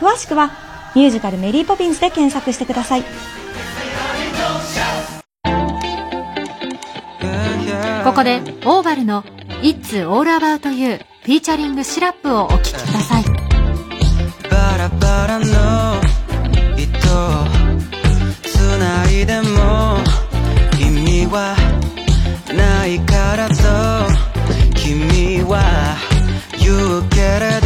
[0.00, 0.63] 詳しくは
[0.94, 3.02] ミュージカルメリーポピンズで検索してください。
[8.04, 9.24] ここでオーバルの
[9.62, 13.24] It's All About You フィーチャリングシラップをお聴きください。
[14.50, 16.00] バラバラの
[16.76, 16.98] 糸
[18.42, 19.98] つないでも
[20.78, 21.56] 意味は
[22.54, 23.54] ないからと
[24.76, 25.96] 君は
[26.58, 27.63] 言うけれど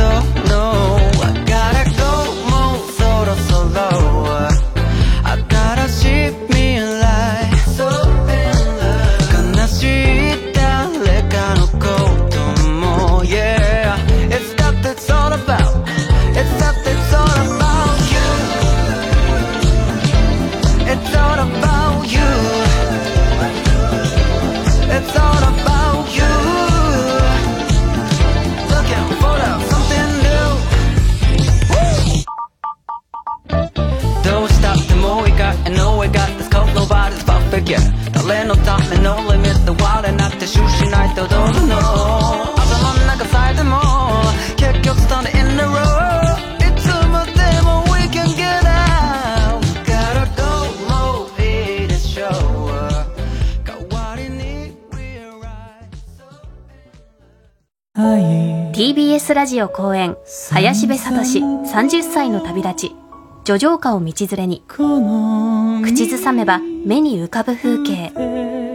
[59.38, 60.16] ラジオ公演
[60.50, 62.96] 林部聡30歳の旅立ち
[63.44, 68.10] 叙情歌を道連れに口ずさめば目に浮かぶ風景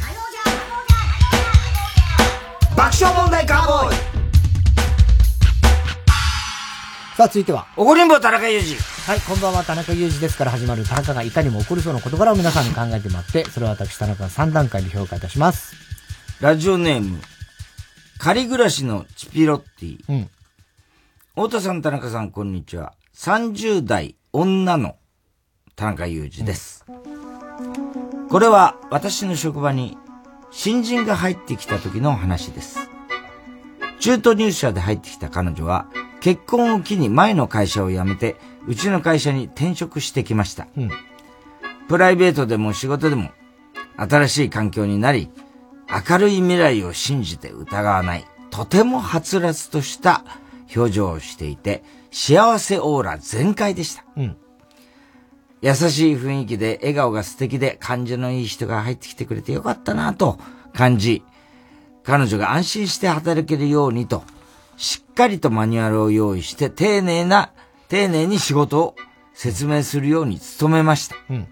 [2.74, 3.98] 爆笑問題カーボーイ
[7.16, 7.66] さあ、続いては。
[7.76, 8.76] 怒りんぼ田中裕二。
[9.06, 15.89] はい、こんばんは、田中裕二ですから始まる田中がいかにも起こりそうな事柄を皆さんに考えてもらって、それを私、田中が3段階で評価いたします。
[16.40, 17.20] ラジオネーム、
[18.16, 19.98] 仮暮らしのチピロッティ。
[20.08, 20.30] うん。
[21.34, 22.94] 太田さん、田中さん、こんにちは。
[23.14, 24.96] 30代女の
[25.76, 26.86] 田中裕二です。
[28.30, 29.98] これは私の職場に
[30.50, 32.88] 新人が入ってきた時の話です。
[33.98, 35.90] 中途入社で入ってきた彼女は
[36.22, 38.36] 結婚を機に前の会社を辞めて
[38.66, 40.68] うちの会社に転職してきました。
[40.74, 40.90] うん。
[41.86, 43.28] プライベートでも仕事でも
[43.98, 45.28] 新しい環境になり、
[45.90, 50.24] 明るい未来を信じて疑わない、とてもはつらつとした
[50.74, 54.04] 表情をしていて、幸せオーラ全開でした。
[54.16, 54.36] うん。
[55.62, 60.38] 優しい雰囲気で笑顔が素敵で感じのいい人が入ってきてくれてよかったなと
[60.72, 61.22] 感じ、
[62.02, 64.22] 彼女が安心して働けるようにと、
[64.76, 67.52] しっかりとマニュアルを用意して丁寧な、
[67.88, 68.96] 丁寧に仕事を
[69.34, 71.16] 説明するように努めました。
[71.28, 71.48] うん。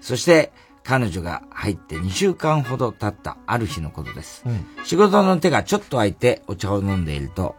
[0.00, 0.52] そして、
[0.88, 4.42] 彼女が入って2週間ほど経ったある日のことです。
[4.46, 4.66] うん。
[4.84, 7.56] 仕事の手がちょっと空いてお茶を飲んでいると、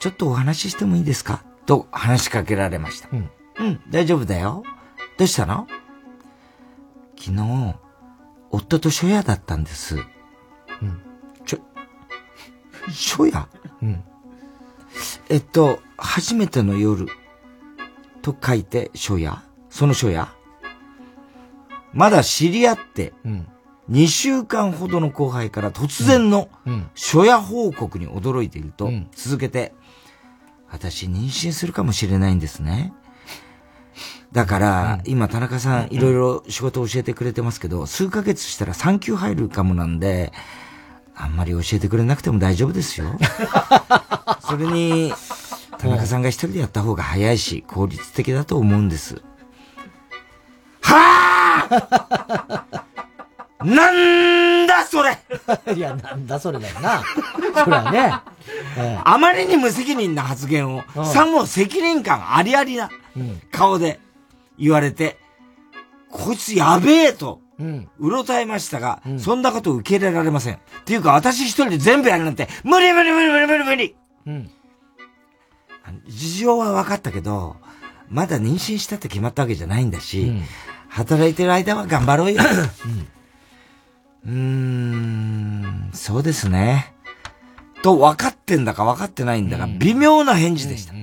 [0.00, 1.44] ちょっとお話ししてもいいですか？
[1.64, 3.08] と話しかけられました。
[3.12, 3.30] うん。
[3.60, 4.64] うん、大丈夫だよ。
[5.16, 5.68] どうしたの？
[7.16, 7.76] 昨日、
[8.50, 9.94] 夫と初夜だったんです。
[9.94, 10.00] う
[10.84, 11.00] ん。
[11.44, 11.58] ちょ、
[12.88, 13.46] 初夜？
[13.82, 14.02] うん。
[15.28, 17.06] えっと、初めての夜
[18.22, 19.40] と書いて初夜？
[19.70, 20.26] その初夜？
[21.96, 23.48] まだ知り合って、うん。
[23.90, 26.90] 2週間ほどの後輩から突然のうん。
[26.94, 29.72] 初夜報告に驚いていると、続けて、
[30.70, 32.92] 私妊娠するかもしれないんですね。
[34.30, 40.32] だから、今田中さんいろいろ仕事を教えてくれてますけど、数ヶ月したら産休入るかもなんで、
[41.14, 43.18] あんまり教えてくれなくても大丈夫ですよ。
[44.46, 45.14] それに、
[45.78, 49.22] 田中さんが一人でやった方が早いし、効率的だと思うんです。
[50.82, 51.45] はあ
[53.64, 55.18] なんだそれ
[55.74, 57.02] いや、なんだそれだよな。
[57.64, 58.14] それはね。
[58.78, 62.90] えあまりに無責任な発言を、うんさも責任感ありありな。
[63.50, 63.98] 顔で
[64.58, 65.18] 言われて、
[66.10, 67.88] こいつやべえと、うん。
[67.98, 70.54] うろたえましたが、そんなこと受け入れられません。
[70.54, 74.50] っていうか、私一人で全部やるなんて、無理無理無理無理無理無理うん。
[76.06, 77.56] 事情は分かったけど、
[78.08, 80.42] まだ妊娠したって決まったわけじゃないんだし、うん、
[80.96, 82.42] 働いてる間は頑張ろうよ。
[84.24, 86.94] うん、ん、そうですね。
[87.82, 90.94] と分かってんだか分かってないんだか、微妙な返事でした。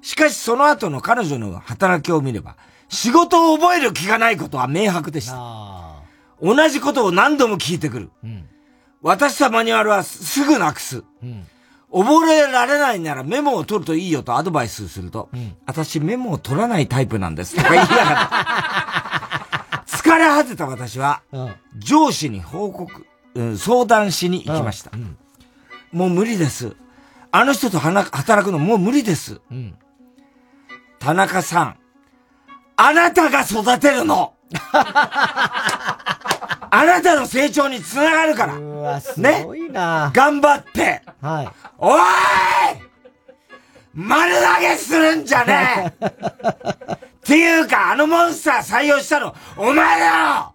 [0.00, 2.56] しかしその後の彼女の働きを見れば、
[2.88, 5.36] 仕事を覚える気がないことは明白でした。
[6.40, 8.10] 同じことを何度も聞いてくる。
[8.24, 8.48] うん、
[9.02, 11.04] 渡したマニュアルはすぐなくす。
[11.22, 11.46] うん
[11.92, 19.84] 覚えられないならメモを取るといいよとアドバイスすると、うん、私メモを取らないタイプなんですとか言いやがった。
[19.86, 24.90] 疲れ果てた私は、うん、上司に報告、うん、相談しに行きました。
[24.94, 25.18] うん、
[25.92, 26.74] もう無理です。
[27.30, 28.10] あの人と働
[28.44, 29.40] くのもう無理です。
[30.98, 31.76] 田中さん、
[32.76, 34.34] あなたが育てるの
[36.74, 38.56] あなたの成長につながるから。
[38.56, 41.02] うわ、すごいな、ね、頑張って。
[41.20, 41.48] はい。
[41.76, 42.00] おい
[43.92, 50.54] 丸投げするんじゃねえ っていうか、あのモンスター採用したの、お前だろ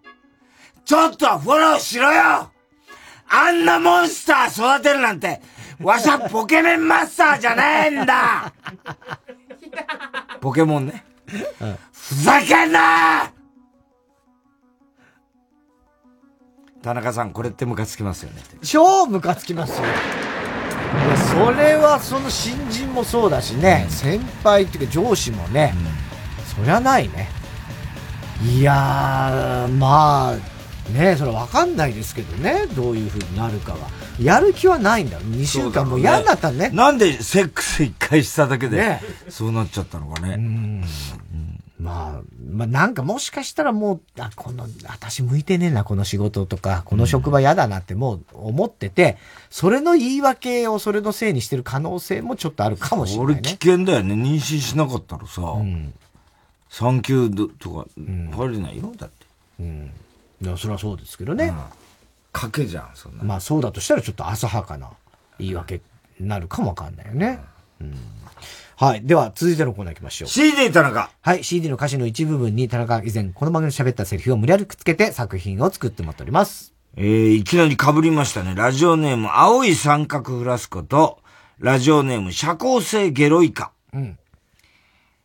[0.85, 2.52] ちょっとフォローしろよ
[3.30, 5.39] あんなモンスター育てるなんて、
[5.80, 8.52] わしゃポケメンマスターじゃねえんだ
[10.41, 11.06] ポケモンね。
[11.94, 13.36] ふざけんな
[16.88, 18.41] 田中さん、これってムカつきますよね。
[18.64, 19.84] 超ムカつきますよ。
[19.84, 27.27] いや、それはその新人もそうだしね、うん、先輩っていうか上司もね、うん、そりゃないね。
[28.41, 33.80] いやー、まあ、ねそれわかんないですけどね、どういう風になるかは。
[34.22, 35.19] やる気はないんだ。
[35.19, 36.69] 2週間も嫌になったね。
[36.69, 40.35] なんでセックス一回しただけで、ね、そうなっちゃったのかね。
[40.35, 40.84] うん
[41.80, 49.18] まあ、まあなんかもしかしたらもう、あ、この、私向いてねえな、この仕事とか、この職場嫌だなってもう思ってて、
[49.52, 53.34] それの言い訳をそれのせいにしてる可能性もちょっとあるかもしれない、ね。
[53.34, 54.16] 俺危険だよね。
[54.16, 55.94] 妊娠しなかったらさ、うん、
[56.70, 57.30] 産休
[57.60, 59.26] とか入れないよ、だって。
[59.60, 59.91] うん。
[60.41, 61.45] いや、それはそうですけどね。
[61.45, 61.58] うん、
[62.34, 63.24] 賭けじゃん、そんな。
[63.24, 64.90] まあそうだとしたらちょっと浅はかな
[65.38, 65.82] 言い訳
[66.20, 67.40] になるかもわかんないよね。
[67.80, 68.16] うん、うん
[68.80, 69.02] はい。
[69.02, 70.30] では、続いてのコーナー行きましょう。
[70.30, 71.10] CD 田中。
[71.22, 71.44] はい。
[71.44, 76.76] CD の歌詞の一部分に田中以前、この番組で喋ったセリフを無理やりくっつけて作品を作ってもらっております。
[76.95, 78.54] えー、いきなり被りましたね。
[78.54, 81.18] ラジオネーム、青い三角フラスコと、
[81.58, 83.72] ラジオネーム、社交性ゲロイカ。
[83.94, 84.20] うん。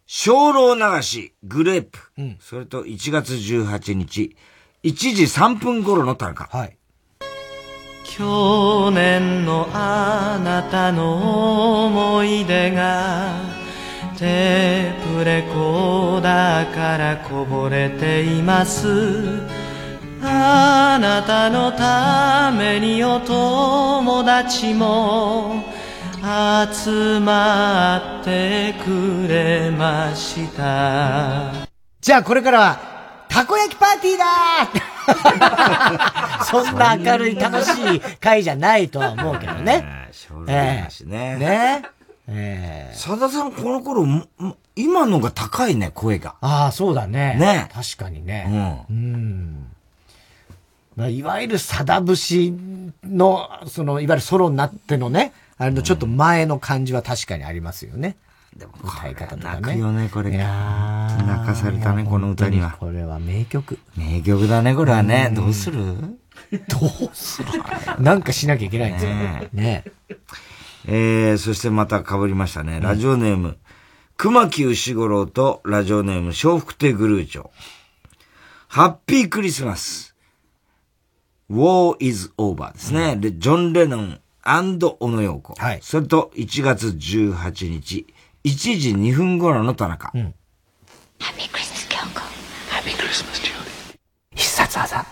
[0.07, 1.99] 精霊流し、グレープ。
[2.17, 2.39] うん。
[2.41, 4.35] それと、1月18日、
[4.83, 6.49] 1時3分頃の田中。
[6.51, 6.79] はい。
[8.15, 13.33] 去年のあなたの思い出が
[14.19, 19.41] テープレコーダーからこぼれています。
[20.23, 25.65] あなたのためにお友達も
[26.21, 31.51] 集まってくれました。
[32.03, 34.92] じゃあこれからはたこ焼きパーティーだ
[36.45, 39.85] そんな明るい楽しい回じゃないとは思うけどね。
[40.49, 41.37] ええね。
[41.37, 41.83] ね。
[42.29, 44.07] ええさださんこの頃、
[44.77, 46.37] 今のが高いね、声が。
[46.41, 47.37] ああ、そうだね。
[47.39, 47.69] ね。
[47.73, 48.87] 確かにね。
[48.89, 48.97] うん。
[48.97, 49.67] うん
[50.95, 52.53] まあ、いわゆるさだ節
[53.03, 58.17] の、その、いわゆるソロになってのね、あれのちょっと前の感じは確かにありますよね。
[58.57, 59.61] でも歌い方とかね。
[59.61, 60.31] 泣くよね、これ。
[60.31, 62.77] いや泣かされたね、この歌には。
[62.79, 63.79] これは名曲。
[63.97, 65.33] 名曲だね、これはね。
[65.35, 65.85] どうする？
[65.87, 65.97] ど
[67.07, 67.49] うする？
[67.99, 69.49] なんかしなきゃいけないんですよね。
[69.53, 69.85] ね
[70.87, 72.81] えー、そしてまた被りましたね。
[72.81, 73.57] ラジオネーム、
[74.17, 77.51] 熊木牛五郎とラジオネーム、笑福亭グルーチョ。
[78.69, 80.15] ハッピークリスマス。
[81.51, 83.17] War is over ですね。
[83.17, 85.55] で、ジョン・レノン小野洋子。
[85.55, 85.79] はい。
[85.83, 88.07] それと、1月18日、
[88.45, 90.11] 1時2分頃の田中。
[90.15, 90.35] うん。
[91.21, 92.21] ハッピークリスマス、京子。
[92.71, 93.99] ハッピークリスマス、ジュリー。
[94.35, 95.07] 必殺技。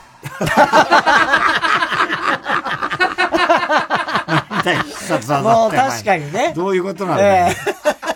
[4.84, 6.52] 必殺技もう確かにね。
[6.54, 7.48] どういうことなんだよ。
[7.48, 7.54] えー、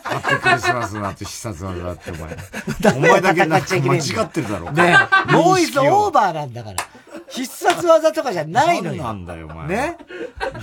[0.03, 2.37] ハッピークリスマスなんて必殺技ってお前。
[2.97, 4.71] お前だけなんか間違ってるだろ。
[4.73, 4.97] ね
[5.33, 6.77] ボーイズオーバーなんだから。
[7.29, 9.03] 必殺技とかじゃないのよ。
[9.03, 9.69] 何なんだよ、お前。
[9.69, 9.97] ね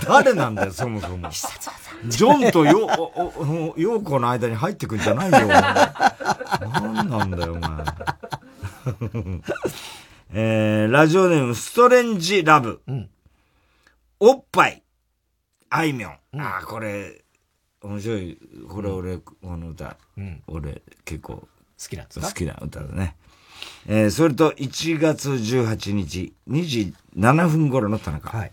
[0.06, 1.28] 誰なんだよ、そもそも。
[1.30, 2.08] 必殺技。
[2.08, 5.48] ジョンとヨー、ヨーコの間に入ってくんじゃないよ。
[6.82, 7.70] 何なんだよ、お前。
[10.34, 12.80] えー、ラジオネーム、ストレンジラブ。
[12.86, 13.10] うん、
[14.18, 14.81] おっぱい、
[15.74, 16.18] あいみょん。
[16.34, 17.24] うん、ああ、これ、
[17.80, 18.38] 面白い。
[18.68, 21.48] これ俺、この歌、うん、俺、結構、好
[21.88, 23.16] きなんですか好きな歌だね。
[23.86, 28.36] えー、それと、1月18日、2時7分頃の田中。
[28.36, 28.52] はい。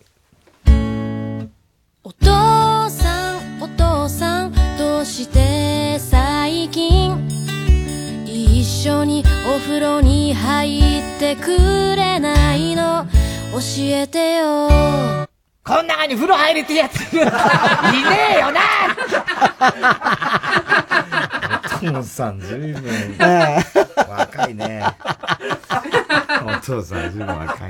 [2.04, 7.28] お父さん、お父さん、どうして最近？
[8.26, 11.50] 一緒にお風呂に入ってく
[11.98, 13.06] れないの？
[13.52, 15.29] 教えてよ
[15.70, 17.24] こん中に風呂入れてるやつ いね
[18.38, 18.60] えよな
[21.76, 23.64] お父さんずいぶんえ
[23.96, 24.84] 若いね。
[26.44, 27.70] お父さんずいぶん若い。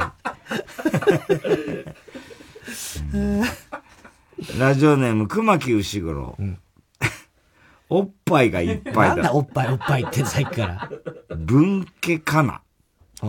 [4.57, 6.37] ラジオネーム、熊木牛五郎。
[7.89, 9.15] おっぱいがいっぱいだ。
[9.15, 10.89] なんだおっぱいおっぱいってさっきから。
[11.35, 12.61] 文家かな。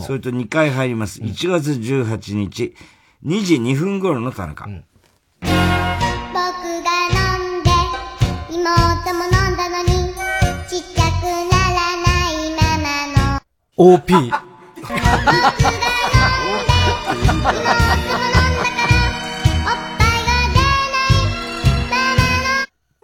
[0.00, 1.20] それと2回入ります。
[1.20, 2.76] 1月18日、
[3.22, 4.64] 2時2分頃の田中。
[4.64, 4.78] 僕が
[7.12, 7.70] 飲んで
[8.48, 8.64] 妹
[9.12, 9.88] も飲んだのに
[10.66, 12.88] ちっちゃくならないまま
[13.36, 13.40] の
[13.76, 14.14] OP。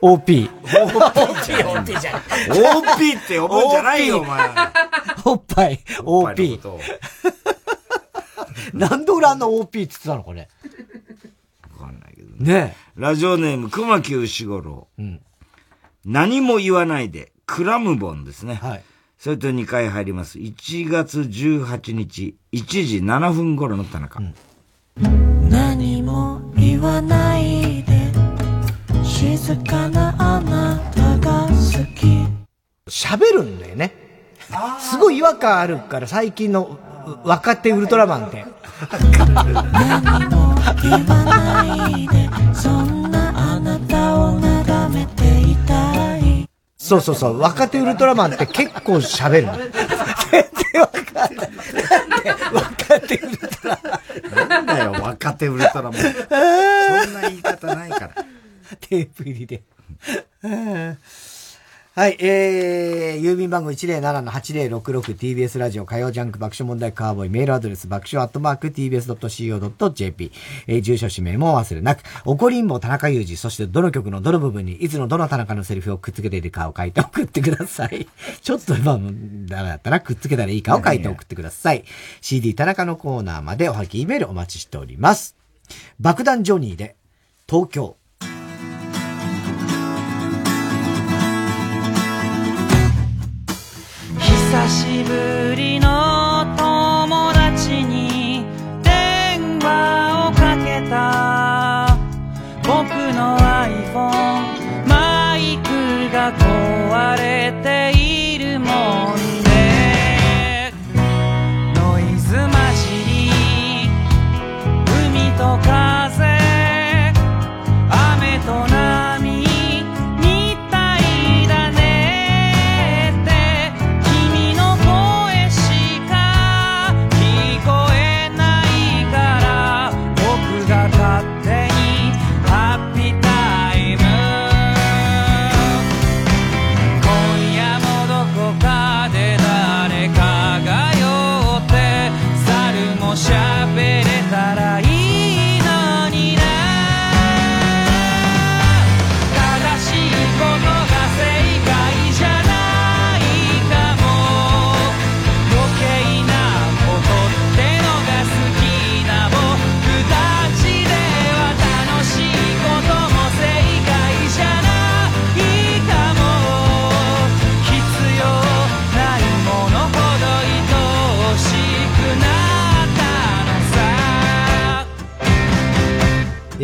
[0.01, 0.49] OP。
[0.49, 0.51] OP
[1.99, 2.23] じゃない
[2.77, 4.49] OP って呼ぶんじゃないよ、お前。
[5.25, 6.61] おっぱい、おっぱい OP
[8.75, 10.49] なんで俺あんな OP って言ってたのこれ。
[12.39, 14.89] ねラジオネーム、熊木牛五郎。
[16.05, 18.61] 何も言わないで、クラムボンですね。
[19.19, 20.39] それと2回入ります。
[20.39, 24.21] 1月18日、1時7分頃の田中。
[25.49, 28.13] 何も言わないで
[29.05, 32.27] 静かなあなたが好き
[32.89, 33.93] 喋るんだよね。
[34.81, 36.79] すごい違和感あるから最近のう
[37.25, 38.45] 若手ウルトラマンって。
[40.83, 41.65] 言わな
[41.99, 47.39] いでそんなあなたを眺めていたいそうそうそう。
[47.39, 49.57] 若手ウルトラマンって結構喋るの。
[49.57, 51.51] 全然わかんない。
[51.89, 53.91] なんで若手ウルトラマ
[54.43, 54.49] ン。
[54.49, 55.93] なんだよ、若手ウルトラマン。
[55.95, 56.03] そん
[57.15, 58.25] な言い方ないから。
[58.81, 59.63] テープ入りで。
[61.99, 70.33] はい、えー、郵便番号 107-8066TBS ラジオ火曜ジャンク爆笑問題カーボーイメールアドレス爆笑アットマーク TBS.CO.JP、
[70.67, 78.07] えー、住所氏名も忘れなく、怒りんぼ田中裕二、そしてどの曲のどの部分にいつのどの田中のセリフをくっつけているかを書いて送ってください。
[78.43, 79.01] ちょっと今、
[79.49, 81.83] ダメだったらくっつけたらいいかを書いて送ってください。
[82.21, 85.35] CD 田中のコーナーまでおはぎメールお待ちしております。
[85.99, 86.95] 爆弾ジョニーで、
[87.49, 87.97] 東京。
[95.07, 96.06] ぶりの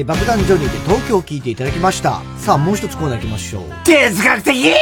[0.02, 2.20] えー爆弾ジョニーで東京を聞いていただきました。
[2.36, 3.64] さあ、もう一つコーナー行きましょう。
[3.84, 4.72] 哲学的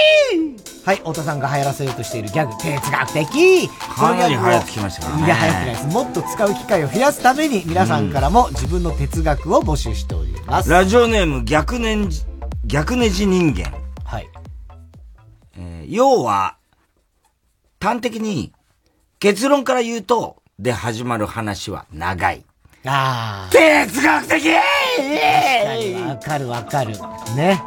[0.86, 5.86] はい、太田さんが流行らせようとしているギャグ、哲学的かなり流行ってきましたからねいや、流行ってないです。
[5.88, 10.70] もっと使う機会を増やすために、皆さんからも自分の哲学を募集しております。
[10.70, 12.22] ラジオネーム逆年じ、
[12.64, 13.72] 逆ネジ人間。
[14.04, 14.28] はい。
[15.58, 16.56] えー要は、
[17.78, 18.52] 端的に、
[19.18, 22.44] 結論から言うと、で始まる話は長い。
[22.86, 23.52] ああ。
[23.52, 24.48] 哲学的
[26.06, 26.92] わかるわかる。
[27.36, 27.62] ね。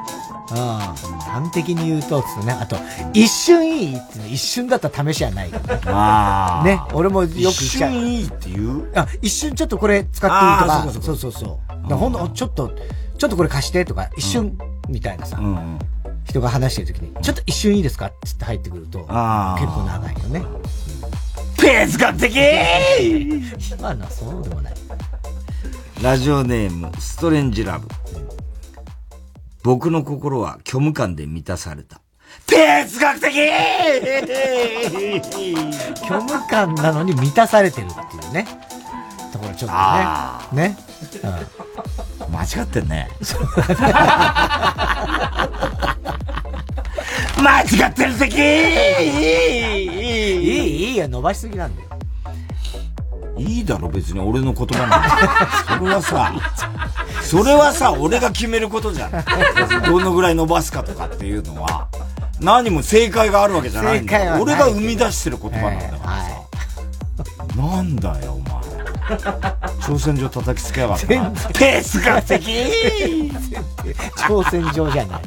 [0.51, 0.57] うん。
[0.57, 2.51] 端的に言うと、つね。
[2.51, 2.75] あと、
[3.13, 5.79] 一瞬いいっていうの一瞬だったら試しはないよね。
[5.85, 6.81] あーね。
[6.93, 7.91] 俺もよく言っちゃう。
[7.91, 8.91] 一瞬いいって言う？
[8.95, 10.89] あ、一瞬ちょっとこれ使っていいとあか。
[10.89, 11.69] ーそうかそうかそうそうそう。
[11.69, 12.71] だからほんと、ちょっと、
[13.17, 14.57] ちょっとこれ貸してとか、一瞬、
[14.89, 15.39] みたいなさ。
[16.25, 18.11] 人が話してる時に、ちょっと一瞬いいですか？
[18.25, 20.43] つって入ってくると、結構長いよね。
[21.63, 24.73] 哲学的今のはそうでもない。
[26.01, 27.87] ラジオネーム、ストレンジラブ。
[29.63, 32.01] 僕の心は虚無感で満たされた。
[32.47, 33.31] 哲学的
[36.05, 38.45] 虚無感なのに満たされてるっていうね。
[39.31, 40.67] ところちょっとね。
[40.69, 40.77] ね。
[41.23, 42.33] うん。
[42.33, 43.07] 間違ってんね。
[47.41, 48.39] 間違ってる敵い
[48.99, 51.89] い、いい、いいや、伸ばしすぎなんだよ。
[53.37, 55.03] いいだろ、別に俺の言葉なんだ。
[55.77, 56.33] それはさ、
[57.21, 59.11] それはさ、俺が決めることじゃん。
[59.85, 61.87] どのぐらい伸ばすかとかっていうのは、
[62.39, 64.37] 何も正解があるわけじゃないんだよ。
[64.41, 66.43] 俺が生み出してる言葉なんだからさ。
[67.57, 68.53] なんだよ、お前。
[69.81, 71.31] 挑戦状叩きつけやがったな。
[71.53, 73.31] ペースが的
[74.17, 75.21] 挑戦状じゃない。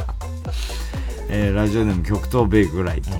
[1.28, 3.10] えー、ラジオネーム極東ベイクライト。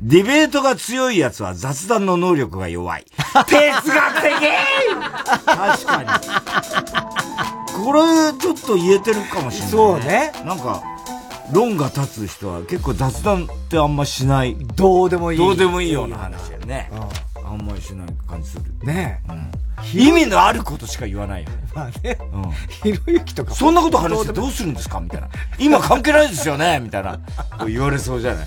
[0.00, 3.04] ディベートが強い奴は雑談の能力が弱い。
[3.46, 4.32] 哲学的
[5.46, 6.08] 確かに。
[7.84, 9.70] これ、ちょっと言えてるかもしれない、ね。
[9.70, 10.32] そうね。
[10.44, 10.82] なんか、
[11.52, 14.56] 論が立つ人は結構雑談ってあんましない。
[14.76, 15.38] どうでもいい。
[15.38, 16.90] どうでもいいような話だよね。
[17.36, 18.64] うん、あんまりしない感じする。
[18.84, 19.32] ねえ。
[19.32, 19.52] うん
[19.94, 21.56] 意味のあることしか言わないよね。
[21.74, 22.18] まあね。
[22.32, 22.50] うん。
[22.82, 23.54] ひろゆきとか。
[23.54, 25.00] そんなこと話してどうするんですか？
[25.00, 25.28] みたいな。
[25.58, 26.80] 今関係ないですよね？
[26.80, 27.18] みたいな。
[27.66, 28.46] 言われそうじゃない？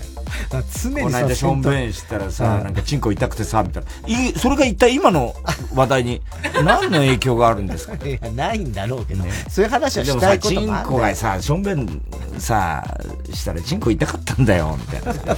[0.82, 4.08] 常にこの間しょんべんしたらさ、なんかチンコ痛くてさ、みたいな。
[4.28, 5.34] い、それが一体今の
[5.74, 6.20] 話題に
[6.64, 7.94] 何の影響があるんですか？
[8.06, 10.88] いや、ないんだろうけど、ね、そういう話はしたいこともある。
[10.88, 12.02] でもさ、チンコがさ、しょんべん
[12.38, 12.84] さ、
[13.32, 15.36] したらチンコ痛かったんだよ、みたいな。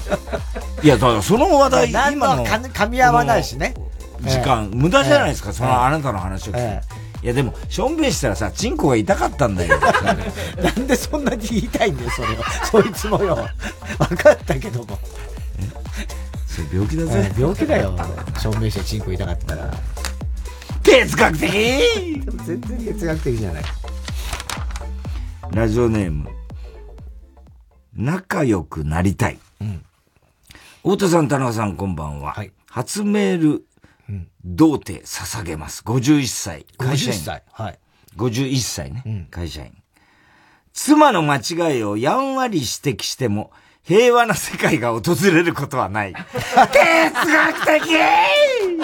[0.82, 2.46] いや、だからその話題、今の。
[2.46, 3.74] 噛み合わないしね。
[4.20, 7.09] 時間、無駄じゃないですか、そのあなたの話を聞いて。
[7.23, 9.78] いやでも、しょんべんしたらさ、チンコが痛かったんだよ。
[10.62, 12.43] なんでそんなに言いたいんだよ、それを。
[12.70, 13.49] そいつもよ。
[13.99, 14.99] 分かったけども。
[16.47, 17.32] それ病気だぜ。
[17.36, 17.97] 病気だよ。
[18.39, 19.70] しょんべんしてチンコ痛かったら。
[20.82, 21.51] 哲学的
[22.47, 23.62] 全然哲学的じゃない。
[25.51, 26.28] ラジオネーム。
[27.95, 29.39] 仲良くなりたい。
[29.61, 29.82] うん。
[30.82, 32.32] 太田さん、田中さん、こんばんは。
[32.32, 32.53] はい。
[32.70, 33.65] 初メール、
[34.44, 35.82] 童貞捧げます。
[35.85, 36.66] 51歳。
[36.78, 37.18] 会社員。
[37.18, 37.43] 51歳。
[37.52, 37.78] はい。
[38.16, 39.02] 51歳ね。
[39.05, 39.72] うん、会社員。
[40.72, 42.68] 妻の間違いをやんわり指
[43.01, 43.51] 摘しても、
[43.82, 46.14] 平和な世界が訪れることはない。
[46.14, 46.26] 哲
[47.26, 48.78] 学的哲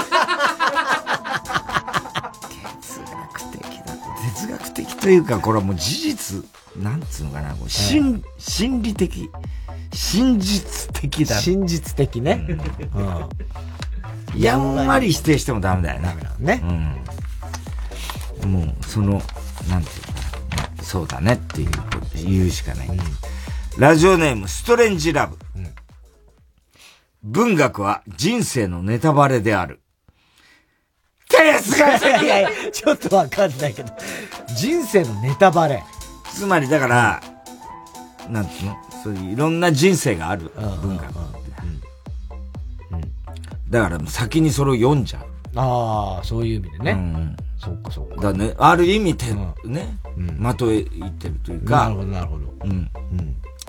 [3.13, 3.95] 学的だ。
[4.37, 6.45] 哲学的というか、これはもう事実、
[6.77, 9.31] なんつうのかな、もう心、心理的、
[9.93, 11.37] 真実的だ。
[11.37, 12.47] 真実的ね。
[12.95, 13.29] うん。
[14.37, 16.15] やんわり否定してもダメだよな。
[16.39, 16.61] ね。
[18.43, 18.53] うん。
[18.53, 19.23] もう、その、
[19.69, 21.71] なんていうか、そうだねっていう、
[22.27, 22.89] 言うしかない。
[22.89, 22.99] うん、
[23.79, 25.39] ラジオネーム、ストレンジラブ。
[25.57, 25.75] うん、
[27.23, 29.81] 文学は人生のネタバレである。
[31.29, 33.91] 哲学的いやいや、ちょっとわかんないけど、
[34.55, 35.83] 人生のネタバレ。
[36.33, 37.23] つまりだから、
[38.27, 38.77] うん、なんつうの？
[39.03, 40.51] そういういろんな人生がある
[40.83, 41.44] 文学。
[43.71, 45.27] だから先にそれを読んじゃう。
[45.57, 46.93] ああ、そういう意味でね。
[46.93, 47.37] うん。
[47.59, 48.21] そっかそっか。
[48.21, 51.89] だね、ある意味て、うん、ね、うん、まとえ言ってるというか。
[51.89, 52.45] なるほど、なるほど。
[52.65, 52.91] うん。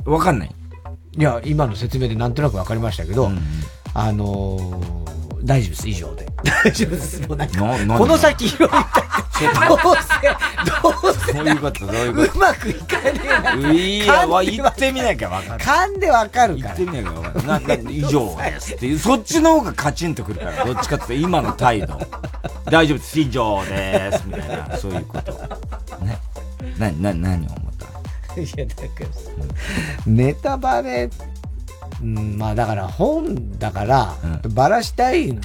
[0.06, 0.12] うん。
[0.14, 0.56] わかんない
[1.18, 3.40] いや、今の説明でなんとなくわかりましたけど、うん、
[3.94, 6.26] あのー、大丈夫です、以上で。
[6.44, 7.22] 大丈夫です。
[7.28, 9.84] もうなんか、この先広いたどうせ、
[10.82, 12.32] どうせ、そういうこと、そういうこと？
[12.34, 13.72] うまくいかねえな。
[13.72, 15.64] いや、言ってみなきゃわかる。
[15.64, 16.76] 噛んでわかるから。
[16.76, 17.48] 言ってみなきゃわかる。
[17.48, 22.00] な、な、以上ですっていう、そっちの方がカチンとくるから、どっちかって今の態度。
[22.66, 25.32] 大丈夫です、以上です、みたいな、そういうこと。
[26.04, 26.20] ね。
[26.80, 28.42] な、な、何を思った？
[28.42, 28.90] いや、だから、
[30.08, 31.10] ネタバレ、
[32.02, 35.38] うん、まあだから本だから、うん、ばらしたい、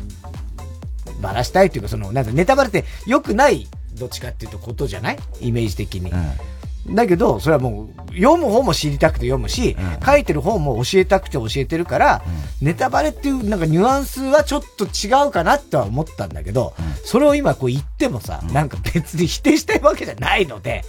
[1.21, 5.19] ばらしたいっていうか、その、なんかネタバレって良くない、どっちかっていうとことじゃない？
[5.41, 6.11] イメージ的に。
[6.11, 12.23] うん、だけど、それはもう、読む方も知りたくて読むし、うん、書いてる方も教えたくて教えてるから、
[12.61, 16.75] ネタバレっていうなんかニュアンスはちょっと違うかなっては思ったんだけど、
[17.05, 20.83] それを今こう言ってもさ、なんか別に否定したいわけじゃないので、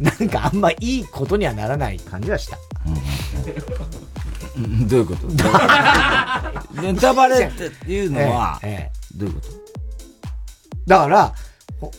[0.00, 2.58] なんかあんまいいことにはならない感じはした。
[4.88, 5.26] どういうこと？
[6.80, 9.48] ネタバレっていうのは、えええ、どういうこと？
[10.86, 11.34] だから、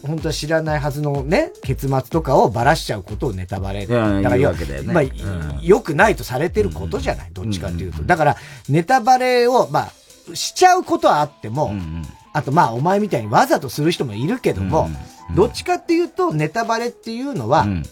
[0.02, 3.86] 本当は知らないはずのね、結末とかをばらしちゃうことをネタバレ。
[3.86, 8.04] だから、よね、まあ、うん、よくないとされてることじゃない、どっちかっていうと。
[8.04, 8.38] だから、
[8.70, 11.72] ネタバレを、まあ、しちゃうことはあっても、うん。
[11.72, 12.04] うん、
[12.34, 14.98] あとまあ、お前みたいにわざとする人もいるけども、うん。
[15.30, 17.84] うん、どっちかっていうと、ネタバレっていうのは、うん、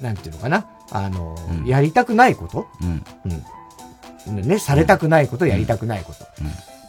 [0.00, 3.04] なんていうのかな、あの、うん、やりたくないこと、うん
[4.30, 6.26] ね、されたくないこと、やりたくないこと。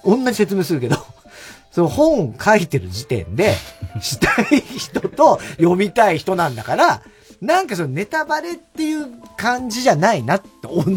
[0.04, 0.98] 同じ説明するけど、
[1.72, 3.56] その本書いてる時点で、
[4.02, 7.02] したい人と読みたい人なんだから、
[7.42, 10.96] なんかそのネタバレっていう感じじゃないなって同じ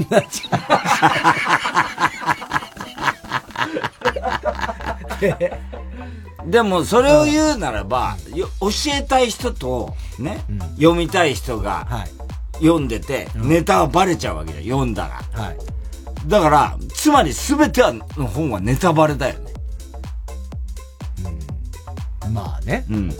[6.47, 10.43] でも、それを言うならば、よ教えたい人と、ね、
[10.77, 12.07] 読みたい人が、
[12.55, 15.43] 読んでて、ネタはバレちゃうわけじゃん、読んだら。
[15.43, 15.57] はい。
[16.27, 19.53] だから、つまり全てはの本はネタバレだよね。
[22.33, 22.85] まあね。
[22.91, 23.13] うん。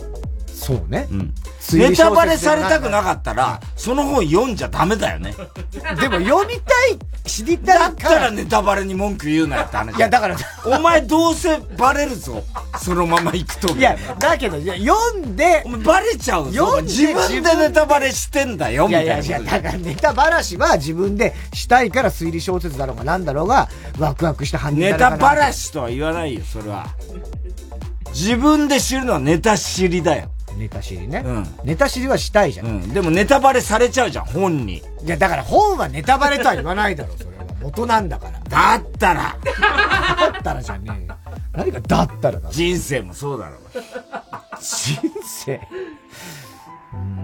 [0.47, 1.07] そうね。
[1.11, 1.33] うん。
[1.73, 5.33] ネタバレされたくなかったら、その本読んじゃダメだよね。
[5.99, 9.95] でも読みたい、知りたいだったらネタバレに文句言うなよって話。
[9.95, 10.35] いや、だから、
[10.65, 12.43] お前どうせバレるぞ。
[12.81, 13.75] そのまま行くと。
[13.75, 16.65] いや、だけど、いや読んで、お前バレちゃうぞ。
[16.65, 19.13] 読んで自分でネタバレしてんだよ、みたいな。
[19.13, 23.69] いやいやだからネタばらしは自分でしたいから推理小説だろうがなんだろうが、
[23.99, 26.87] ワクワクした犯人ネタばらしとは言わないよ、それは。
[28.13, 30.31] 自分で知るのはネタ知りだよ。
[30.57, 31.23] ネタ知りね。
[31.25, 31.47] うん。
[31.63, 32.67] ネタ知りはしたいじゃん。
[32.67, 32.93] うん。
[32.93, 34.77] でもネタバレされちゃうじゃん、本に。
[34.77, 37.45] いや、だから本はネタバレとは言わないだろ、それは。
[37.61, 38.39] 元なんだから。
[38.39, 39.37] だったら。
[39.43, 41.15] だったらじゃねえよ。
[41.53, 43.57] 何がだったらだ人生もそうだろ。
[44.59, 45.59] 人生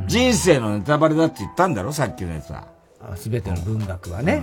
[0.07, 2.67] 人生のネタバレだって言ったんだろ、さっきのやつは。
[3.15, 4.41] すべての文学はね、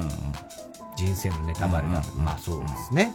[0.96, 2.02] 人生のネタバレだ。
[2.16, 3.14] まあそうですね。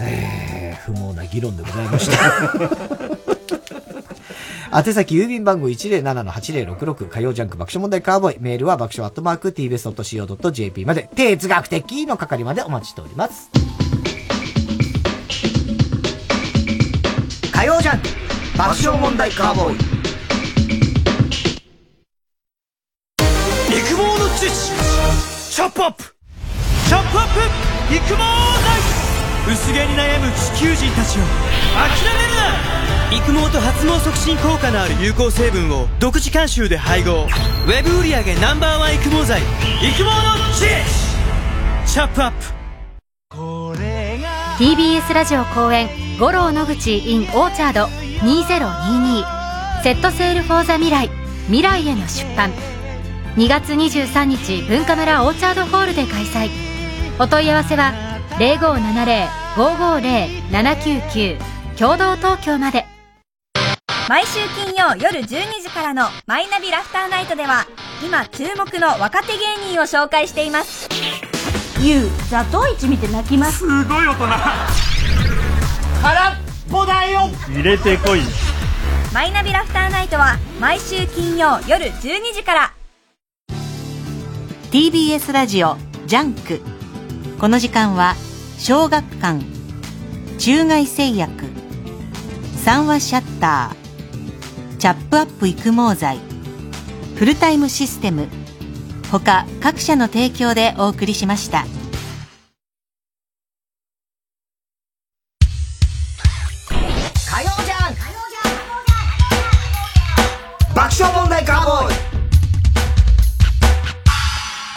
[0.00, 3.34] えー、不毛な議論でございました。
[4.70, 8.40] 宛先郵便番号107-8066火曜ジャンク爆笑問題カーボーイ。
[8.40, 13.50] メールは爆笑アットマーク tbs.co.jp まで、哲学的の係までお待ちしております。
[17.50, 18.08] 火曜ジャンク
[18.58, 19.76] 爆笑問題カーボーイ。
[23.70, 24.76] 育毛の知識
[25.54, 28.97] チャップアップチャップアップ育毛剤
[29.46, 33.16] 薄毛に悩む地球人たちを諦めるな！
[33.16, 37.26] 育毛と発毛促進効果のある有効成分を独自監修で配合。
[37.66, 39.40] ウェブ売上 Ｎｏ.1 育毛剤。
[39.40, 40.10] 育毛の
[40.54, 40.66] 知
[41.90, 42.58] チャップアップ。
[44.58, 45.88] TBS ラジオ公演
[46.18, 47.86] 「五郎野口 in オーチャード。
[48.26, 49.24] 2022」
[49.84, 51.08] セットセールフォーザ未来。
[51.46, 52.50] 未来への出版。
[53.36, 56.50] 2月23日文化村オーチャードホールで開催。
[57.18, 57.92] お問い合わせは
[58.38, 61.38] 0570-550-799
[61.76, 62.86] 共同東京まで。
[64.08, 65.26] 毎週金曜夜12
[65.62, 67.66] 時からの「マイナビラフターナイト」では
[68.02, 70.88] 今注目の若手芸人を紹介しています。
[71.80, 73.58] ゆう座頭市見て泣きます？
[73.58, 74.28] すごい大人。
[76.02, 76.34] 空っ
[76.70, 77.28] ぽだよ。
[77.48, 78.22] 入れてこい。
[79.12, 82.72] マイナビラフターナイトは毎週金曜夜12時から。
[84.70, 86.62] TBS ラジオジャンク
[87.38, 88.16] この時間は
[88.58, 89.44] 小学館
[90.38, 91.44] 中外製薬
[92.56, 96.18] 三和シャッターチャップアップ育毛剤
[97.14, 98.26] フルタイムシステム
[99.12, 101.64] 他各社の提供でお送りしました。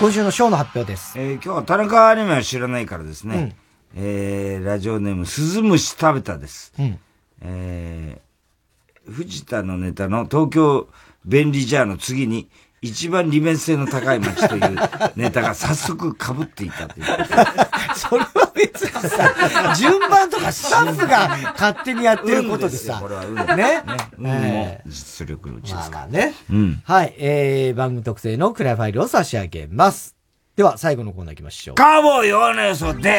[0.01, 1.13] 今週のショーの発表です。
[1.19, 3.55] えー今日は田中アニメは知らないからですね。
[3.95, 6.73] えーラジオネーム、鈴虫食べたです。
[6.79, 6.99] うん
[7.41, 10.87] えー藤田のネタの東京
[11.23, 12.49] 便利ジャーの次に、
[12.83, 14.75] 一番利便性の高い街という
[15.15, 17.05] ネタが早速被っていたという。
[17.95, 23.83] それは別にさ、順番とかスタッフが勝手にやってることでさ、これは運ね。
[24.17, 26.01] 運も実力のうちですから。
[26.01, 26.33] まあね。
[26.49, 26.81] うん。
[26.83, 30.15] はい、えー、番組特製のクラファイルを差し上げます。
[30.55, 31.75] では、最後のコーナー行きましょう。
[31.75, 33.11] カーボーイ弱の予想で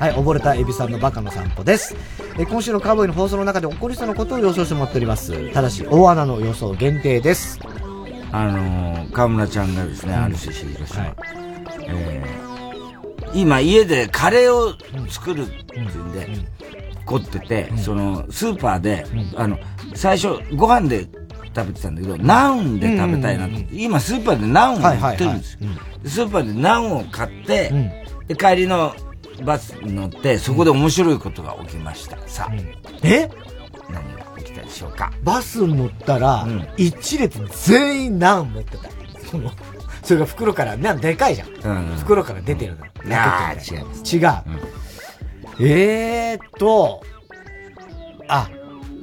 [0.00, 1.94] はい、溺れたエビさんのバカの散歩です。
[2.36, 5.52] えー今週のカーボーイの放送の中で起こりそうなことを予想してもらっております。
[5.52, 7.60] ただし、大穴の予想限定です。
[8.34, 11.16] あのー、河村ちゃんがですね、RCC 広島、
[11.86, 12.44] えー
[13.32, 14.74] 今家でカレーを
[15.10, 16.28] 作るっていうんで、
[17.04, 19.04] 凝ってて、その、スーパーで、
[19.34, 19.58] あの、
[19.94, 21.08] 最初、ご飯で
[21.54, 25.60] 食べてたんだけど、ナンで食べたいなって、今スーパーでナンを売ってるんですよ。
[26.04, 27.72] でスーパーでナンを買って、
[28.28, 28.94] で、帰りの
[29.44, 32.18] バスに乗って、そこで面白いことが起きました。
[32.28, 32.54] さあ、
[33.02, 33.28] え？
[33.90, 34.13] 何？
[34.64, 35.12] でしょうか。
[35.22, 36.46] バスに乗ったら、
[36.76, 38.88] 一列全員ナン持ってた。
[39.30, 39.50] その、
[40.02, 41.48] それが袋から、なんでかいじゃん。
[41.48, 42.84] うん袋から出てるの。
[42.86, 44.16] いやー違います。
[44.16, 44.20] 違
[45.64, 45.64] う。
[45.66, 47.02] えーっと、
[48.28, 48.48] あ、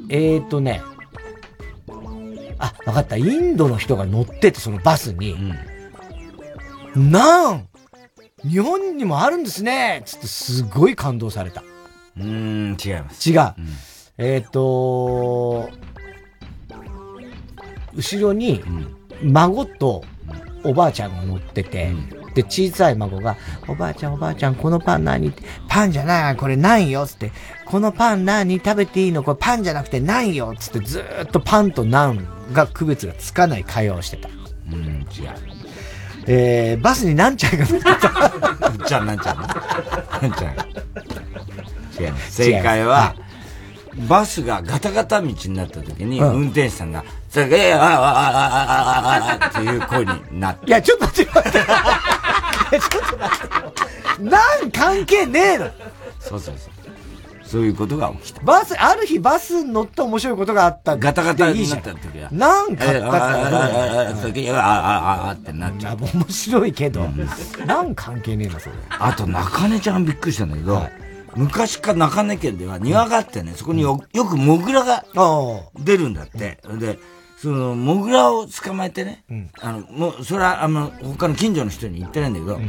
[0.09, 0.81] えーっとね、
[2.59, 3.17] あ、わかった。
[3.17, 5.35] インドの人が乗ってて、そのバスに、
[6.95, 7.67] なん
[8.47, 11.63] 日本にもあるんですねつってすごい感動された。
[12.17, 13.29] うーん、違います。
[13.29, 13.53] 違う。
[14.17, 15.69] えーっと、
[17.95, 18.63] 後ろに、
[19.23, 20.03] 孫と
[20.63, 21.91] おばあちゃんが乗ってて、
[22.33, 23.35] で、小さい孫が、
[23.67, 25.33] おばあちゃんおばあちゃん、このパン何？
[25.67, 27.31] パンじゃないこれないよつって、
[27.65, 28.59] このパン何？
[28.59, 29.23] 食べていいの？
[29.23, 34.29] これパンじゃなくてないよつってずーっとパンとナンが区別がつかない会話をしてた。
[34.71, 35.29] うん、違う。
[36.27, 37.97] えー、バスになんちゃんが乗ってた？
[38.87, 39.47] じゃあなんちゃんなん
[40.33, 40.53] ちゃん。
[42.01, 42.13] 違う。
[42.29, 43.15] 正解は、
[44.07, 50.65] バスがガタガタ道になった時に、運転手さんが、それが、えああ、ああ、ああ、っていう声になって。
[50.69, 51.31] いや、ちょっと待って。
[51.31, 51.61] ちょっと待っ
[54.17, 54.23] て。
[54.23, 55.69] なん関係ねえの。
[56.19, 56.71] そうそうそう。
[57.51, 58.41] そういうことが起きた。
[58.43, 62.29] バス、ある日バスに乗って面白いことがあったガタガタになった時は。
[62.31, 65.97] なんかあったあ、ああ、あってなっちゃう。
[65.97, 67.09] 面白いけど、
[67.65, 68.75] なん関係ねえな、それ。
[68.87, 70.87] あと、中根ちゃんびっくりしたんだけど、
[71.35, 75.05] 昔から中根県では庭があってね、そこによよくモグラが
[75.79, 76.59] 出るんだって。
[76.79, 76.99] で、
[77.37, 79.23] その、モグラを捕まえてね、
[79.61, 82.59] あの、もう、それは、あの、他の近所の人に言ってないんだけど、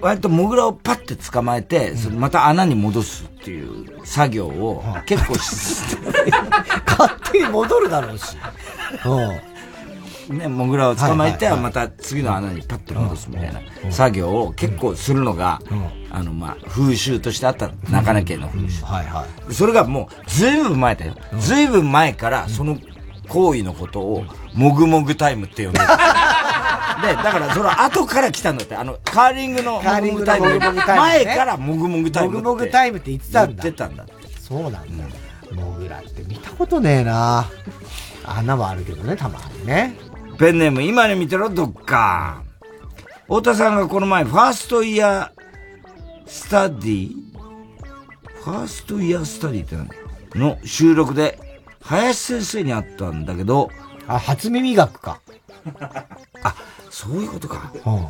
[0.00, 5.86] 割とモグラをパッて捕まえて、そのまた穴に戻すっていう作業を結構し、
[6.86, 8.36] 勝手に戻るだろうし。
[10.28, 15.60] ね、モグラを捕まえてはまた次の穴にパッと戻すみたいな作業を結構するのが、
[16.10, 18.84] あの、まあ、風習としてあった中根家の風習。
[18.84, 19.54] はいはい。
[19.54, 21.14] それがもう、ずいぶん前だよ。
[21.38, 22.78] ずいぶん前から、その
[23.28, 24.24] 行為のことを、
[24.54, 25.86] もぐもぐタイムって呼んでる。
[27.02, 30.58] で、だからその後から来たんだって、あの、カーリングのもぐもぐタイム。
[30.58, 32.34] 前からもぐもぐタイム。
[32.34, 33.62] もぐもぐタイムって言ってたんだ。
[33.62, 34.12] 言ってたんだって。
[34.40, 34.80] そうなんだ。
[35.52, 37.46] モグラって見たことねえな
[38.24, 39.94] 穴はあるけどね、たまにね。
[40.38, 42.42] ペンネーム、今に見てろ、どっか。
[43.24, 47.12] 太田さんがこの前、ファーストイヤースタディ
[48.44, 49.88] ファーストイヤースタディって何
[50.34, 51.38] の収録で、
[51.80, 53.70] 林先生に会ったんだけど、
[54.06, 55.20] あ、初耳学か。
[56.42, 56.54] あ、
[56.90, 57.72] そういうことか。
[57.84, 58.06] うん、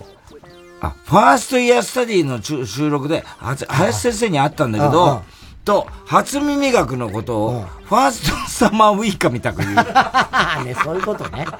[0.81, 3.23] あ、ファーストイヤースタディの収録で、
[3.69, 5.23] 林先生に会ったんだけど、
[5.67, 9.75] と、初耳学のことを、ファーストサマーウイカみたく言う。
[10.65, 11.45] ね、そういうことね。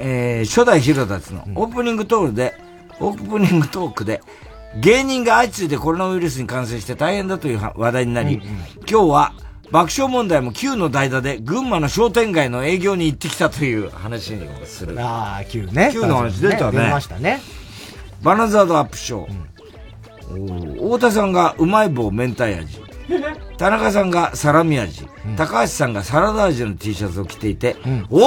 [0.00, 2.54] えー、初代ヒロタツのオープニングトークで、
[3.00, 4.22] オープニングトークで、
[4.76, 8.48] 芸人が相次いでコロナウイルスに感染して大変だという話題になり、うんうん、
[8.88, 9.32] 今日は
[9.72, 14.96] 爆笑問題も旧の代打で群馬の商店街の営業に行ってきたという話にする。
[15.00, 15.90] ああ、旧ね。
[15.92, 16.78] 旧の話出たね。
[16.78, 17.40] 出ましたね。
[18.22, 19.30] バナザードアップショー。
[19.30, 19.48] うん、
[20.28, 22.80] 太田さんがうまい棒明太味。
[23.56, 25.06] 田中さんがサラミ味。
[25.26, 28.20] うん、高橋さんがサラダ味の T シャツを着ていて、うん、お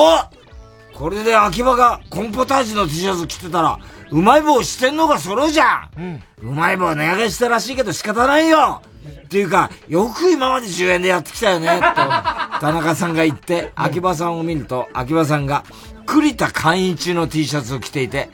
[0.94, 3.80] これで秋葉がコンポタージュの T シャツ着てたら、
[4.12, 8.82] うまい棒してんのが揃うじゃん、うん、うまい棒値上げしたらしいけど仕方ないよ。
[9.24, 11.80] っていうか、よく今まで10円でやってきたよね、と、
[12.60, 15.64] 田中さんが言って、秋葉さんを見ると、秋葉さんが、
[16.06, 18.30] 栗田寛一の T シャツを着ていて、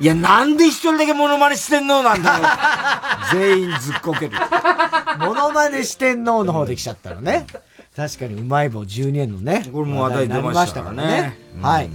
[0.00, 2.44] いや、なんで一人だけモノマネしてんのなんだよ。
[3.32, 4.32] 全員ずっこける。
[5.18, 7.46] モノマネしてんのの方で来ちゃったのね。
[7.94, 9.68] 確かにうまい棒12年のね。
[9.70, 11.38] これも話題になりましたからね。
[11.60, 11.90] はい。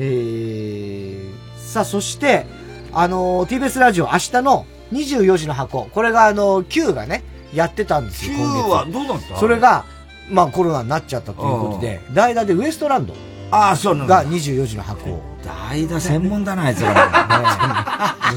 [0.00, 2.46] えー、さあ、そして、
[2.92, 5.84] あのー、TBS ラジオ明日の24時の箱。
[5.92, 7.22] これがあのー、Q がね、
[7.54, 8.70] やってたんですよ、今月。
[8.70, 9.84] はどうなったそれが、
[10.30, 13.14] まあコロナになっちゃったということで、代打でウエストランド。
[13.52, 15.35] ああ、そうが24時の箱。
[15.46, 16.94] 代打専門だな、あいつら。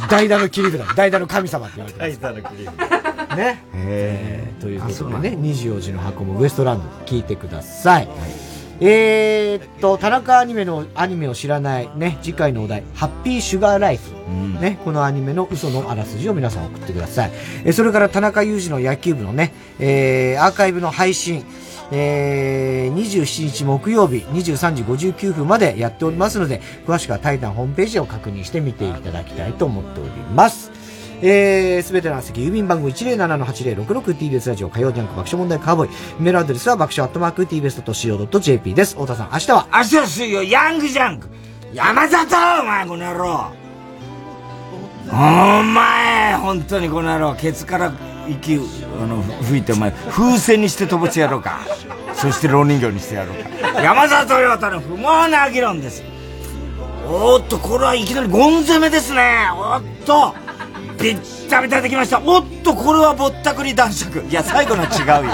[0.10, 3.38] 代打の切り札、代打の神様って言われて代打の切り札。
[3.38, 3.64] ね。
[3.73, 8.07] えー、ということでね、24時の箱もウエストランド聞いてください。
[8.07, 8.49] はい
[8.81, 14.11] えー、っと、田中アニメのアニメを知らないね、次回のお題、ハッピーシュガーライフ。
[14.30, 17.31] うん、ね、このアニメの嘘のあらすじを皆さん送ってください。
[17.65, 21.44] えー、それから田中裕二の野球部のね、えー、アーカイブの配信、
[21.91, 30.71] えー、27日木曜日23時59分までやっておりますので、詳しくはタイタンホームページを確認してみていただきたいと思っております。
[31.21, 35.89] えー、すべての席、郵便番号 107-8066TBS ラジオ火曜ジャンク爆笑問題カーボーイ。
[36.21, 38.93] メールアドレスは爆笑アットマーク TBS.CO.JP です。
[38.93, 41.27] 太田さん、明日は明日は水曜、ヤングジャンク
[41.73, 43.51] 山里お前、この野郎
[45.11, 45.13] お
[45.63, 47.91] 前、本当にこの野郎、ケツから
[48.31, 48.60] 息、
[49.01, 51.60] あの、吹いてお前、風船にして飛ばしてやろうか。
[52.14, 53.81] そして老人形にしてやろうか。
[53.81, 56.03] 山里亮太の不毛な議論です。
[57.07, 59.47] おっと、これはいきなりゴン攻めですね。
[59.53, 60.34] おっと。
[61.01, 61.18] びっ
[61.49, 64.89] たびたできましたおっとこれはぼったくり男爵いや最後の違う
[65.26, 65.31] よ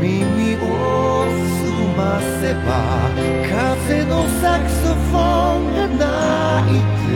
[0.00, 1.26] 耳を
[1.58, 2.68] 澄ませば
[3.50, 6.72] 風のサクソフォンが鳴い
[7.04, 7.08] て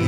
[0.00, 0.07] い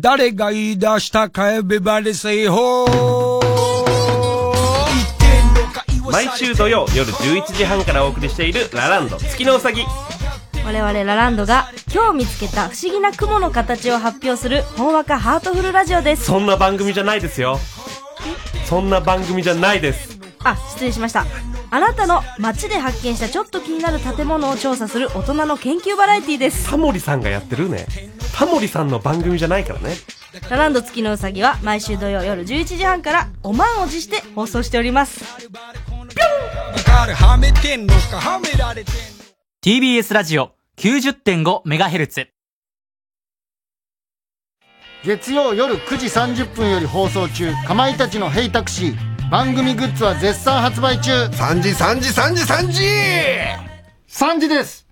[0.00, 3.38] 誰が言い出したかエビバリセイホー。
[6.12, 9.82] 毎週土曜夜11時半からお送りしているラランド月のうさぎ。
[10.64, 16.26] 我々ラランドが今日見つけた不思議な雲の形を発表するほんわかハートフルラジオです。
[16.26, 17.58] そんな番組じゃないですよ。
[18.66, 20.20] そんな番組じゃないです。
[20.44, 21.26] あ失礼しました
[21.70, 26.68] あなたの街で発見したちょっと気になる建物を調査する大人の研究バラエティです。
[26.70, 27.86] タモリさんがやってるね。
[28.34, 29.94] タモリさんの番組じゃないからね。
[30.48, 35.24] ラランド月のうさぎは毎週土曜夜11時半からお満を持して放送しております。
[39.64, 42.28] TBS ラジオ 90.5MHz
[45.04, 48.96] 月曜夜9時30分より放送中かまいたちの「ヘイタクシー」
[49.30, 51.12] 番組グッズは絶賛発売中。
[51.12, 52.82] 3時3時3時3時。
[54.08, 54.87] 3時です